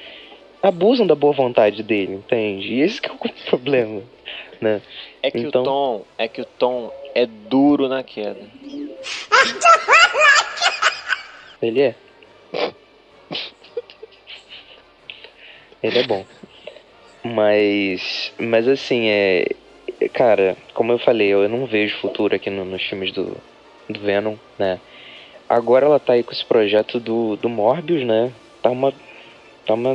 abusam 0.62 1.06
da 1.06 1.14
boa 1.14 1.32
vontade 1.32 1.82
dele, 1.82 2.14
entende? 2.14 2.74
E 2.74 2.80
esse 2.80 3.00
que 3.00 3.08
é 3.08 3.12
o 3.12 3.18
problema, 3.48 4.02
né? 4.60 4.82
É 5.22 5.30
que 5.30 5.38
Então- 5.38 5.62
o 5.62 5.64
Tom, 5.64 6.04
é 6.18 6.28
que 6.28 6.40
o 6.40 6.44
Tom 6.44 6.92
é 7.14 7.26
duro 7.26 7.88
na 7.88 8.02
queda. 8.02 8.40
Ele 11.62 11.80
é. 11.82 11.94
Ele 15.82 15.98
é 15.98 16.02
bom. 16.04 16.24
Mas. 17.22 18.32
Mas 18.38 18.66
assim, 18.68 19.08
é. 19.08 19.46
cara, 20.12 20.56
como 20.74 20.92
eu 20.92 20.98
falei, 20.98 21.28
eu 21.28 21.48
não 21.48 21.66
vejo 21.66 21.98
futuro 21.98 22.34
aqui 22.34 22.48
no- 22.50 22.64
nos 22.64 22.82
filmes 22.82 23.12
do, 23.12 23.36
do 23.88 24.00
Venom, 24.00 24.36
né? 24.58 24.80
Agora 25.50 25.84
ela 25.84 25.98
tá 25.98 26.12
aí 26.12 26.22
com 26.22 26.32
esse 26.32 26.44
projeto 26.44 27.00
do, 27.00 27.36
do 27.36 27.48
Morbius, 27.48 28.06
né? 28.06 28.32
Tá 28.62 28.70
uma. 28.70 28.94
Tá 29.66 29.74
uma. 29.74 29.94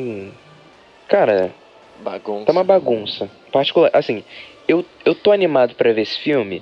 Cara, 1.08 1.51
Bagunça. 1.99 2.45
Tá 2.45 2.51
uma 2.51 2.64
bagunça. 2.64 3.30
Particular, 3.51 3.89
assim, 3.93 4.24
eu, 4.68 4.84
eu 5.06 5.16
tô 5.16 5.32
animado 5.32 5.76
pra 5.76 5.93
ver 5.93 6.01
esse 6.01 6.20
filme? 6.20 6.62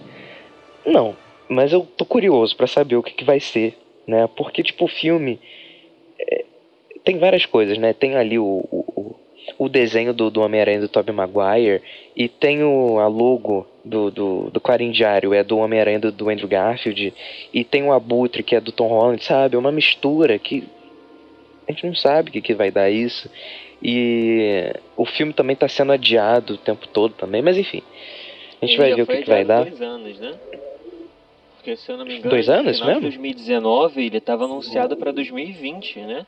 Não, 0.86 1.16
mas 1.50 1.74
eu 1.74 1.88
tô 1.98 2.06
curioso 2.06 2.56
pra 2.56 2.68
saber 2.68 2.96
o 2.96 3.04
que, 3.04 3.14
que 3.14 3.24
vai 3.24 3.40
ser, 3.40 3.78
né? 4.06 4.28
Porque, 4.36 4.62
tipo, 4.62 4.86
o 4.86 4.90
filme 4.90 5.40
é, 6.20 6.46
tem 7.04 7.18
várias 7.18 7.46
coisas, 7.46 7.78
né? 7.78 7.94
Tem 7.94 8.16
ali 8.16 8.38
o, 8.38 8.64
o, 8.72 9.16
o- 9.58 9.70
desenho 9.70 10.14
do, 10.14 10.30
do 10.30 10.42
Homem-Aranha 10.42 10.80
do 10.82 10.88
Tobey 10.88 11.14
Maguire 11.14 11.82
e 12.16 12.28
tem 12.28 12.64
o, 12.64 13.00
a 13.00 13.08
logo 13.08 13.68
do, 13.84 14.10
do, 14.12 14.50
do 14.50 14.62
Clarim 14.62 14.92
Diário, 14.92 15.34
é 15.34 15.44
do 15.44 15.58
Homem-Aranha 15.58 16.00
do, 16.00 16.12
do 16.12 16.30
Andrew 16.30 16.48
Garfield 16.48 17.14
e 17.54 17.64
tem 17.64 17.84
o 17.84 17.92
Abutre, 17.94 18.44
que 18.44 18.56
é 18.56 18.62
do 18.62 18.72
Tom 18.72 18.88
Holland, 18.88 19.24
sabe? 19.24 19.56
É 19.56 19.60
uma 19.60 19.72
mistura 19.72 20.38
que 20.40 20.64
a 21.68 21.72
gente 21.72 21.86
não 21.88 21.96
sabe 21.96 22.30
o 22.30 22.34
que, 22.34 22.42
que 22.42 22.54
vai 22.54 22.70
dar 22.72 22.90
isso. 22.90 23.30
E 23.82 24.74
o 24.96 25.06
filme 25.06 25.34
também 25.34 25.56
tá 25.56 25.68
sendo 25.68 25.92
adiado 25.92 26.54
o 26.54 26.58
tempo 26.58 26.88
todo 26.88 27.14
também, 27.16 27.42
mas 27.42 27.58
enfim. 27.58 27.82
A 28.62 28.66
gente 28.66 28.76
Ele 28.76 28.82
vai 28.82 28.96
ver 28.96 29.02
o 29.02 29.08
que, 29.08 29.18
que 29.24 29.30
vai 29.30 29.44
dar. 29.44 29.64
dois 29.66 29.82
anos, 29.82 30.20
né? 30.20 30.34
Porque 31.56 31.76
se 31.78 31.90
eu 31.90 31.98
não 31.98 32.06
me 32.06 32.16
engano, 32.16 32.30
Dois 32.30 32.48
no 32.48 32.54
anos 32.54 32.82
mesmo? 32.82 33.02
2019 33.02 34.06
ele 34.06 34.18
estava 34.18 34.46
anunciado 34.46 34.98
para 34.98 35.12
2020, 35.12 36.00
né? 36.00 36.26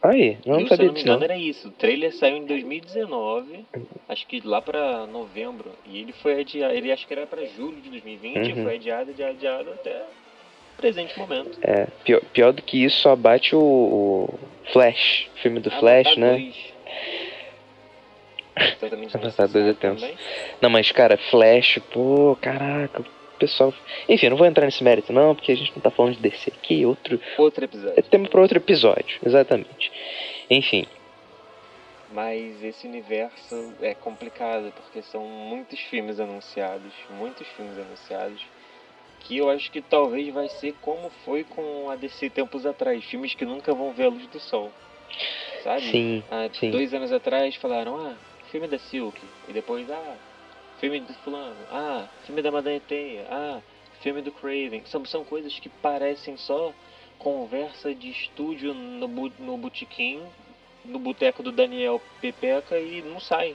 Aí, 0.00 0.38
não 0.46 0.60
e, 0.60 0.66
se 0.66 0.66
eu 0.66 0.68
sabia 0.68 0.86
não 0.86 0.92
me 0.92 0.94
disso 0.94 1.06
engano 1.08 1.18
não. 1.18 1.24
era 1.24 1.36
isso. 1.36 1.68
O 1.68 1.70
trailer 1.72 2.14
saiu 2.14 2.36
em 2.36 2.46
2019, 2.46 3.64
acho 4.08 4.26
que 4.28 4.40
lá 4.44 4.62
pra 4.62 5.06
novembro, 5.06 5.70
e 5.84 5.98
ele 6.00 6.12
foi 6.12 6.40
adiado, 6.40 6.72
ele 6.74 6.92
acho 6.92 7.06
que 7.06 7.12
era 7.12 7.26
pra 7.26 7.44
julho 7.44 7.80
de 7.80 7.90
2020, 7.90 8.52
Uhum. 8.52 8.62
foi 8.62 8.76
adiado, 8.76 9.10
adiado, 9.10 9.32
adiado 9.32 9.70
até 9.72 10.02
o 10.74 10.76
presente 10.80 11.18
momento. 11.18 11.58
É, 11.62 11.86
pior, 12.04 12.20
pior 12.32 12.52
do 12.52 12.62
que 12.62 12.84
isso, 12.84 12.98
só 13.00 13.16
bate 13.16 13.56
o, 13.56 13.60
o 13.60 14.38
Flash, 14.72 15.28
filme 15.42 15.58
do 15.58 15.70
Flash, 15.72 16.16
né? 16.16 16.32
2. 16.32 16.54
Totalmente 18.80 19.16
Avatar 19.18 19.48
2 19.48 19.66
é 19.66 19.72
tenso. 19.74 20.06
Não, 20.60 20.70
mas 20.70 20.90
cara, 20.92 21.16
Flash, 21.16 21.80
pô, 21.92 22.36
caraca, 22.40 23.02
o 23.02 23.04
pessoal. 23.38 23.72
Enfim, 24.08 24.26
eu 24.26 24.30
não 24.30 24.36
vou 24.36 24.46
entrar 24.46 24.64
nesse 24.66 24.82
mérito 24.84 25.12
não, 25.12 25.34
porque 25.34 25.52
a 25.52 25.56
gente 25.56 25.72
não 25.74 25.80
tá 25.82 25.90
falando 25.90 26.16
de 26.16 26.20
DC 26.22 26.50
aqui, 26.50 26.84
outro. 26.84 27.20
Outro 27.38 27.64
É 27.64 27.66
episódio. 27.66 28.02
tema 28.04 28.28
pra 28.28 28.40
outro 28.40 28.58
episódio, 28.58 29.18
exatamente. 29.24 29.90
Enfim, 30.50 30.86
Mas 32.12 32.62
esse 32.64 32.86
universo 32.86 33.74
é 33.82 33.92
complicado, 33.94 34.72
porque 34.76 35.02
são 35.02 35.24
muitos 35.24 35.78
filmes 35.78 36.18
anunciados, 36.18 36.92
muitos 37.10 37.46
filmes 37.48 37.76
anunciados, 37.78 38.42
que 39.20 39.36
eu 39.36 39.50
acho 39.50 39.70
que 39.70 39.82
talvez 39.82 40.32
vai 40.32 40.48
ser 40.48 40.74
como 40.80 41.10
foi 41.24 41.44
com 41.44 41.90
a 41.90 41.96
DC 41.96 42.30
tempos 42.30 42.64
atrás, 42.64 43.04
filmes 43.04 43.34
que 43.34 43.44
nunca 43.44 43.74
vão 43.74 43.92
ver 43.92 44.04
a 44.04 44.08
luz 44.08 44.26
do 44.28 44.40
sol. 44.40 44.70
Sabe? 45.62 45.82
sim, 45.82 46.22
Há 46.30 46.48
sim. 46.54 46.70
dois 46.70 46.94
anos 46.94 47.12
atrás 47.12 47.54
falaram, 47.56 47.96
ah, 48.06 48.14
filme 48.50 48.66
da 48.68 48.78
Silk, 48.78 49.18
e 49.48 49.52
depois, 49.52 49.90
ah, 49.90 50.16
filme 50.80 51.00
do 51.00 51.12
fulano, 51.24 51.56
ah, 51.70 52.06
filme 52.24 52.40
da 52.42 52.50
Madame 52.50 52.80
Teia, 52.80 53.26
ah, 53.30 53.60
filme 54.00 54.22
do 54.22 54.30
Craven. 54.32 54.82
São, 54.86 55.04
são 55.04 55.24
coisas 55.24 55.58
que 55.58 55.68
parecem 55.68 56.36
só 56.36 56.72
conversa 57.18 57.94
de 57.94 58.10
estúdio 58.10 58.72
no, 58.74 59.08
bu- 59.08 59.32
no 59.38 59.56
botequim, 59.56 60.20
no 60.84 60.98
boteco 60.98 61.42
do 61.42 61.50
Daniel 61.50 62.00
Pepeca 62.20 62.78
e 62.78 63.02
não 63.02 63.18
sai, 63.20 63.54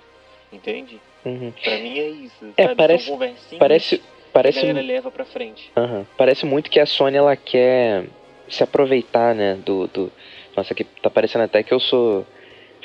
entende? 0.51 0.99
Uhum. 1.25 1.53
Pra 1.63 1.77
mim 1.77 1.97
é 1.97 2.09
isso, 2.09 2.53
É, 2.57 2.63
sabe? 2.63 2.75
parece- 2.75 3.05
São 3.05 3.13
conversinhas 3.13 3.59
Parece, 3.59 3.97
que 3.99 4.03
a 4.03 4.29
parece, 4.33 4.59
galera 4.59 4.81
leva 4.81 5.09
pra 5.11 5.23
frente. 5.23 5.71
Aham. 5.77 6.05
Parece 6.17 6.45
muito 6.45 6.69
que 6.69 6.79
a 6.79 6.85
Sony 6.85 7.15
ela 7.15 7.35
quer 7.37 8.05
se 8.49 8.61
aproveitar, 8.63 9.33
né, 9.33 9.55
do, 9.65 9.87
do... 9.87 10.11
Nossa, 10.57 10.73
aqui 10.73 10.83
tá 10.83 11.09
parecendo 11.09 11.45
até 11.45 11.63
que 11.63 11.73
eu 11.73 11.79
sou 11.79 12.27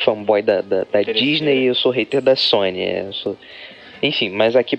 fanboy 0.04 0.40
da, 0.40 0.60
da, 0.60 0.84
da. 0.84 1.02
Disney 1.02 1.62
e 1.62 1.66
eu 1.66 1.74
sou 1.74 1.90
hater 1.90 2.22
da 2.22 2.36
Sony. 2.36 2.80
É, 2.82 3.00
eu 3.08 3.12
sou... 3.12 3.36
Enfim, 4.02 4.30
mas 4.30 4.54
aqui 4.56 4.78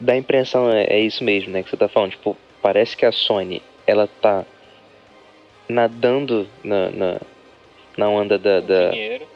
dá 0.00 0.12
a 0.12 0.16
impressão, 0.16 0.70
é, 0.70 0.84
é 0.84 1.00
isso 1.00 1.24
mesmo, 1.24 1.50
né, 1.50 1.62
que 1.62 1.70
você 1.70 1.76
tá 1.76 1.88
falando. 1.88 2.10
Tipo, 2.12 2.36
parece 2.62 2.96
que 2.96 3.04
a 3.06 3.12
Sony, 3.12 3.62
ela 3.86 4.08
tá 4.20 4.44
nadando 5.68 6.48
na, 6.64 6.90
na, 6.90 7.20
na 7.96 8.08
onda 8.08 8.38
da, 8.38 8.60
da, 8.60 8.90
Dinheiro. 8.90 9.26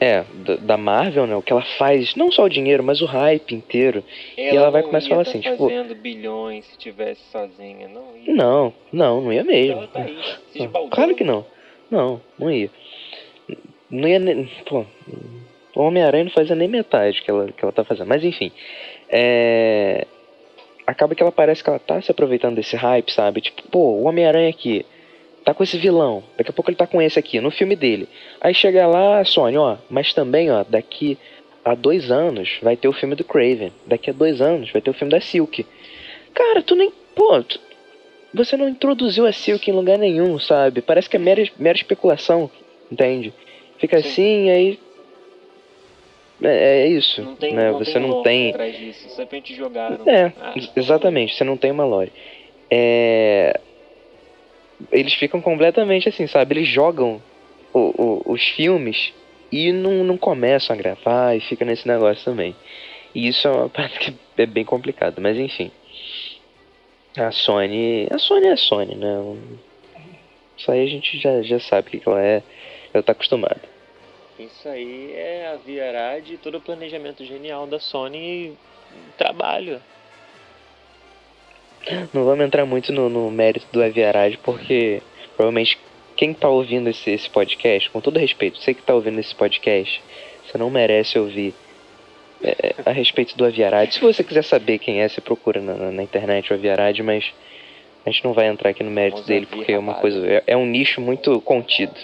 é, 0.00 0.24
da, 0.34 0.56
da 0.56 0.76
Marvel, 0.76 1.26
né, 1.26 1.36
o 1.36 1.42
que 1.42 1.52
ela 1.52 1.62
faz, 1.78 2.14
não 2.16 2.30
só 2.32 2.44
o 2.44 2.48
dinheiro, 2.48 2.82
mas 2.82 3.00
o 3.00 3.06
hype 3.06 3.54
inteiro. 3.54 4.02
ela 4.36 4.70
vai 4.70 4.82
não 4.82 4.88
começar 4.88 5.06
a 5.06 5.10
falar 5.10 5.24
tá 5.24 5.30
assim, 5.30 5.40
tipo- 5.40 5.68
fazendo 5.68 5.94
bilhões 5.94 6.64
se 6.66 6.78
tivesse 6.78 7.20
sozinha, 7.30 7.88
não 7.88 8.16
ia. 8.16 8.34
Não, 8.34 8.74
não, 8.92 9.20
não 9.20 9.32
ia 9.32 9.44
mesmo. 9.44 9.78
Ela 9.78 9.88
tá 9.88 10.02
aí. 10.02 10.68
Claro 10.90 11.14
que 11.14 11.24
não. 11.24 11.44
Não, 11.90 12.20
não 12.38 12.50
ia. 12.50 12.70
Não 13.90 14.08
ia 14.08 14.20
nem. 14.20 14.48
Pô, 14.64 14.86
o 15.74 15.82
Homem-Aranha 15.82 16.24
não 16.24 16.30
fazia 16.30 16.56
nem 16.56 16.68
metade 16.68 17.22
que 17.22 17.30
ela, 17.30 17.46
que 17.52 17.64
ela 17.64 17.72
tá 17.72 17.84
fazendo. 17.84 18.08
Mas 18.08 18.24
enfim. 18.24 18.50
É. 19.08 20.06
Acaba 20.86 21.14
que 21.14 21.22
ela 21.22 21.30
parece 21.30 21.62
que 21.62 21.70
ela 21.70 21.78
tá 21.78 22.00
se 22.02 22.10
aproveitando 22.10 22.56
desse 22.56 22.74
hype, 22.74 23.12
sabe? 23.12 23.40
Tipo, 23.40 23.62
pô, 23.70 23.78
o 23.78 24.04
Homem-Aranha 24.04 24.48
aqui 24.50 24.84
tá 25.44 25.54
com 25.54 25.62
esse 25.62 25.78
vilão. 25.78 26.22
Daqui 26.36 26.50
a 26.50 26.52
pouco 26.52 26.68
ele 26.70 26.76
tá 26.76 26.86
com 26.86 27.00
esse 27.00 27.18
aqui, 27.18 27.40
no 27.40 27.50
filme 27.50 27.76
dele. 27.76 28.08
Aí 28.40 28.52
chega 28.54 28.86
lá, 28.86 29.24
Sony, 29.24 29.56
ó, 29.56 29.76
mas 29.88 30.12
também, 30.12 30.50
ó, 30.50 30.64
daqui 30.68 31.16
a 31.64 31.74
dois 31.74 32.10
anos 32.10 32.58
vai 32.62 32.76
ter 32.76 32.88
o 32.88 32.92
filme 32.92 33.14
do 33.14 33.22
Craven. 33.22 33.72
Daqui 33.86 34.10
a 34.10 34.12
dois 34.12 34.40
anos 34.40 34.70
vai 34.72 34.82
ter 34.82 34.90
o 34.90 34.94
filme 34.94 35.12
da 35.12 35.20
Silk. 35.20 35.64
Cara, 36.34 36.62
tu 36.62 36.74
nem. 36.74 36.90
Pô, 37.14 37.40
tu- 37.42 37.60
você 38.34 38.56
não 38.56 38.68
introduziu 38.68 39.26
a 39.26 39.32
Silk 39.32 39.70
em 39.70 39.74
lugar 39.74 39.98
nenhum, 39.98 40.38
sabe? 40.40 40.80
Parece 40.82 41.08
que 41.08 41.16
é 41.16 41.20
mera, 41.20 41.44
mera 41.58 41.76
especulação, 41.76 42.50
entende? 42.90 43.32
Fica 43.78 44.00
Sim. 44.02 44.08
assim, 44.08 44.50
aí. 44.50 44.78
É, 46.42 46.82
é 46.82 46.88
isso, 46.88 47.22
Não 47.22 47.36
tem, 47.36 47.52
né? 47.54 47.70
não 47.70 47.78
você 47.78 47.92
tem 47.92 48.02
não 48.02 48.22
tem. 48.22 48.50
atrás 48.50 48.78
disso, 48.78 49.08
simplesmente 49.08 49.54
jogaram. 49.54 50.08
É, 50.08 50.32
Ah, 50.40 50.52
ex- 50.56 50.70
exatamente, 50.74 51.34
você 51.34 51.44
não 51.44 51.56
tem 51.56 51.70
uma 51.70 51.84
lore. 51.84 52.12
É... 52.70 53.58
Eles 54.90 55.12
ficam 55.14 55.40
completamente 55.40 56.08
assim, 56.08 56.26
sabe? 56.26 56.54
Eles 56.54 56.68
jogam 56.68 57.20
o- 57.74 57.92
o- 58.28 58.32
os 58.32 58.42
filmes 58.48 59.12
e 59.52 59.72
não, 59.72 60.02
não 60.04 60.16
começam 60.16 60.74
a 60.74 60.78
gravar 60.78 61.36
e 61.36 61.40
fica 61.40 61.64
nesse 61.64 61.86
negócio 61.86 62.24
também. 62.24 62.54
E 63.14 63.28
isso 63.28 63.46
é 63.46 63.50
uma 63.50 63.68
parte 63.70 63.98
que 63.98 64.14
é 64.38 64.46
bem 64.46 64.64
complicado, 64.64 65.20
mas 65.20 65.36
enfim. 65.36 65.70
A 67.16 67.30
Sony. 67.32 68.06
A 68.10 68.18
Sony 68.18 68.46
é 68.46 68.52
a 68.52 68.56
Sony, 68.56 68.94
né? 68.94 69.16
Isso 70.56 70.70
aí 70.70 70.82
a 70.84 70.86
gente 70.86 71.18
já, 71.18 71.42
já 71.42 71.58
sabe 71.58 71.88
o 71.88 71.90
que 72.00 72.08
ela 72.08 72.22
é, 72.22 72.42
já 72.94 73.02
tá 73.02 73.12
acostumado. 73.12 73.60
Isso 74.40 74.68
aí 74.68 75.12
é 75.14 75.48
a 75.52 75.56
Viará 75.56 76.18
de 76.18 76.36
todo 76.38 76.56
o 76.58 76.60
planejamento 76.60 77.24
genial 77.24 77.66
da 77.66 77.78
Sony 77.78 78.56
trabalho. 79.18 79.80
Não 82.12 82.24
vamos 82.24 82.44
entrar 82.44 82.64
muito 82.64 82.92
no, 82.92 83.08
no 83.08 83.30
mérito 83.30 83.66
do 83.72 83.82
Aviarage, 83.82 84.38
porque 84.38 85.02
provavelmente 85.36 85.78
quem 86.16 86.34
tá 86.34 86.48
ouvindo 86.48 86.88
esse, 86.90 87.10
esse 87.10 87.28
podcast, 87.28 87.88
com 87.90 88.00
todo 88.00 88.18
respeito, 88.18 88.58
você 88.58 88.74
que 88.74 88.82
tá 88.82 88.94
ouvindo 88.94 89.18
esse 89.18 89.34
podcast, 89.34 90.02
você 90.46 90.58
não 90.58 90.70
merece 90.70 91.18
ouvir 91.18 91.54
é, 92.42 92.74
a 92.84 92.92
respeito 92.92 93.36
do 93.36 93.44
Aviarade. 93.44 93.94
Se 93.94 94.00
você 94.00 94.22
quiser 94.22 94.44
saber 94.44 94.78
quem 94.78 95.00
é, 95.00 95.08
você 95.08 95.20
procura 95.20 95.60
na, 95.60 95.90
na- 95.90 96.02
internet 96.02 96.50
o 96.50 96.54
Aviarade, 96.54 97.02
mas 97.02 97.32
a 98.04 98.10
gente 98.10 98.24
não 98.24 98.32
vai 98.32 98.46
entrar 98.48 98.70
aqui 98.70 98.82
no 98.82 98.90
mérito 98.90 99.16
Vamos 99.16 99.28
dele, 99.28 99.46
porque 99.46 99.72
é 99.72 99.78
uma 99.78 99.94
coisa. 99.94 100.26
É, 100.26 100.42
é 100.48 100.56
um 100.56 100.66
nicho 100.66 101.00
muito 101.00 101.40
contido. 101.40 101.94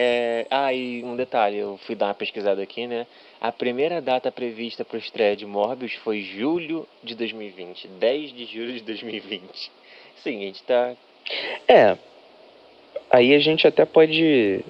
É, 0.00 0.46
ah, 0.48 0.72
e 0.72 1.02
um 1.02 1.16
detalhe, 1.16 1.58
eu 1.58 1.76
fui 1.78 1.96
dar 1.96 2.06
uma 2.06 2.14
pesquisada 2.14 2.62
aqui, 2.62 2.86
né? 2.86 3.04
A 3.40 3.50
primeira 3.50 4.00
data 4.00 4.30
prevista 4.30 4.84
para 4.84 4.96
estreia 4.96 5.34
de 5.34 5.44
Morbius 5.44 5.92
foi 6.04 6.22
julho 6.22 6.86
de 7.02 7.16
2020, 7.16 7.88
10 7.88 8.32
de 8.32 8.44
julho 8.44 8.74
de 8.74 8.80
2020. 8.82 9.72
Sim, 10.22 10.36
a 10.36 10.46
gente 10.46 10.62
tá. 10.62 10.94
É. 11.66 11.98
Aí 13.10 13.34
a 13.34 13.40
gente 13.40 13.66
até 13.66 13.84
pode 13.84 14.64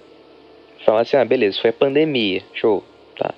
falar 0.87 1.01
assim, 1.01 1.19
ah, 1.19 1.25
beleza, 1.27 1.61
foi 1.61 1.71
a 1.71 1.75
pandemia, 1.75 2.43
show, 2.55 2.83
tá. 3.19 3.35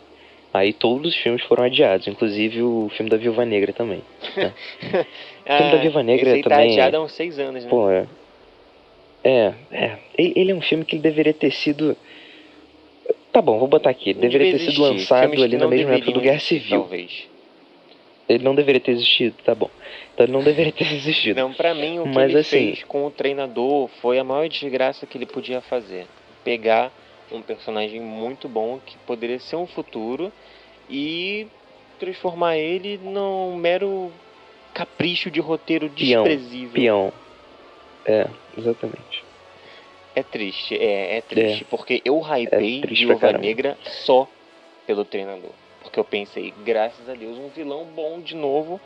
Aí 0.54 0.72
todos 0.72 1.12
os 1.12 1.20
filmes 1.20 1.42
foram 1.42 1.64
adiados, 1.64 2.06
inclusive 2.06 2.62
o 2.62 2.88
filme 2.96 3.10
da 3.10 3.16
Viúva 3.16 3.44
Negra 3.44 3.72
também. 3.72 4.04
filme 4.30 5.72
da 5.72 5.78
Viúva 5.78 6.04
Negra 6.04 6.28
esse 6.28 6.36
aí 6.36 6.42
tá 6.44 6.50
também 6.50 6.68
é- 6.68 6.72
adiado 6.74 6.98
há 6.98 7.00
uns 7.00 7.12
6 7.12 7.36
anos, 7.40 7.64
né? 7.64 7.68
Pô, 7.68 7.90
é. 7.90 8.06
É, 9.22 9.52
é. 9.70 9.98
Ele, 10.16 10.50
é 10.50 10.54
um 10.54 10.60
filme 10.60 10.84
que 10.84 10.96
ele 10.96 11.02
deveria 11.02 11.34
ter 11.34 11.50
sido. 11.52 11.96
Tá 13.32 13.40
bom, 13.40 13.58
vou 13.58 13.68
botar 13.68 13.90
aqui. 13.90 14.10
Ele 14.10 14.20
deveria 14.20 14.52
ter 14.52 14.58
sido 14.70 14.82
lançado 14.82 15.42
ali 15.42 15.56
na 15.56 15.68
mesma 15.68 15.94
época 15.94 16.12
do 16.12 16.20
Guerra 16.20 16.40
Civil. 16.40 16.80
Talvez. 16.80 17.28
Ele 18.28 18.44
não 18.44 18.54
deveria 18.54 18.80
ter 18.80 18.92
existido, 18.92 19.34
tá 19.44 19.54
bom. 19.54 19.68
Então 20.14 20.24
ele 20.24 20.32
não 20.32 20.42
deveria 20.42 20.72
ter 20.72 20.86
existido. 20.94 21.40
Não, 21.40 21.52
pra 21.52 21.74
mim 21.74 21.98
o 21.98 22.04
que 22.04 22.08
Mas, 22.10 22.30
ele 22.30 22.38
assim- 22.40 22.50
fez 22.72 22.84
com 22.84 23.06
o 23.06 23.10
treinador 23.10 23.88
foi 24.00 24.18
a 24.18 24.24
maior 24.24 24.48
desgraça 24.48 25.06
que 25.06 25.18
ele 25.18 25.26
podia 25.26 25.60
fazer. 25.60 26.06
Pegar 26.44 26.92
um 27.30 27.42
personagem 27.42 28.00
muito 28.00 28.48
bom 28.48 28.80
que 28.84 28.96
poderia 28.98 29.38
ser 29.38 29.56
um 29.56 29.66
futuro 29.66 30.32
e 30.88 31.46
transformar 31.98 32.56
ele 32.56 32.98
num 33.02 33.54
mero 33.56 34.10
capricho 34.74 35.30
de 35.30 35.40
roteiro 35.40 35.90
Peão, 35.90 36.24
desprezível. 36.24 36.72
Peão. 36.72 37.12
É, 38.10 38.26
exatamente. 38.58 39.24
É 40.14 40.22
triste, 40.24 40.74
é, 40.74 41.18
é 41.18 41.20
triste, 41.20 41.64
porque 41.70 42.02
eu 42.04 42.20
hypei 42.20 42.82
É 42.82 42.86
Viúva. 42.88 43.32
Negra 43.32 43.78
só 44.04 44.28
pelo 44.86 45.04
treinador. 45.04 45.52
Porque 45.82 46.00
eu 46.00 46.04
pensei, 46.04 46.52
graças 46.64 47.08
a 47.08 47.14
Deus, 47.14 47.38
um 47.38 47.48
vilão 47.48 47.84
bom 47.84 48.20
de 48.20 48.34
novo, 48.34 48.80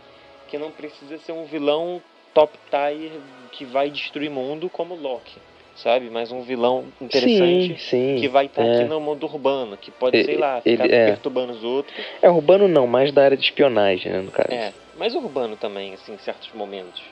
que 0.49 0.59
não 0.59 0.71
precisa 0.71 1.19
ser 1.19 1.33
um 1.33 1.45
vilão 1.47 2.03
top 2.35 2.59
tier 2.71 3.13
que 3.53 3.65
vai 3.65 3.91
destruir 3.91 4.31
mundo 4.31 4.69
como 4.69 4.95
Loki, 4.95 5.41
sabe? 5.77 6.11
Mas 6.11 6.31
um 6.31 6.43
vilão 6.43 6.93
interessante 7.01 7.79
Sim, 7.79 7.79
sim. 7.79 8.17
que 8.21 8.29
vai 8.29 8.47
estar 8.47 8.63
é. 8.63 8.81
aqui 8.81 8.85
no 8.85 9.01
mundo 9.01 9.25
urbano, 9.25 9.77
que 9.79 9.91
pode, 9.93 10.19
Ele- 10.19 10.25
sei 10.27 10.37
lá, 10.37 10.61
ele- 10.65 10.77
ficar 10.77 10.95
é. 10.95 11.07
perturbando 11.07 11.53
os 11.53 11.65
outros. 11.65 11.97
É 12.21 12.29
urbano 12.31 12.69
não, 12.69 12.87
mais 12.87 13.13
da 13.13 13.25
área 13.25 13.37
de 13.37 13.45
espionagem, 13.45 14.13
né, 14.13 14.21
no 14.21 14.31
caso. 14.31 14.53
É, 14.53 14.73
mas 14.99 15.15
urbano 15.15 15.57
também, 15.57 15.95
assim, 15.95 16.13
em 16.13 16.19
certos 16.19 16.53
momentos. 16.53 17.03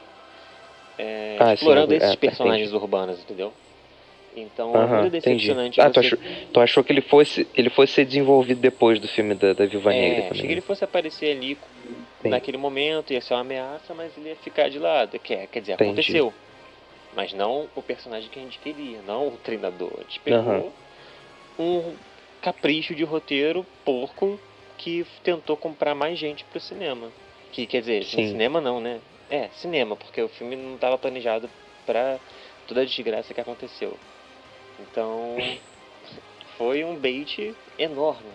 É, 1.03 1.37
Ah, 1.41 1.47
sim, 1.49 1.55
explorando 1.55 1.93
é, 1.93 1.97
esses 1.97 2.13
é, 2.13 2.17
personagens 2.17 2.73
urbanos, 2.73 3.19
entendeu? 3.21 3.53
Então 4.37 4.75
é 4.75 4.87
muito 4.87 5.17
entendi. 5.17 5.21
decepcionante 5.21 5.81
Ah, 5.81 5.91
tu 5.91 6.01
você... 6.01 6.07
achou, 6.07 6.19
tu 6.53 6.61
achou 6.61 6.85
que 6.85 6.93
ele 6.93 7.03
fosse, 7.03 7.47
ele 7.55 7.69
fosse 7.69 7.93
ser 7.93 8.05
desenvolvido 8.07 8.61
depois 8.61 8.99
do 8.99 9.07
filme 9.09 9.35
da, 9.35 9.53
da 9.53 9.67
Viúva 9.67 9.93
É, 9.93 10.01
Negra 10.01 10.19
achei 10.21 10.29
também. 10.31 10.47
que 10.47 10.53
ele 10.53 10.61
fosse 10.63 10.85
aparecer 10.85 11.37
ali 11.37 11.59
Sim. 12.23 12.29
naquele 12.31 12.57
momento, 12.57 13.13
ia 13.13 13.21
ser 13.21 13.35
uma 13.35 13.41
ameaça, 13.41 13.93
mas 13.93 14.17
ele 14.17 14.31
ia 14.31 14.37
ficar 14.37 14.71
de 14.71 14.79
lado. 14.79 15.19
Quer, 15.19 15.49
quer 15.49 15.61
dizer, 15.61 15.73
Entendi. 15.75 15.91
aconteceu. 15.91 16.33
Mas 17.15 17.35
não 17.35 17.69
o 17.77 17.83
personagem 17.83 18.31
que 18.31 18.39
a 18.39 18.43
gente 18.43 18.59
queria, 18.59 19.01
não 19.07 19.29
o 19.29 19.33
treinador. 19.33 19.93
A 19.99 20.03
gente 20.03 20.21
pegou 20.21 20.73
um 21.59 21.95
capricho 22.41 22.95
de 22.95 23.05
roteiro 23.05 23.67
porco 23.85 24.41
que 24.79 25.05
tentou 25.23 25.57
comprar 25.59 25.95
mais 25.95 26.19
gente 26.19 26.43
pro 26.45 26.59
cinema. 26.59 27.09
Que 27.53 27.67
quer 27.67 27.81
dizer, 27.81 28.05
Sim. 28.05 28.29
cinema 28.29 28.63
não, 28.63 28.81
né? 28.81 28.99
É, 29.33 29.49
cinema, 29.55 29.97
porque 29.97 30.21
o 30.21 30.29
filme 30.29 30.55
não 30.55 30.75
estava 30.75 30.99
planejado 30.99 31.49
pra 31.87 32.19
toda 32.69 32.83
a 32.83 32.85
desgraça 32.85 33.33
que 33.33 33.41
aconteceu. 33.41 33.97
Então, 34.79 35.37
foi 36.59 36.85
um 36.85 36.95
bait 36.97 37.55
enorme. 37.79 38.31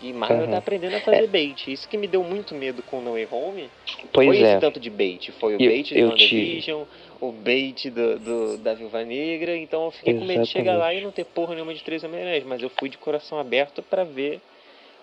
E 0.00 0.12
Marvel 0.12 0.44
Aham. 0.44 0.50
tá 0.52 0.58
aprendendo 0.58 0.96
a 0.96 1.00
fazer 1.00 1.26
bait. 1.26 1.70
Isso 1.72 1.88
que 1.88 1.96
me 1.98 2.06
deu 2.06 2.22
muito 2.22 2.54
medo 2.54 2.82
com 2.84 3.00
No 3.00 3.12
Way 3.14 3.26
Home 3.32 3.68
Pois 4.12 4.28
foi 4.28 4.38
é. 4.38 4.52
esse 4.52 4.60
tanto 4.60 4.78
de 4.78 4.88
bait. 4.88 5.32
Foi 5.40 5.56
o 5.56 5.60
Eu- 5.60 5.68
bait 5.70 5.82
de 5.88 5.98
eu 5.98 6.14
te- 6.14 6.36
WandaVision, 6.36 6.82
o 7.20 7.32
bait 7.32 7.90
do, 7.90 8.18
do- 8.20 8.58
da 8.58 8.74
Viúva 8.74 9.04
Negra. 9.04 9.56
Então 9.56 9.86
eu 9.86 9.90
fiquei 9.90 10.14
com 10.14 10.24
medo 10.24 10.44
de 10.44 10.48
chegar 10.50 10.76
lá 10.76 10.94
e 10.94 11.00
não 11.00 11.10
ter 11.10 11.24
porra 11.24 11.54
nenhuma 11.54 11.74
de 11.74 11.82
três 11.82 12.04
Homem-Aranhas. 12.04 12.44
Mas 12.44 12.62
eu 12.62 12.70
fui 12.70 12.88
de 12.88 12.96
coração 12.96 13.40
aberto 13.40 13.82
pra 13.82 14.04
ver 14.04 14.40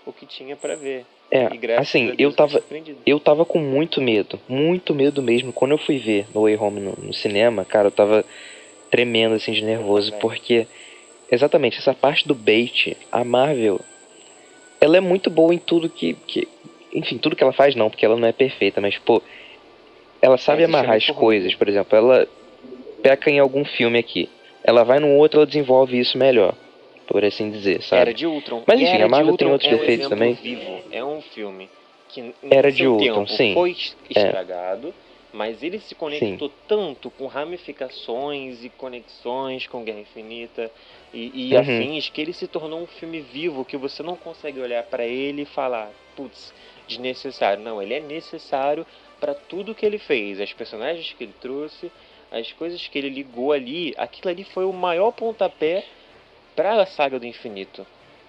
o 0.06 0.14
que 0.14 0.26
tinha 0.26 0.56
pra 0.56 0.76
ver. 0.76 1.06
É, 1.32 1.50
assim, 1.78 2.14
eu 2.18 2.32
tava, 2.32 2.64
eu 3.06 3.20
tava 3.20 3.46
com 3.46 3.60
muito 3.60 4.00
medo, 4.00 4.40
muito 4.48 4.94
medo 4.94 5.22
mesmo. 5.22 5.52
Quando 5.52 5.72
eu 5.72 5.78
fui 5.78 5.98
ver 5.98 6.28
No 6.34 6.44
Way 6.44 6.56
Home 6.58 6.80
no, 6.80 6.94
no 7.02 7.14
cinema, 7.14 7.66
cara, 7.66 7.88
eu 7.88 7.92
tava 7.92 8.24
tremendo 8.92 9.36
assim 9.36 9.52
de 9.52 9.64
nervoso, 9.64 10.12
velho. 10.12 10.22
porque 10.22 10.68
exatamente 11.30 11.80
essa 11.80 11.94
parte 11.94 12.28
do 12.28 12.36
bait, 12.36 12.96
a 13.12 13.24
Marvel, 13.24 13.82
ela 14.80 14.98
é 14.98 15.02
muito 15.02 15.30
boa 15.30 15.54
em 15.54 15.58
tudo 15.58 15.90
que, 15.90 16.14
que 16.28 16.48
enfim, 16.94 17.18
tudo 17.18 17.36
que 17.36 17.44
ela 17.44 17.52
faz 17.54 17.76
não, 17.76 17.90
porque 17.90 18.06
ela 18.06 18.16
não 18.16 18.28
é 18.28 18.32
perfeita, 18.32 18.80
mas 18.80 18.98
pô, 18.98 19.22
ela 20.22 20.38
sabe 20.38 20.62
Mas 20.62 20.70
é 20.70 20.78
amarrar 20.78 20.96
as 20.96 21.08
muito 21.08 21.20
coisas, 21.20 21.56
por 21.56 21.68
exemplo, 21.68 21.98
ela 21.98 22.28
peca 23.02 23.30
em 23.30 23.40
algum 23.40 23.66
filme 23.66 24.00
aqui, 24.00 24.30
ela 24.64 24.84
vai 24.84 25.00
no 25.00 25.10
outro, 25.10 25.40
ela 25.40 25.48
desenvolve 25.48 26.00
isso 26.00 26.18
melhor, 26.18 26.56
por 27.08 27.24
assim 27.24 27.50
dizer, 27.52 27.82
sabe? 27.82 28.02
Era 28.02 28.14
de 28.14 28.26
Ultron. 28.26 28.64
Mas, 28.66 28.80
enfim, 28.82 28.92
Era 28.96 29.06
a 29.06 29.10
Marvel 29.10 29.38
tem 29.38 29.48
outros 29.48 29.72
é 29.72 29.76
defeitos 29.78 30.10
também. 30.10 30.34
Vivo. 30.34 30.82
É 30.92 31.04
um 31.04 31.22
filme 31.22 31.70
que 32.10 32.34
Era 32.50 32.72
de 32.72 32.88
Ultron, 32.88 33.28
sim. 33.28 33.54
foi 33.54 33.72
es- 33.72 33.96
estragado, 34.10 34.94
mas 35.34 35.62
ele 35.62 35.80
se 35.80 35.94
conectou 35.96 36.50
tanto 36.68 37.10
com 37.12 37.28
ramificações 37.28 38.64
e 38.64 38.70
conexões 38.70 39.68
com 39.68 39.84
Guerra 39.84 40.00
Infinita 40.00 40.72
e, 41.14 41.50
e 41.50 41.54
Uhum. 41.54 41.60
afins 41.60 42.10
que 42.10 42.22
ele 42.22 42.34
se 42.34 42.48
tornou 42.48 42.82
um 42.82 42.88
filme 42.88 43.20
vivo 43.22 43.66
que 43.66 43.76
você 43.78 44.02
não 44.02 44.16
consegue 44.16 44.60
olhar 44.60 44.84
pra 44.84 45.06
ele 45.06 45.42
e 45.42 45.46
falar, 45.46 45.92
putz, 46.16 46.54
desnecessário. 46.88 47.62
Não, 47.64 47.82
ele 47.82 47.94
é 47.96 48.00
necessário 48.00 48.86
pra 49.20 49.34
tudo 49.34 49.76
que 49.76 49.86
ele 49.86 49.98
fez, 49.98 50.40
as 50.40 50.54
personagens 50.54 51.12
que 51.14 51.24
ele 51.24 51.34
trouxe, 51.42 51.92
as 52.32 52.52
coisas 52.54 52.86
que 52.88 52.98
ele 52.98 53.10
ligou 53.10 53.52
ali, 53.52 53.94
aquilo 53.98 54.30
ali 54.32 54.44
foi 54.44 54.66
o 54.66 54.74
maior 54.74 55.12
pontapé 55.12 55.84
pra 56.56 56.82
a 56.82 56.86
saga 56.86 57.20
do 57.20 57.26
infinito. 57.26 57.86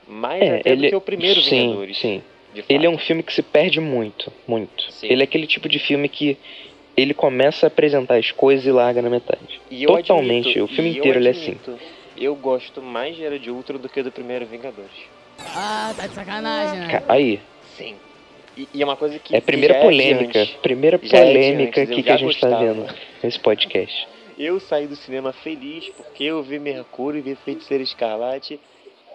Mais 0.07 0.41
É, 0.43 0.57
até 0.61 0.71
ele- 0.71 0.87
do 0.87 0.91
que 0.91 0.97
o 0.97 1.01
primeiro 1.01 1.41
sim, 1.43 1.63
Vingadores. 1.69 1.99
sim. 1.99 2.23
Ele 2.69 2.87
é 2.87 2.91
um 2.91 2.97
filme 2.97 3.23
que 3.23 3.33
se 3.35 3.43
perde 3.43 3.81
muito, 3.81 4.33
muito. 4.49 4.91
Sim. 4.93 5.09
Ele 5.11 5.21
é 5.23 5.25
aquele 5.25 5.47
tipo 5.47 5.69
de 5.69 5.79
filme 5.79 6.09
que 6.09 6.39
ele 6.97 7.13
começa 7.13 7.67
a 7.67 7.69
apresentar 7.69 8.17
as 8.17 8.31
coisas 8.31 8.65
e 8.65 8.71
larga 8.71 9.03
na 9.03 9.11
metade. 9.11 9.61
E 9.71 9.83
eu 9.85 9.91
totalmente, 9.91 10.49
admito, 10.49 10.65
o 10.65 10.69
filme 10.69 10.91
e 10.91 10.93
eu 10.95 10.99
inteiro 11.01 11.19
ele 11.19 11.29
é 11.29 11.31
assim. 11.33 11.57
Eu 12.17 12.35
gosto 12.35 12.81
mais 12.81 13.15
de 13.15 13.25
Era 13.25 13.39
de 13.39 13.51
Ultron 13.51 13.77
do 13.77 13.89
que 13.91 14.03
do 14.03 14.11
primeiro 14.11 14.47
Vingadores. 14.47 14.91
Ah, 15.55 15.93
tá 15.95 16.07
de 16.07 16.15
sacanagem, 16.15 16.81
né? 16.87 17.03
Aí, 17.09 17.41
Sim. 17.77 17.95
E, 18.57 18.67
e 18.73 18.81
é 18.81 18.85
uma 18.87 18.97
coisa 18.97 19.19
que. 19.19 19.35
é 19.35 19.39
a 19.39 19.43
primeira 19.43 19.75
já 19.75 19.81
é 19.81 19.83
polêmica, 19.83 20.41
adiante. 20.41 20.59
primeira 20.63 20.97
é 20.97 20.99
polêmica 20.99 21.83
aqui 21.83 22.03
que 22.03 22.09
já 22.09 22.15
a 22.15 22.17
gente 22.17 22.41
tá 22.41 22.49
gostava. 22.49 22.65
vendo 22.75 22.95
nesse 23.23 23.39
podcast. 23.39 24.09
Eu 24.37 24.61
saí 24.61 24.87
do 24.87 24.95
cinema 24.97 25.33
feliz 25.33 25.89
porque 25.97 26.25
eu 26.25 26.43
vi 26.43 26.59
Mercúrio, 26.59 27.23
vi 27.23 27.35
Feiticeiro 27.35 27.83
Escarlate 27.83 28.61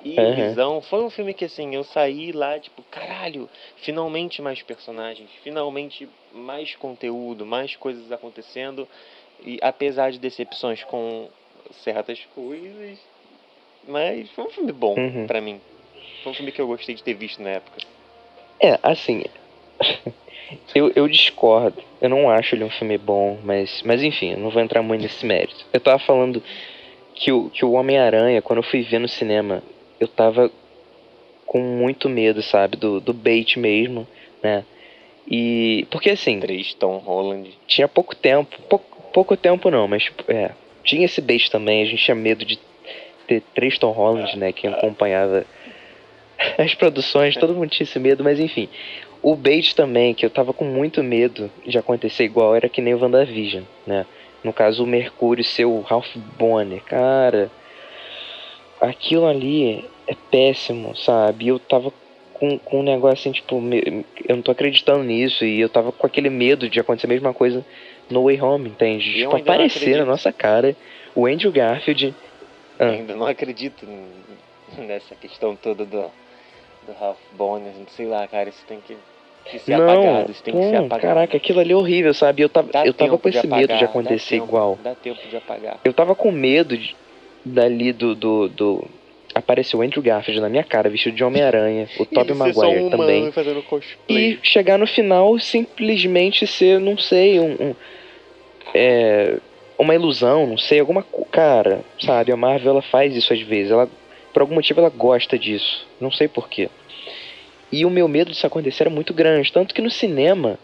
e 0.03 0.19
Aham. 0.19 0.33
Visão. 0.33 0.81
Foi 0.81 1.03
um 1.03 1.09
filme 1.11 1.33
que 1.33 1.45
assim, 1.45 1.75
eu 1.75 1.83
saí 1.83 2.31
lá, 2.31 2.59
tipo, 2.59 2.81
caralho, 2.89 3.47
finalmente 3.77 4.41
mais 4.41 4.63
personagens, 4.63 5.29
finalmente 5.43 6.09
mais 6.33 6.75
conteúdo, 6.75 7.45
mais 7.45 7.75
coisas 7.75 8.11
acontecendo. 8.11 8.87
E 9.43 9.59
apesar 9.61 10.11
de 10.11 10.17
decepções 10.19 10.83
com 10.83 11.29
certas 11.83 12.25
coisas, 12.33 12.99
mas 13.87 14.29
foi 14.31 14.45
um 14.45 14.49
filme 14.49 14.71
bom 14.71 14.95
Uhum. 14.95 15.27
pra 15.27 15.39
mim. 15.39 15.61
Foi 16.23 16.31
um 16.31 16.35
filme 16.35 16.51
que 16.51 16.61
eu 16.61 16.67
gostei 16.67 16.95
de 16.95 17.03
ter 17.03 17.13
visto 17.13 17.41
na 17.43 17.51
época. 17.51 17.77
É, 18.59 18.79
assim, 18.83 19.23
eu, 20.73 20.91
eu 20.95 21.07
discordo. 21.07 21.81
Eu 22.01 22.09
não 22.09 22.29
acho 22.29 22.55
ele 22.55 22.63
um 22.63 22.69
filme 22.69 22.97
bom, 22.97 23.37
mas, 23.43 23.81
mas 23.85 24.03
enfim, 24.03 24.31
eu 24.31 24.39
não 24.39 24.49
vou 24.49 24.61
entrar 24.61 24.81
muito 24.81 25.01
nesse 25.01 25.25
mérito. 25.25 25.65
Eu 25.71 25.79
tava 25.79 25.99
falando 25.99 26.41
que 27.13 27.31
o, 27.31 27.49
que 27.49 27.63
o 27.63 27.73
Homem-Aranha, 27.73 28.41
quando 28.41 28.57
eu 28.57 28.63
fui 28.63 28.81
ver 28.81 28.99
no 28.99 29.07
cinema, 29.07 29.61
eu 29.99 30.07
tava 30.07 30.51
com 31.45 31.59
muito 31.59 32.09
medo, 32.09 32.41
sabe, 32.41 32.77
do, 32.77 32.99
do 32.99 33.13
bait 33.13 33.59
mesmo, 33.59 34.07
né? 34.41 34.63
E. 35.29 35.85
Porque 35.91 36.09
assim, 36.09 36.39
Três 36.39 36.73
Tom 36.73 36.97
Holland. 36.97 37.51
tinha 37.67 37.87
pouco 37.87 38.15
tempo, 38.15 38.57
pouco, 38.69 39.01
pouco 39.13 39.37
tempo 39.37 39.69
não, 39.69 39.87
mas 39.87 40.03
tipo, 40.03 40.23
é, 40.31 40.51
tinha 40.83 41.05
esse 41.05 41.21
bait 41.21 41.49
também, 41.51 41.83
a 41.83 41.85
gente 41.85 42.03
tinha 42.03 42.15
medo 42.15 42.43
de 42.45 42.57
ter 43.27 43.43
três 43.53 43.77
Tom 43.77 43.91
Holland, 43.91 44.37
né, 44.37 44.51
quem 44.51 44.69
acompanhava 44.69 45.45
as 46.57 46.73
produções, 46.73 47.35
todo 47.35 47.53
mundo 47.53 47.69
tinha 47.69 47.85
esse 47.85 47.99
medo, 47.99 48.23
mas 48.23 48.39
enfim. 48.39 48.67
O 49.21 49.35
bait 49.35 49.75
também, 49.75 50.13
que 50.13 50.25
eu 50.25 50.29
tava 50.29 50.51
com 50.51 50.65
muito 50.65 51.03
medo 51.03 51.51
de 51.65 51.77
acontecer 51.77 52.23
igual, 52.23 52.55
era 52.55 52.67
que 52.67 52.81
nem 52.81 52.93
o 52.93 52.99
WandaVision, 52.99 53.63
né? 53.85 54.05
No 54.43 54.51
caso, 54.51 54.83
o 54.83 54.87
Mercúrio 54.87 55.43
ser 55.43 55.65
o 55.65 55.81
Ralph 55.81 56.15
Bonner, 56.37 56.81
cara, 56.83 57.51
aquilo 58.79 59.27
ali 59.27 59.85
é 60.07 60.15
péssimo, 60.31 60.95
sabe? 60.95 61.49
Eu 61.49 61.59
tava 61.59 61.93
com, 62.33 62.57
com 62.57 62.79
um 62.79 62.83
negócio 62.83 63.19
assim, 63.19 63.31
tipo, 63.31 63.61
eu 64.27 64.35
não 64.35 64.41
tô 64.41 64.51
acreditando 64.51 65.03
nisso, 65.03 65.45
e 65.45 65.59
eu 65.59 65.69
tava 65.69 65.91
com 65.91 66.07
aquele 66.07 66.29
medo 66.29 66.67
de 66.67 66.79
acontecer 66.79 67.05
a 67.05 67.09
mesma 67.09 67.33
coisa 67.33 67.63
no 68.09 68.23
Way 68.23 68.41
Home, 68.41 68.69
entende? 68.69 69.21
Eu 69.21 69.29
Tipo, 69.29 69.51
aparecer 69.51 69.97
na 69.97 70.05
nossa 70.05 70.33
cara 70.33 70.75
o 71.13 71.27
Andrew 71.27 71.51
Garfield. 71.51 72.15
Ah. 72.79 72.87
Ainda 72.87 73.15
não 73.15 73.27
acredito 73.27 73.85
nessa 74.79 75.13
questão 75.13 75.55
toda 75.55 75.85
do, 75.85 76.05
do 76.91 76.99
Ralph 76.99 77.17
Bonner, 77.37 77.71
não 77.77 77.87
sei 77.87 78.05
lá, 78.05 78.27
cara, 78.27 78.49
isso 78.49 78.63
tem 78.67 78.79
que, 78.85 78.95
que 79.45 79.59
ser 79.59 79.77
não, 79.77 79.89
apagado, 79.89 80.31
isso 80.31 80.43
tem 80.43 80.53
que 80.53 80.63
ser 80.69 80.75
apagado. 80.75 81.01
caraca, 81.01 81.37
aquilo 81.37 81.59
ali 81.59 81.71
é 81.71 81.75
horrível, 81.75 82.13
sabe? 82.13 82.41
Eu 82.41 82.49
tava, 82.49 82.71
Dá 82.71 82.85
eu 82.85 82.93
tava 82.93 83.17
com 83.17 83.29
esse 83.29 83.39
apagar, 83.39 83.59
medo 83.59 83.73
de 83.73 83.79
dá 83.79 83.85
acontecer 83.85 84.35
tempo, 84.35 84.45
igual. 84.47 84.79
Dá 84.83 84.95
tempo 84.95 85.19
de 85.27 85.37
apagar. 85.37 85.79
Eu 85.83 85.93
tava 85.93 86.15
com 86.15 86.31
medo 86.31 86.77
de, 86.77 86.95
dali 87.45 87.91
do, 87.93 88.15
do, 88.15 88.47
do. 88.49 88.87
Apareceu 89.33 89.79
o 89.79 89.81
Andrew 89.81 90.03
Garfield 90.03 90.41
na 90.41 90.49
minha 90.49 90.63
cara, 90.63 90.89
vestido 90.89 91.15
de 91.15 91.23
Homem-Aranha, 91.23 91.87
o 91.97 92.05
Tobey 92.05 92.35
só 92.35 92.43
Maguire 92.45 92.83
um 92.83 92.89
também. 92.89 93.31
E 94.09 94.37
chegar 94.43 94.77
no 94.77 94.85
final 94.85 95.39
simplesmente 95.39 96.45
ser, 96.45 96.79
não 96.79 96.97
sei, 96.97 97.39
um. 97.39 97.53
um- 97.53 97.75
é, 98.73 99.37
uma 99.77 99.95
ilusão, 99.95 100.45
não 100.45 100.57
sei, 100.57 100.79
alguma. 100.79 101.03
Cara, 101.31 101.81
sabe, 101.99 102.31
a 102.31 102.37
Marvel 102.37 102.71
ela 102.73 102.81
faz 102.81 103.15
isso 103.15 103.33
às 103.33 103.41
vezes. 103.41 103.71
Ela, 103.71 103.89
por 104.31 104.41
algum 104.41 104.55
motivo 104.55 104.79
ela 104.79 104.89
gosta 104.89 105.39
disso. 105.39 105.87
Não 105.99 106.11
sei 106.11 106.27
porquê. 106.27 106.69
E 107.71 107.85
o 107.85 107.89
meu 107.89 108.07
medo 108.07 108.31
disso 108.31 108.45
acontecer 108.45 108.83
era 108.83 108.89
muito 108.89 109.13
grande. 109.13 109.51
Tanto 109.51 109.73
que 109.73 109.81
no 109.81 109.89
cinema, 109.89 110.59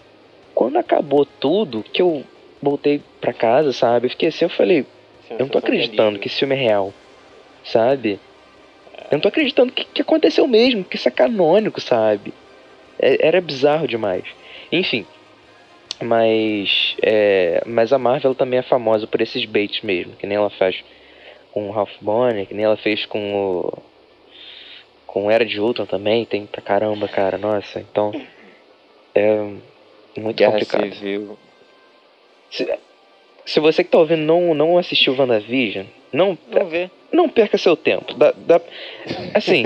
quando 0.53 0.77
acabou 0.77 1.25
tudo, 1.25 1.83
que 1.83 2.01
eu 2.01 2.23
voltei 2.61 3.01
pra 3.21 3.33
casa, 3.33 3.71
sabe? 3.71 4.07
Eu 4.07 4.11
fiquei 4.11 4.29
assim, 4.29 4.45
eu 4.45 4.49
falei, 4.49 4.85
eu 5.29 5.39
não 5.39 5.47
tô 5.47 5.57
acreditando 5.59 6.19
que 6.19 6.27
esse 6.27 6.39
filme 6.39 6.55
é 6.55 6.59
real, 6.59 6.93
sabe? 7.63 8.19
Eu 9.09 9.13
não 9.13 9.19
tô 9.19 9.27
acreditando 9.29 9.71
que, 9.71 9.85
que 9.85 10.01
aconteceu 10.01 10.47
mesmo, 10.47 10.83
que 10.83 10.95
isso 10.95 11.07
é 11.07 11.11
canônico, 11.11 11.79
sabe? 11.79 12.33
É- 12.99 13.27
Era 13.27 13.39
bizarro 13.39 13.87
demais. 13.87 14.25
Enfim. 14.71 15.05
Mas. 16.01 16.95
é, 17.01 17.61
mas 17.65 17.91
a 17.93 17.97
Marvel 17.97 18.35
também 18.35 18.59
é 18.59 18.63
famosa 18.63 19.07
por 19.07 19.21
esses 19.21 19.45
baits 19.45 19.81
mesmo, 19.81 20.15
que 20.15 20.27
nem 20.27 20.37
ela 20.37 20.49
faz 20.49 20.75
com 21.51 21.69
o 21.69 21.71
Ralph 21.71 21.95
Bonner, 22.01 22.45
que 22.45 22.53
nem 22.53 22.65
ela 22.65 22.77
fez 22.77 23.05
com 23.05 23.33
o. 23.35 23.96
Com 25.20 25.32
Era 25.32 25.43
de 25.43 25.59
Ultron 25.59 25.88
também, 25.88 26.26
tem 26.26 26.45
pra 26.45 26.61
caramba, 26.61 27.07
cara, 27.07 27.39
nossa, 27.39 27.80
então. 27.80 28.11
É 29.15 29.41
muito 30.15 30.38
Guerra 30.38 30.51
complicado. 30.51 30.93
Civil. 30.93 31.38
Se, 32.51 32.78
se 33.43 33.59
você 33.59 33.84
que 33.84 33.89
tá 33.89 33.97
ouvindo 33.97 34.22
não, 34.22 34.53
não 34.53 34.78
assistiu 34.78 35.15
WandaVision, 35.18 35.88
não, 36.13 36.38
Não 36.51 36.68
vê. 36.68 36.91
não 37.11 37.28
perca 37.28 37.57
seu 37.57 37.76
tempo. 37.76 38.13
Dá, 38.13 38.32
dá- 38.32 38.61
assim, 39.34 39.63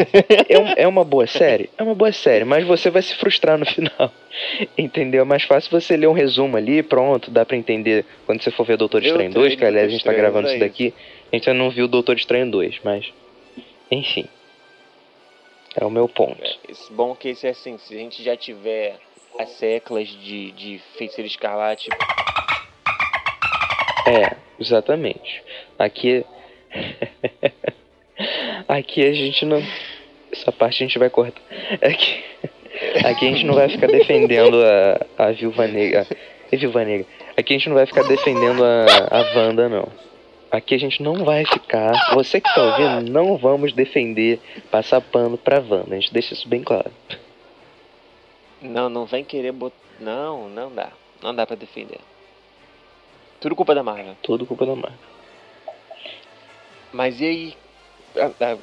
é, 0.47 0.57
um- 0.57 0.73
é 0.77 0.87
uma 0.87 1.03
boa 1.03 1.27
série? 1.27 1.69
É 1.77 1.83
uma 1.83 1.93
boa 1.95 2.13
série, 2.13 2.45
mas 2.45 2.65
você 2.65 2.89
vai 2.89 3.01
se 3.01 3.13
frustrar 3.15 3.57
no 3.57 3.65
final. 3.67 4.09
Entendeu? 4.77 5.23
É 5.23 5.25
mais 5.25 5.43
fácil 5.43 5.69
você 5.69 5.97
ler 5.97 6.07
um 6.07 6.13
resumo 6.13 6.55
ali, 6.55 6.81
pronto, 6.81 7.29
dá 7.29 7.45
pra 7.45 7.57
entender 7.57 8.05
quando 8.25 8.41
você 8.41 8.51
for 8.51 8.65
ver 8.65 8.77
Doutor 8.77 9.03
Estranho 9.03 9.31
tenho 9.33 9.33
2, 9.45 9.55
que 9.55 9.65
aliás 9.65 9.87
a 9.87 9.91
gente 9.91 10.05
tá 10.05 10.13
gravando 10.13 10.47
Estranho, 10.47 10.65
isso 10.65 10.71
daqui. 10.71 10.93
A 11.29 11.35
gente 11.35 11.49
ainda 11.49 11.61
não 11.61 11.69
viu 11.69 11.89
Doutor 11.89 12.15
Estranho 12.15 12.49
2, 12.49 12.79
mas. 12.85 13.11
Enfim. 13.91 14.25
É 15.75 15.85
o 15.85 15.89
meu 15.89 16.07
ponto. 16.07 16.41
Esse 16.67 16.91
bom 16.91 17.15
que 17.15 17.29
esse 17.29 17.47
é 17.47 17.51
assim, 17.51 17.77
se 17.77 17.95
a 17.95 17.97
gente 17.97 18.21
já 18.23 18.35
tiver 18.35 18.97
as 19.39 19.49
seclas 19.51 20.07
de, 20.07 20.51
de 20.51 20.81
feiticeiro 20.97 21.27
escarlate, 21.27 21.89
É, 24.07 24.35
exatamente. 24.59 25.43
Aqui. 25.77 26.25
Aqui 28.67 29.05
a 29.05 29.13
gente 29.13 29.45
não. 29.45 29.61
Essa 30.31 30.51
parte 30.51 30.83
a 30.83 30.87
gente 30.87 30.99
vai 30.99 31.09
cortar. 31.09 31.41
Aqui, 31.81 32.23
aqui 33.05 33.27
a 33.27 33.31
gente 33.31 33.45
não 33.45 33.53
vai 33.53 33.69
ficar 33.69 33.87
defendendo 33.87 34.61
a, 34.63 35.25
a 35.25 35.31
Viúva 35.31 35.67
Negra. 35.67 36.07
A 36.51 36.55
Viúva 36.55 36.83
Negra. 36.83 37.05
Aqui 37.35 37.53
a 37.53 37.57
gente 37.57 37.69
não 37.69 37.75
vai 37.75 37.85
ficar 37.85 38.03
defendendo 38.03 38.63
a, 38.63 38.85
a 39.09 39.37
Wanda, 39.37 39.67
não. 39.69 39.87
Aqui 40.51 40.75
a 40.75 40.77
gente 40.77 41.01
não 41.01 41.23
vai 41.23 41.45
ficar. 41.45 41.93
Você 42.13 42.41
que 42.41 42.53
tá 42.53 42.61
ouvindo, 42.61 43.09
não 43.11 43.37
vamos 43.37 43.71
defender, 43.73 44.39
passar 44.69 44.99
pano 44.99 45.37
pra 45.37 45.59
Wanda. 45.59 45.95
A 45.95 45.99
gente 45.99 46.13
deixa 46.13 46.33
isso 46.33 46.47
bem 46.47 46.61
claro. 46.63 46.91
não, 48.61 48.89
não 48.89 49.05
vem 49.05 49.23
querer 49.23 49.51
botar. 49.53 49.75
Não, 49.99 50.49
não 50.49 50.71
dá. 50.73 50.89
Não 51.21 51.33
dá 51.33 51.45
pra 51.45 51.55
defender. 51.55 51.99
Tudo 53.39 53.55
culpa 53.55 53.73
da 53.73 53.81
Marvel. 53.83 54.15
Tudo 54.21 54.45
culpa 54.45 54.65
da 54.65 54.75
Marvel. 54.75 54.99
Mas 56.91 57.21
e 57.21 57.25
aí? 57.25 57.57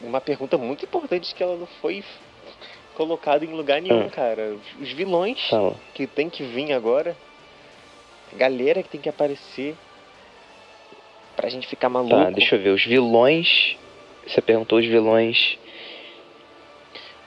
Uma 0.02 0.20
pergunta 0.20 0.58
muito 0.58 0.84
importante 0.84 1.34
que 1.34 1.42
ela 1.42 1.56
não 1.56 1.66
foi 1.80 2.04
colocada 2.94 3.44
em 3.44 3.54
lugar 3.54 3.80
nenhum, 3.80 4.06
Ah. 4.06 4.10
cara. 4.10 4.56
Os 4.78 4.92
vilões 4.92 5.38
que 5.94 6.06
tem 6.06 6.28
que 6.28 6.42
vir 6.42 6.72
agora. 6.72 7.16
A 8.32 8.36
galera 8.36 8.82
que 8.82 8.90
tem 8.90 9.00
que 9.00 9.08
aparecer. 9.08 9.74
Pra 11.38 11.48
gente 11.48 11.68
ficar 11.68 11.88
maluco. 11.88 12.16
Tá, 12.16 12.30
deixa 12.30 12.56
eu 12.56 12.60
ver. 12.60 12.70
Os 12.70 12.84
vilões. 12.84 13.76
Você 14.26 14.42
perguntou 14.42 14.80
os 14.80 14.84
vilões 14.84 15.56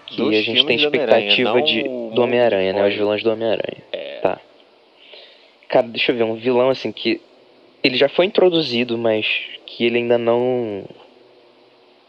que 0.06 0.18
Dos 0.18 0.36
a 0.36 0.42
gente 0.42 0.66
tem 0.66 0.76
expectativa 0.76 1.62
de, 1.62 1.84
do 1.84 2.22
Homem-Aranha, 2.22 2.74
né? 2.74 2.90
Os 2.90 2.94
vilões 2.94 3.24
do 3.24 3.32
Homem-Aranha. 3.32 3.82
É. 3.94 4.20
Tá. 4.22 4.38
Cara, 5.70 5.88
deixa 5.88 6.12
eu 6.12 6.18
ver. 6.18 6.24
Um 6.26 6.36
vilão 6.36 6.70
assim 6.70 6.92
que. 6.92 7.22
Ele 7.82 7.96
já 7.96 8.10
foi 8.10 8.26
introduzido, 8.26 8.98
mas 8.98 9.26
que 9.66 9.86
ele 9.86 10.00
ainda 10.00 10.18
não. 10.18 10.84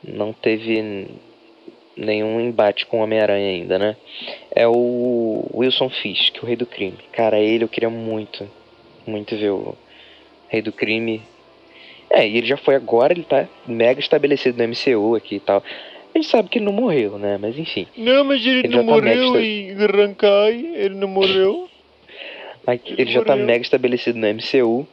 Não 0.02 0.32
teve 0.32 1.06
nenhum 1.96 2.40
embate 2.40 2.84
com 2.84 2.98
o 2.98 3.04
Homem-Aranha 3.04 3.48
ainda, 3.48 3.78
né? 3.78 3.96
É 4.50 4.66
o 4.66 5.48
Wilson 5.54 5.88
Fisk, 5.88 6.42
o 6.42 6.46
Rei 6.46 6.56
do 6.56 6.66
Crime. 6.66 6.98
Cara, 7.12 7.38
ele 7.38 7.62
eu 7.62 7.68
queria 7.68 7.88
muito, 7.88 8.50
muito 9.06 9.36
ver 9.36 9.50
o 9.50 9.76
Rei 10.48 10.60
do 10.60 10.72
Crime. 10.72 11.22
É, 12.12 12.28
e 12.28 12.36
ele 12.36 12.46
já 12.46 12.58
foi 12.58 12.74
agora, 12.74 13.12
ele 13.12 13.22
tá 13.22 13.48
mega 13.66 13.98
estabelecido 13.98 14.58
no 14.58 14.68
MCU 14.68 15.14
aqui 15.16 15.36
e 15.36 15.40
tal. 15.40 15.62
A 16.14 16.18
gente 16.18 16.28
sabe 16.28 16.50
que 16.50 16.58
ele 16.58 16.66
não 16.66 16.72
morreu, 16.72 17.18
né? 17.18 17.38
Mas 17.40 17.58
enfim. 17.58 17.86
Não, 17.96 18.22
mas 18.22 18.44
ele, 18.44 18.58
Ele 18.58 18.68
não 18.68 18.84
tá 18.84 18.92
morreu 18.92 19.40
em 19.40 19.72
Rankai. 19.74 20.72
Ele 20.74 20.94
não 20.94 21.08
morreu. 21.08 21.70
Aqui, 22.66 22.92
Ele 22.92 23.02
ele 23.02 23.12
já 23.12 23.24
tá 23.24 23.32
morreu. 23.32 23.46
mega 23.46 23.62
estabelecido 23.62 24.18
no 24.18 24.26
MCU. 24.28 24.86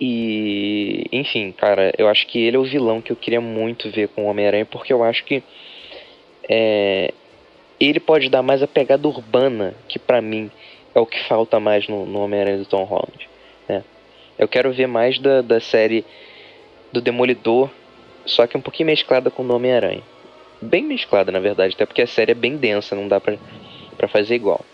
E, 0.00 1.04
enfim, 1.12 1.52
cara, 1.52 1.92
eu 1.98 2.08
acho 2.08 2.26
que 2.26 2.38
ele 2.38 2.56
é 2.56 2.58
o 2.58 2.64
vilão 2.64 3.00
que 3.00 3.12
eu 3.12 3.16
queria 3.16 3.40
muito 3.40 3.90
ver 3.90 4.08
com 4.08 4.24
o 4.24 4.26
Homem-Aranha, 4.26 4.64
porque 4.64 4.92
eu 4.92 5.04
acho 5.04 5.22
que 5.24 5.42
é, 6.48 7.12
ele 7.78 8.00
pode 8.00 8.28
dar 8.28 8.42
mais 8.42 8.62
a 8.62 8.66
pegada 8.66 9.06
urbana, 9.06 9.74
que 9.86 9.98
pra 9.98 10.20
mim 10.20 10.50
é 10.94 10.98
o 10.98 11.06
que 11.06 11.22
falta 11.24 11.60
mais 11.60 11.86
no, 11.88 12.04
no 12.06 12.20
Homem-Aranha 12.20 12.58
do 12.58 12.66
Tom 12.66 12.84
Holland. 12.84 13.28
Eu 14.38 14.48
quero 14.48 14.72
ver 14.72 14.86
mais 14.86 15.18
da, 15.18 15.42
da 15.42 15.60
série 15.60 16.04
do 16.92 17.00
Demolidor, 17.00 17.70
só 18.24 18.46
que 18.46 18.56
um 18.56 18.60
pouquinho 18.60 18.88
mesclada 18.88 19.30
com 19.30 19.42
o 19.42 19.54
Homem-Aranha. 19.54 20.02
Bem 20.60 20.84
mesclada, 20.84 21.30
na 21.30 21.38
verdade, 21.38 21.74
até 21.74 21.86
porque 21.86 22.02
a 22.02 22.06
série 22.06 22.32
é 22.32 22.34
bem 22.34 22.56
densa, 22.56 22.96
não 22.96 23.08
dá 23.08 23.20
pra, 23.20 23.36
pra 23.96 24.08
fazer 24.08 24.34
igual. 24.34 24.64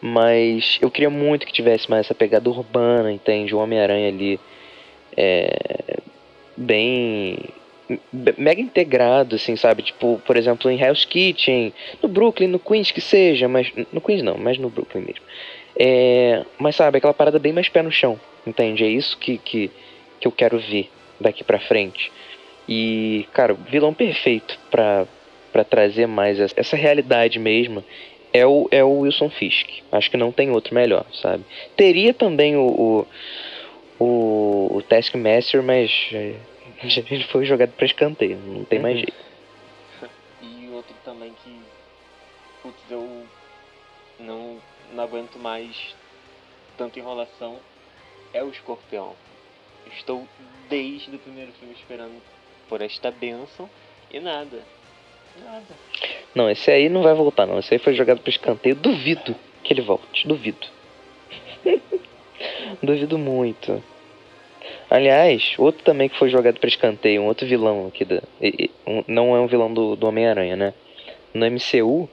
Mas 0.00 0.78
eu 0.82 0.90
queria 0.90 1.10
muito 1.10 1.46
que 1.46 1.52
tivesse 1.52 1.88
mais 1.88 2.06
essa 2.06 2.14
pegada 2.14 2.50
urbana, 2.50 3.10
entende? 3.10 3.54
O 3.54 3.58
Homem-Aranha 3.58 4.08
ali 4.08 4.38
é, 5.16 5.98
bem 6.56 7.38
be- 8.12 8.34
mega 8.36 8.60
integrado, 8.60 9.36
assim, 9.36 9.56
sabe? 9.56 9.82
Tipo, 9.82 10.20
por 10.26 10.36
exemplo, 10.36 10.70
em 10.70 10.80
Hell's 10.80 11.04
Kitchen, 11.04 11.72
no 12.02 12.08
Brooklyn, 12.08 12.48
no 12.48 12.58
Queens 12.58 12.90
que 12.90 13.00
seja, 13.00 13.48
mas 13.48 13.72
no 13.92 14.00
Queens 14.00 14.22
não, 14.22 14.36
mas 14.36 14.58
no 14.58 14.68
Brooklyn 14.68 15.02
mesmo. 15.02 15.22
É, 15.78 16.44
mas 16.58 16.76
sabe, 16.76 16.98
aquela 16.98 17.14
parada 17.14 17.38
bem 17.38 17.52
mais 17.52 17.68
pé 17.68 17.82
no 17.82 17.90
chão, 17.90 18.18
entende? 18.46 18.84
É 18.84 18.88
isso 18.88 19.18
que, 19.18 19.38
que, 19.38 19.70
que 20.20 20.26
eu 20.28 20.32
quero 20.32 20.58
ver 20.58 20.90
daqui 21.20 21.42
pra 21.42 21.58
frente. 21.58 22.10
E, 22.68 23.26
cara, 23.32 23.52
o 23.54 23.56
vilão 23.56 23.92
perfeito 23.92 24.58
pra, 24.70 25.06
pra 25.52 25.64
trazer 25.64 26.06
mais 26.06 26.38
essa, 26.40 26.54
essa 26.58 26.76
realidade 26.76 27.38
mesmo 27.38 27.84
é 28.32 28.46
o, 28.46 28.66
é 28.70 28.82
o 28.82 29.00
Wilson 29.00 29.30
Fisk. 29.30 29.68
Acho 29.92 30.10
que 30.10 30.16
não 30.16 30.32
tem 30.32 30.50
outro 30.50 30.74
melhor, 30.74 31.04
sabe? 31.12 31.44
Teria 31.76 32.14
também 32.14 32.56
o, 32.56 32.66
o, 32.66 33.06
o, 34.04 34.76
o 34.78 34.82
Taskmaster, 34.82 35.62
mas 35.62 35.90
é, 36.12 36.34
ele 37.10 37.24
foi 37.24 37.44
jogado 37.44 37.70
pra 37.72 37.86
escanteio, 37.86 38.38
não 38.38 38.64
tem 38.64 38.78
mais 38.78 38.94
Uhum. 38.94 39.00
jeito. 39.00 39.23
Não, 44.94 45.04
aguento 45.04 45.38
mais 45.38 45.94
tanta 46.76 46.98
enrolação 46.98 47.56
é 48.32 48.42
o 48.42 48.50
escorpião. 48.50 49.12
Estou 49.96 50.26
desde 50.68 51.14
o 51.14 51.18
primeiro 51.18 51.52
filme 51.52 51.74
esperando 51.74 52.20
por 52.68 52.80
esta 52.80 53.10
benção 53.10 53.68
e 54.10 54.18
nada. 54.20 54.62
Nada. 55.44 55.74
Não, 56.34 56.48
esse 56.50 56.70
aí 56.70 56.88
não 56.88 57.02
vai 57.02 57.14
voltar, 57.14 57.46
não. 57.46 57.58
Esse 57.58 57.74
aí 57.74 57.78
foi 57.78 57.94
jogado 57.94 58.20
pra 58.20 58.30
escanteio. 58.30 58.74
Duvido 58.74 59.34
que 59.62 59.72
ele 59.72 59.82
volte. 59.82 60.26
Duvido. 60.26 60.66
Duvido 62.82 63.18
muito. 63.18 63.82
Aliás, 64.90 65.54
outro 65.58 65.82
também 65.82 66.08
que 66.08 66.16
foi 66.18 66.28
jogado 66.28 66.58
pra 66.58 66.68
escanteio, 66.68 67.22
um 67.22 67.26
outro 67.26 67.46
vilão 67.46 67.86
aqui 67.88 68.04
da. 68.04 68.22
um- 68.86 69.04
não 69.06 69.34
é 69.34 69.40
um 69.40 69.46
vilão 69.46 69.72
do, 69.72 69.96
do 69.96 70.06
Homem-Aranha, 70.06 70.56
né? 70.56 70.74
No 71.32 71.44
MCU 71.46 72.08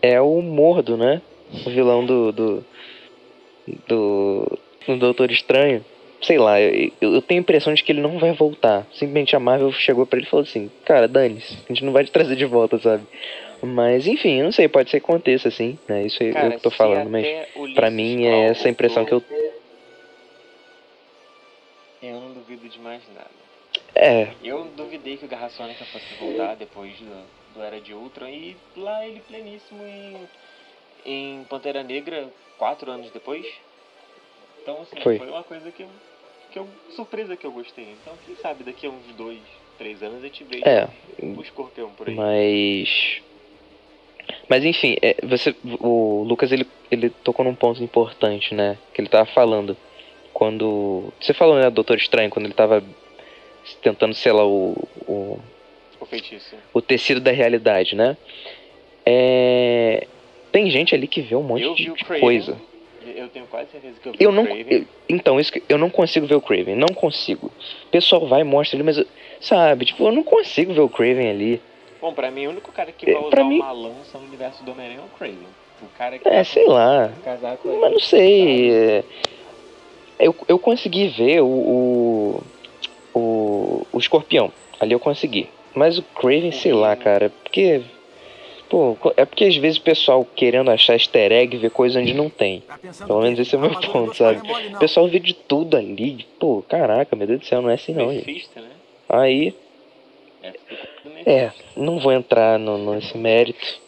é 0.00 0.20
o 0.20 0.40
Mordo, 0.40 0.96
né? 0.96 1.20
O 1.66 1.70
vilão 1.70 2.04
do. 2.04 2.32
do. 2.32 2.64
do, 3.88 4.58
do 4.86 4.96
Doutor 4.96 5.30
Estranho. 5.30 5.84
Sei 6.22 6.38
lá, 6.38 6.60
eu, 6.60 6.90
eu 7.00 7.20
tenho 7.20 7.40
a 7.40 7.42
impressão 7.42 7.74
de 7.74 7.82
que 7.82 7.92
ele 7.92 8.00
não 8.00 8.18
vai 8.18 8.32
voltar. 8.32 8.86
Simplesmente 8.92 9.36
a 9.36 9.40
Marvel 9.40 9.70
chegou 9.72 10.06
pra 10.06 10.18
ele 10.18 10.26
e 10.26 10.30
falou 10.30 10.44
assim: 10.44 10.70
Cara, 10.84 11.06
dane-se, 11.06 11.58
a 11.68 11.72
gente 11.72 11.84
não 11.84 11.92
vai 11.92 12.04
te 12.04 12.10
trazer 12.10 12.36
de 12.36 12.46
volta, 12.46 12.78
sabe? 12.78 13.04
Mas 13.62 14.06
enfim, 14.06 14.38
eu 14.38 14.44
não 14.44 14.52
sei, 14.52 14.68
pode 14.68 14.90
ser 14.90 15.00
que 15.00 15.06
aconteça 15.06 15.48
assim, 15.48 15.78
né? 15.88 16.04
Isso 16.04 16.22
aí 16.22 16.32
Cara, 16.32 16.46
eu 16.46 16.52
que 16.52 16.62
tô 16.62 16.70
falando, 16.70 17.10
mas 17.10 17.26
o 17.54 17.60
Ulisses 17.62 17.92
mim 17.92 18.26
é 18.26 18.46
essa 18.46 18.68
a 18.68 18.70
impressão 18.70 19.04
que 19.04 19.12
eu. 19.12 19.22
Eu 22.02 22.20
não 22.20 22.32
duvido 22.32 22.68
de 22.68 22.78
mais 22.78 23.02
nada. 23.14 23.44
É, 23.94 24.28
Eu 24.42 24.64
duvidei 24.76 25.16
que 25.16 25.24
o 25.24 25.28
Garra 25.28 25.48
Sônica 25.48 25.84
fosse 25.84 26.14
voltar 26.18 26.56
depois 26.56 26.92
do, 26.98 27.54
do 27.54 27.62
Era 27.62 27.80
de 27.80 27.94
Ultron 27.94 28.28
e 28.28 28.56
lá 28.76 29.06
ele 29.06 29.20
pleníssimo 29.20 29.82
em, 29.86 30.16
em 31.04 31.44
Pantera 31.44 31.82
Negra 31.82 32.28
quatro 32.58 32.90
anos 32.90 33.10
depois. 33.10 33.46
Então 34.62 34.80
assim, 34.82 35.00
Foi. 35.02 35.18
foi, 35.18 35.28
uma 35.28 35.42
coisa 35.42 35.70
que 35.70 35.82
eu, 35.82 35.88
que 36.50 36.58
eu. 36.58 36.66
surpresa 36.90 37.36
que 37.36 37.46
eu 37.46 37.52
gostei. 37.52 37.94
Então 38.00 38.14
quem 38.26 38.34
sabe 38.36 38.64
daqui 38.64 38.86
a 38.86 38.90
uns 38.90 39.14
dois, 39.16 39.40
três 39.78 40.02
anos 40.02 40.18
a 40.18 40.26
gente 40.26 40.44
veja 40.44 40.64
é, 40.66 40.88
o 41.22 41.42
escorpião 41.42 41.90
por 41.90 42.08
aí. 42.08 42.14
Mas. 42.14 43.22
Mas 44.48 44.64
enfim, 44.64 44.96
é, 45.02 45.16
você, 45.22 45.54
o 45.80 46.24
Lucas 46.26 46.50
ele, 46.50 46.66
ele 46.90 47.10
tocou 47.10 47.44
num 47.44 47.54
ponto 47.54 47.82
importante, 47.82 48.54
né? 48.54 48.78
Que 48.94 49.00
ele 49.00 49.08
tava 49.08 49.26
falando. 49.26 49.76
Quando. 50.32 51.12
Você 51.20 51.34
falou, 51.34 51.56
né, 51.56 51.70
Doutor 51.70 51.96
Estranho, 51.96 52.30
quando 52.30 52.46
ele 52.46 52.54
tava 52.54 52.82
tentando 53.82 54.14
selar 54.14 54.46
o, 54.46 54.72
o, 55.06 55.38
O 56.00 56.06
feitiço. 56.06 56.56
o 56.72 56.80
tecido 56.82 57.20
da 57.20 57.30
realidade, 57.30 57.94
né? 57.94 58.16
É, 59.06 60.06
tem 60.54 60.70
gente 60.70 60.94
ali 60.94 61.08
que 61.08 61.20
vê 61.20 61.34
um 61.34 61.42
monte 61.42 61.62
Eu 61.64 61.74
de, 61.74 61.84
de 61.92 62.04
Craven. 62.04 62.20
coisa. 62.20 62.56
Eu 63.16 63.28
tenho 63.28 63.44
quase 63.46 63.70
certeza 63.72 63.96
que 64.00 64.08
eu 64.08 64.12
vi 64.12 64.18
Eu 64.20 64.30
o 64.30 64.32
não. 64.32 64.44
Craven. 64.44 64.66
eu- 64.70 64.84
então, 65.08 65.38
isso 65.40 65.52
que- 65.52 65.62
eu 65.68 65.76
não 65.76 65.90
consigo 65.90 66.26
ver 66.28 66.36
o 66.36 66.40
Craven. 66.40 66.76
Não 66.76 66.86
consigo. 66.94 67.48
O 67.48 67.90
pessoal 67.90 68.24
vai 68.28 68.42
e 68.42 68.44
mostra 68.44 68.76
ali, 68.76 68.84
mas. 68.84 68.96
eu- 68.98 69.06
Sabe, 69.40 69.84
tipo, 69.84 70.06
eu 70.06 70.12
não 70.12 70.22
consigo 70.22 70.72
ver 70.72 70.80
o 70.80 70.88
Craven 70.88 71.28
ali. 71.28 71.60
Bom, 72.00 72.14
pra 72.14 72.30
mim, 72.30 72.46
o 72.46 72.50
único 72.50 72.70
cara 72.72 72.92
que 72.92 73.10
É, 73.10 73.14
vai 73.14 73.22
usar 73.24 73.44
mim- 73.44 73.56
uma 73.58 73.72
lança 73.72 74.16
no 74.18 74.24
universo 74.26 74.62
do 74.64 74.70
Homem-Aranha 74.70 75.00
é 75.00 75.02
o 75.02 75.18
Craven. 75.18 75.38
O 75.82 75.98
cara 75.98 76.18
que 76.18 76.28
É, 76.28 76.30
tá 76.38 76.44
sei 76.44 76.66
lá. 76.66 77.10
um. 77.64 77.80
Mas 77.80 77.90
não 77.92 78.00
sei. 78.00 78.70
é, 78.70 79.04
Eu, 80.20 80.34
eu 80.46 80.58
consegui 80.60 81.08
ver 81.08 81.40
o, 81.42 81.46
o. 81.46 82.42
o. 83.12 83.86
o 83.92 83.98
escorpião. 83.98 84.52
Ali 84.80 84.92
eu 84.92 85.00
consegui. 85.00 85.48
Mas 85.74 85.98
o 85.98 86.02
Craven, 86.02 86.52
sei 86.52 86.72
lá, 86.72 86.94
cara. 86.96 87.30
Porque. 87.42 87.82
Pô, 88.74 88.96
é 89.16 89.24
porque 89.24 89.44
às 89.44 89.54
vezes 89.56 89.78
o 89.78 89.82
pessoal 89.82 90.26
querendo 90.34 90.68
achar 90.68 90.94
easter 90.94 91.30
egg 91.30 91.56
vê 91.58 91.70
coisa 91.70 92.00
onde 92.00 92.12
não 92.12 92.28
tem. 92.28 92.60
Pelo 93.06 93.22
menos 93.22 93.38
esse 93.38 93.54
é 93.54 93.58
o 93.58 93.60
meu 93.60 93.70
ponto, 93.70 94.16
sabe? 94.16 94.40
O 94.74 94.78
pessoal 94.80 95.06
vê 95.06 95.20
de 95.20 95.32
tudo 95.32 95.76
ali. 95.76 96.26
Pô, 96.40 96.60
caraca, 96.68 97.14
meu 97.14 97.24
Deus 97.24 97.38
do 97.38 97.46
céu, 97.46 97.62
não 97.62 97.70
é 97.70 97.74
assim 97.74 97.92
não. 97.94 98.12
gente. 98.12 98.48
Né? 98.56 98.68
Aí, 99.08 99.54
É, 100.42 100.52
é, 101.24 101.52
não 101.76 102.00
vou 102.00 102.10
entrar 102.12 102.58
no, 102.58 102.96
nesse 102.96 103.16
mérito. 103.16 103.78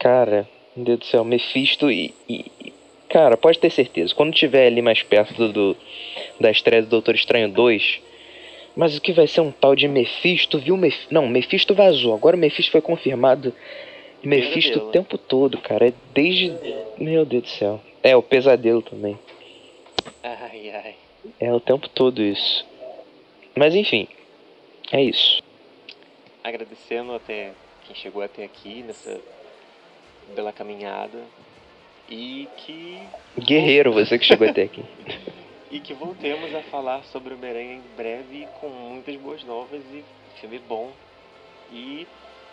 Cara, 0.00 0.48
meu 0.74 0.84
Deus 0.84 0.98
do 0.98 1.04
céu, 1.04 1.24
Mephisto 1.24 1.88
e, 1.88 2.12
e- 2.28 2.46
e- 2.64 2.72
Cara, 3.08 3.36
pode 3.36 3.60
ter 3.60 3.70
certeza, 3.70 4.12
quando 4.14 4.34
tiver 4.34 4.66
ali 4.66 4.82
mais 4.82 5.02
perto 5.04 5.34
do, 5.34 5.52
do- 5.52 5.76
da 6.40 6.50
estreia 6.50 6.82
do 6.82 6.88
Doutor 6.88 7.14
Estranho 7.14 7.48
2. 7.48 8.00
Mas 8.78 8.96
o 8.96 9.00
que 9.00 9.12
vai 9.12 9.26
ser 9.26 9.40
um 9.40 9.50
tal 9.50 9.74
de 9.74 9.88
Mephisto, 9.88 10.56
viu? 10.56 10.76
Mef... 10.76 10.96
Não, 11.10 11.26
Mephisto 11.26 11.74
vazou. 11.74 12.14
Agora 12.14 12.36
o 12.36 12.38
Mephisto 12.38 12.70
foi 12.70 12.80
confirmado. 12.80 13.52
Mephisto 14.22 14.78
o 14.78 14.90
tempo 14.92 15.18
todo, 15.18 15.58
cara. 15.58 15.88
É 15.88 15.92
desde. 16.14 16.54
Meu 16.96 17.24
Deus 17.24 17.42
do 17.42 17.48
céu. 17.48 17.80
É, 18.04 18.14
o 18.14 18.22
pesadelo 18.22 18.80
também. 18.80 19.18
Ai, 20.22 20.70
ai. 20.70 20.94
É 21.40 21.52
o 21.52 21.58
tempo 21.58 21.88
todo 21.88 22.22
isso. 22.22 22.64
Mas 23.56 23.74
enfim. 23.74 24.06
É 24.92 25.02
isso. 25.02 25.42
Agradecendo 26.44 27.12
até 27.14 27.50
quem 27.84 27.96
chegou 27.96 28.22
até 28.22 28.44
aqui 28.44 28.84
nessa 28.84 29.20
bela 30.36 30.52
caminhada. 30.52 31.18
E 32.08 32.46
que. 32.58 32.96
Guerreiro, 33.40 33.92
você 33.92 34.16
que 34.16 34.24
chegou 34.24 34.48
até 34.48 34.62
aqui. 34.62 34.84
E 35.70 35.80
que 35.80 35.92
voltemos 35.92 36.54
a 36.54 36.62
falar 36.62 37.02
sobre 37.04 37.34
o 37.34 37.36
Homem-Aranha 37.36 37.74
em 37.74 37.82
breve 37.96 38.48
com 38.60 38.68
muitas 38.68 39.14
boas 39.16 39.44
novas 39.44 39.82
e 39.92 40.02
filme 40.40 40.58
bom. 40.66 40.90
E 41.70 42.06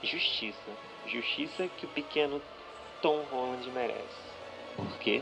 justiça. 0.03 0.71
Justiça 1.07 1.69
que 1.77 1.85
o 1.85 1.89
pequeno 1.89 2.41
Tom 3.01 3.21
Holland 3.31 3.69
merece. 3.71 4.25
Por 4.75 4.97
quê? 4.99 5.21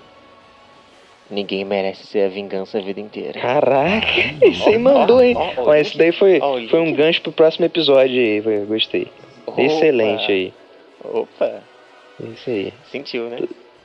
Ninguém 1.30 1.64
merece 1.64 2.06
ser 2.08 2.26
a 2.26 2.30
vingança 2.30 2.80
a 2.80 2.82
vida 2.82 3.00
inteira. 3.00 3.39
Caraca, 3.39 4.08
esse 4.41 4.70
aí 4.70 4.78
mandou, 4.78 5.22
hein? 5.22 5.36
Ó, 5.38 5.70
Ó, 5.70 5.74
esse 5.76 5.98
daí 5.98 6.12
foi, 6.12 6.39
foi 6.70 6.80
um 6.80 6.94
gancho 6.94 7.22
pro 7.22 7.32
próximo 7.32 7.66
episódio 7.66 8.20
aí. 8.20 8.66
Gostei. 8.66 9.08
Opa, 9.46 9.62
Excelente 9.62 10.32
aí. 10.32 10.54
Opa, 11.04 11.62
É 12.22 12.26
Isso 12.26 12.50
aí. 12.50 12.74
sentiu, 12.91 13.30
né? 13.30 13.39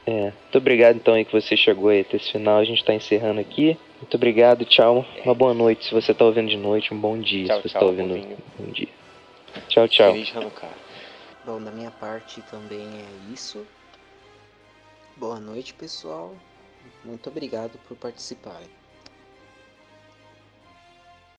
É. 0.07 0.21
Muito 0.23 0.57
obrigado 0.59 0.97
então 0.97 1.15
aí 1.15 1.25
que 1.25 1.33
você 1.33 1.57
chegou 1.57 1.91
aí 1.91 2.01
até 2.01 2.17
esse 2.17 2.33
final. 2.33 2.59
A 2.59 2.65
gente 2.65 2.85
tá 2.85 2.95
encerrando 2.95 3.41
aqui. 3.41 3.77
Muito 4.01 4.15
obrigado, 4.17 4.65
tchau. 4.65 5.05
Uma 5.25 5.35
boa 5.35 5.53
noite 5.53 5.87
se 5.87 5.93
você 5.93 6.15
tá 6.15 6.25
ouvindo 6.25 6.49
de 6.49 6.57
noite, 6.57 6.95
um 6.95 7.01
bom 7.01 7.19
dia 7.19 7.47
Tchau, 7.47 7.57
se 7.57 7.63
você 7.63 7.69
tchau, 7.71 7.81
tá 7.81 7.87
ouvindo 7.87 8.15
bonzinho. 8.15 8.39
um 8.61 8.71
dia. 8.71 8.89
Tchau, 9.69 9.89
tchau. 9.89 10.13
Feliz 10.13 10.37
Hanukkah. 10.37 10.71
Bom, 11.45 11.61
da 11.63 11.71
minha 11.71 11.91
parte 11.91 12.41
também 12.43 12.87
é 12.87 13.33
isso. 13.33 13.67
Boa 15.17 15.41
noite, 15.41 15.75
pessoal. 15.75 16.35
Muito 17.05 17.29
obrigado 17.29 17.79
por 17.89 17.97
participarem. 17.97 18.78